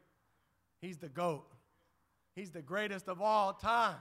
He's 0.80 0.98
the 0.98 1.08
goat. 1.08 1.46
He's 2.34 2.50
the 2.50 2.62
greatest 2.62 3.08
of 3.08 3.22
all 3.22 3.52
time. 3.52 3.96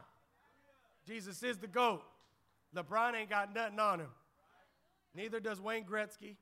Jesus 1.07 1.41
is 1.43 1.57
the 1.57 1.67
GOAT. 1.67 2.03
LeBron 2.75 3.15
ain't 3.15 3.29
got 3.29 3.53
nothing 3.53 3.79
on 3.79 3.99
him. 3.99 4.09
Neither 5.15 5.39
does 5.39 5.59
Wayne 5.59 5.83
Gretzky. 5.83 6.35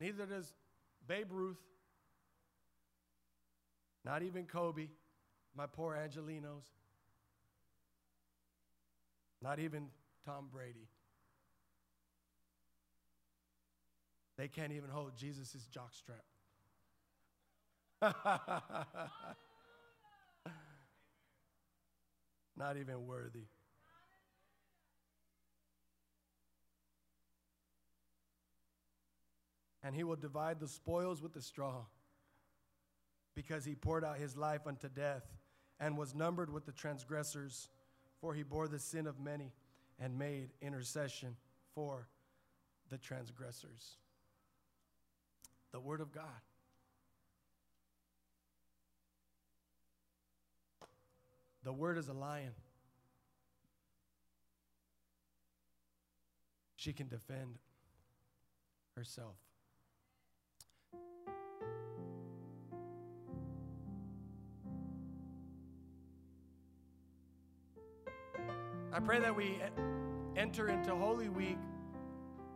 Neither 0.00 0.26
does 0.26 0.52
Babe 1.06 1.28
Ruth. 1.30 1.58
Not 4.04 4.22
even 4.22 4.44
Kobe, 4.44 4.88
my 5.56 5.66
poor 5.66 5.94
Angelenos. 5.96 6.64
Not 9.40 9.58
even 9.58 9.88
Tom 10.26 10.48
Brady. 10.52 10.88
They 14.36 14.48
can't 14.48 14.72
even 14.72 14.90
hold 14.90 15.16
Jesus' 15.16 15.68
jockstrap. 15.72 16.24
Not 22.56 22.76
even 22.76 23.06
worthy. 23.06 23.46
And 29.82 29.94
he 29.94 30.02
will 30.02 30.16
divide 30.16 30.60
the 30.60 30.68
spoils 30.68 31.22
with 31.22 31.32
the 31.34 31.42
straw 31.42 31.84
because 33.34 33.64
he 33.64 33.74
poured 33.74 34.04
out 34.04 34.18
his 34.18 34.36
life 34.36 34.66
unto 34.66 34.88
death 34.88 35.22
and 35.80 35.98
was 35.98 36.14
numbered 36.14 36.52
with 36.52 36.66
the 36.66 36.72
transgressors, 36.72 37.68
for 38.20 38.34
he 38.34 38.42
bore 38.42 38.68
the 38.68 38.78
sin 38.78 39.06
of 39.06 39.18
many 39.18 39.52
and 39.98 40.18
made 40.18 40.50
intercession 40.62 41.36
for 41.74 42.08
the 42.90 42.98
transgressors. 42.98 43.96
The 45.72 45.80
Word 45.80 46.00
of 46.00 46.12
God. 46.12 46.24
The 51.64 51.72
word 51.72 51.96
is 51.96 52.08
a 52.08 52.12
lion. 52.12 52.52
She 56.76 56.92
can 56.92 57.08
defend 57.08 57.58
herself. 58.94 59.36
I 68.94 69.00
pray 69.00 69.18
that 69.18 69.34
we 69.34 69.58
enter 70.36 70.68
into 70.68 70.94
Holy 70.94 71.28
Week 71.28 71.58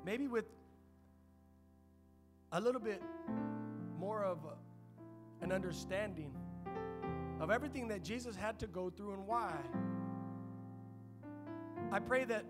maybe 0.05 0.29
with 0.29 0.45
a 2.53 2.61
little 2.61 2.81
bit 2.81 3.03
more 3.99 4.23
of 4.23 4.39
an 5.41 5.51
understanding 5.51 6.33
of 7.41 7.51
everything 7.51 7.89
that 7.89 8.05
Jesus 8.05 8.37
had 8.37 8.57
to 8.61 8.69
go 8.69 8.89
through 8.89 9.15
and 9.15 9.27
why. 9.27 9.53
I 11.91 11.99
pray 11.99 12.25
that 12.27 12.45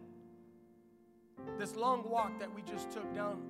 this 1.56 1.74
long 1.74 2.06
walk 2.10 2.40
that 2.40 2.54
we 2.54 2.60
just 2.60 2.90
took 2.90 3.14
down 3.14 3.40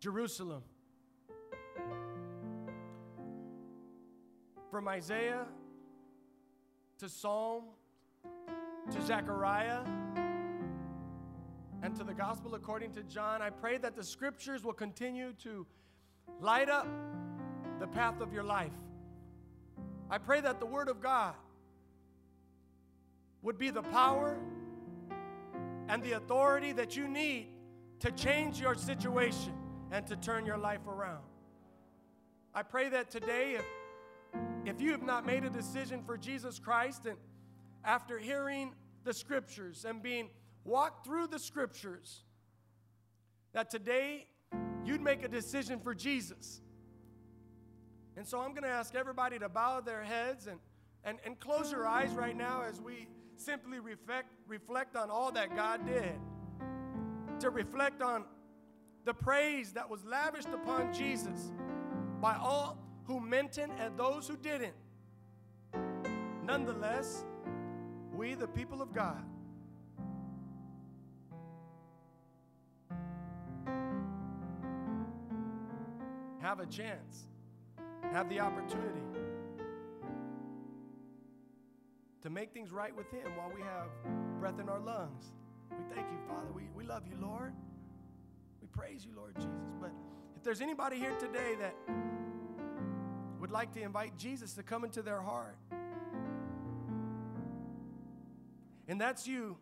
Jerusalem 0.00 0.64
from 4.68 4.88
Isaiah 4.88 5.46
to 6.98 7.08
Psalm 7.08 7.66
to 8.94 9.00
Zechariah 9.00 9.80
and 11.82 11.96
to 11.96 12.04
the 12.04 12.12
gospel 12.12 12.54
according 12.54 12.92
to 12.92 13.02
John, 13.02 13.40
I 13.40 13.48
pray 13.48 13.78
that 13.78 13.96
the 13.96 14.04
scriptures 14.04 14.64
will 14.64 14.74
continue 14.74 15.32
to 15.44 15.66
light 16.40 16.68
up 16.68 16.86
the 17.80 17.86
path 17.86 18.20
of 18.20 18.34
your 18.34 18.42
life. 18.42 18.72
I 20.10 20.18
pray 20.18 20.42
that 20.42 20.60
the 20.60 20.66
word 20.66 20.90
of 20.90 21.00
God 21.00 21.34
would 23.40 23.56
be 23.56 23.70
the 23.70 23.82
power 23.82 24.38
and 25.88 26.02
the 26.02 26.12
authority 26.12 26.72
that 26.72 26.94
you 26.94 27.08
need 27.08 27.48
to 28.00 28.10
change 28.10 28.60
your 28.60 28.74
situation 28.74 29.54
and 29.90 30.06
to 30.06 30.16
turn 30.16 30.44
your 30.44 30.58
life 30.58 30.86
around. 30.86 31.24
I 32.54 32.62
pray 32.62 32.90
that 32.90 33.10
today, 33.10 33.54
if, 33.54 33.64
if 34.66 34.82
you 34.82 34.90
have 34.92 35.02
not 35.02 35.24
made 35.24 35.44
a 35.44 35.50
decision 35.50 36.02
for 36.04 36.18
Jesus 36.18 36.58
Christ, 36.58 37.06
and 37.06 37.16
after 37.84 38.18
hearing 38.18 38.74
the 39.04 39.14
scriptures 39.14 39.84
and 39.84 40.02
being 40.02 40.28
walked 40.64 41.04
through 41.04 41.26
the 41.26 41.38
scriptures, 41.38 42.22
that 43.52 43.70
today 43.70 44.26
you'd 44.84 45.00
make 45.00 45.24
a 45.24 45.28
decision 45.28 45.78
for 45.78 45.94
Jesus. 45.94 46.60
And 48.16 48.26
so 48.26 48.40
I'm 48.40 48.50
going 48.50 48.64
to 48.64 48.68
ask 48.68 48.94
everybody 48.94 49.38
to 49.38 49.48
bow 49.48 49.80
their 49.80 50.02
heads 50.02 50.46
and, 50.46 50.58
and, 51.04 51.18
and 51.24 51.38
close 51.40 51.72
your 51.72 51.86
eyes 51.86 52.10
right 52.12 52.36
now 52.36 52.62
as 52.62 52.80
we 52.80 53.08
simply 53.36 53.80
reflect, 53.80 54.28
reflect 54.46 54.96
on 54.96 55.10
all 55.10 55.32
that 55.32 55.56
God 55.56 55.86
did, 55.86 56.18
to 57.40 57.50
reflect 57.50 58.02
on 58.02 58.24
the 59.04 59.14
praise 59.14 59.72
that 59.72 59.88
was 59.88 60.04
lavished 60.04 60.48
upon 60.48 60.92
Jesus 60.92 61.52
by 62.20 62.36
all 62.36 62.78
who 63.04 63.18
meant 63.18 63.58
it 63.58 63.70
and 63.78 63.98
those 63.98 64.28
who 64.28 64.36
didn't. 64.36 64.74
Nonetheless, 66.44 67.24
we, 68.22 68.34
the 68.34 68.46
people 68.46 68.80
of 68.80 68.92
God, 68.94 69.20
have 76.40 76.60
a 76.60 76.66
chance, 76.66 77.24
have 78.12 78.28
the 78.28 78.38
opportunity 78.38 79.00
to 82.20 82.30
make 82.30 82.54
things 82.54 82.70
right 82.70 82.96
with 82.96 83.10
Him 83.10 83.26
while 83.36 83.50
we 83.52 83.60
have 83.60 83.88
breath 84.38 84.60
in 84.60 84.68
our 84.68 84.78
lungs. 84.78 85.32
We 85.72 85.92
thank 85.92 86.06
you, 86.08 86.18
Father. 86.28 86.52
We, 86.54 86.68
we 86.76 86.84
love 86.84 87.08
you, 87.08 87.16
Lord. 87.20 87.52
We 88.60 88.68
praise 88.68 89.04
you, 89.04 89.16
Lord 89.16 89.34
Jesus. 89.34 89.74
But 89.80 89.90
if 90.36 90.44
there's 90.44 90.60
anybody 90.60 90.96
here 90.96 91.16
today 91.18 91.56
that 91.58 91.74
would 93.40 93.50
like 93.50 93.72
to 93.72 93.82
invite 93.82 94.16
Jesus 94.16 94.52
to 94.52 94.62
come 94.62 94.84
into 94.84 95.02
their 95.02 95.20
heart, 95.20 95.56
and 98.88 99.00
that's 99.00 99.26
you, 99.26 99.56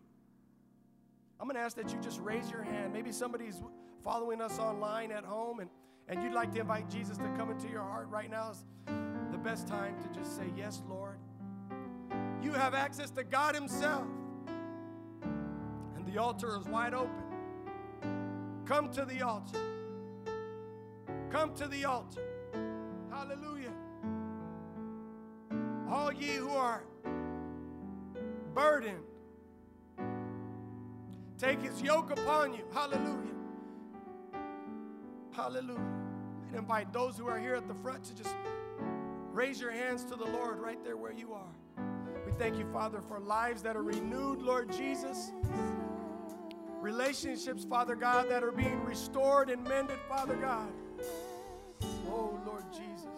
I'm 1.39 1.47
going 1.47 1.55
to 1.55 1.61
ask 1.61 1.75
that 1.77 1.91
you 1.91 1.99
just 1.99 2.19
raise 2.19 2.51
your 2.51 2.63
hand. 2.63 2.93
Maybe 2.93 3.11
somebody's 3.11 3.61
following 4.03 4.41
us 4.41 4.59
online 4.59 5.11
at 5.11 5.23
home 5.23 5.59
and, 5.59 5.69
and 6.07 6.21
you'd 6.23 6.33
like 6.33 6.53
to 6.53 6.59
invite 6.59 6.89
Jesus 6.89 7.17
to 7.17 7.29
come 7.37 7.49
into 7.49 7.67
your 7.67 7.81
heart 7.81 8.07
right 8.09 8.29
now. 8.29 8.51
Is 8.51 8.63
the 9.31 9.37
best 9.37 9.67
time 9.67 9.95
to 10.01 10.19
just 10.19 10.35
say, 10.35 10.43
Yes, 10.55 10.83
Lord. 10.87 11.17
You 12.43 12.51
have 12.53 12.73
access 12.73 13.09
to 13.11 13.23
God 13.23 13.55
Himself. 13.55 14.05
And 15.95 16.05
the 16.05 16.19
altar 16.19 16.57
is 16.57 16.65
wide 16.65 16.93
open. 16.93 17.23
Come 18.65 18.91
to 18.91 19.05
the 19.05 19.21
altar. 19.21 19.59
Come 21.29 21.53
to 21.55 21.67
the 21.67 21.85
altar. 21.85 22.21
Hallelujah. 23.09 23.73
All 25.89 26.11
ye 26.11 26.35
who 26.35 26.49
are 26.49 26.83
burdened, 28.53 29.03
take 31.41 31.61
his 31.63 31.81
yoke 31.81 32.11
upon 32.11 32.53
you. 32.53 32.63
Hallelujah. 32.71 33.17
Hallelujah. 35.31 35.79
And 36.49 36.55
invite 36.55 36.93
those 36.93 37.17
who 37.17 37.27
are 37.27 37.39
here 37.39 37.55
at 37.55 37.67
the 37.67 37.73
front 37.73 38.03
to 38.03 38.13
just 38.13 38.35
raise 39.31 39.59
your 39.59 39.71
hands 39.71 40.03
to 40.05 40.15
the 40.15 40.25
Lord 40.25 40.59
right 40.59 40.81
there 40.83 40.97
where 40.97 41.11
you 41.11 41.33
are. 41.33 41.83
We 42.27 42.31
thank 42.33 42.59
you, 42.59 42.65
Father, 42.71 43.01
for 43.01 43.19
lives 43.19 43.63
that 43.63 43.75
are 43.75 43.81
renewed, 43.81 44.43
Lord 44.43 44.71
Jesus. 44.71 45.31
Relationships, 46.79 47.65
Father 47.65 47.95
God, 47.95 48.29
that 48.29 48.43
are 48.43 48.51
being 48.51 48.83
restored 48.83 49.49
and 49.49 49.63
mended, 49.63 49.97
Father 50.07 50.35
God. 50.35 50.69
Oh, 52.07 52.39
Lord 52.45 52.65
Jesus. 52.71 53.10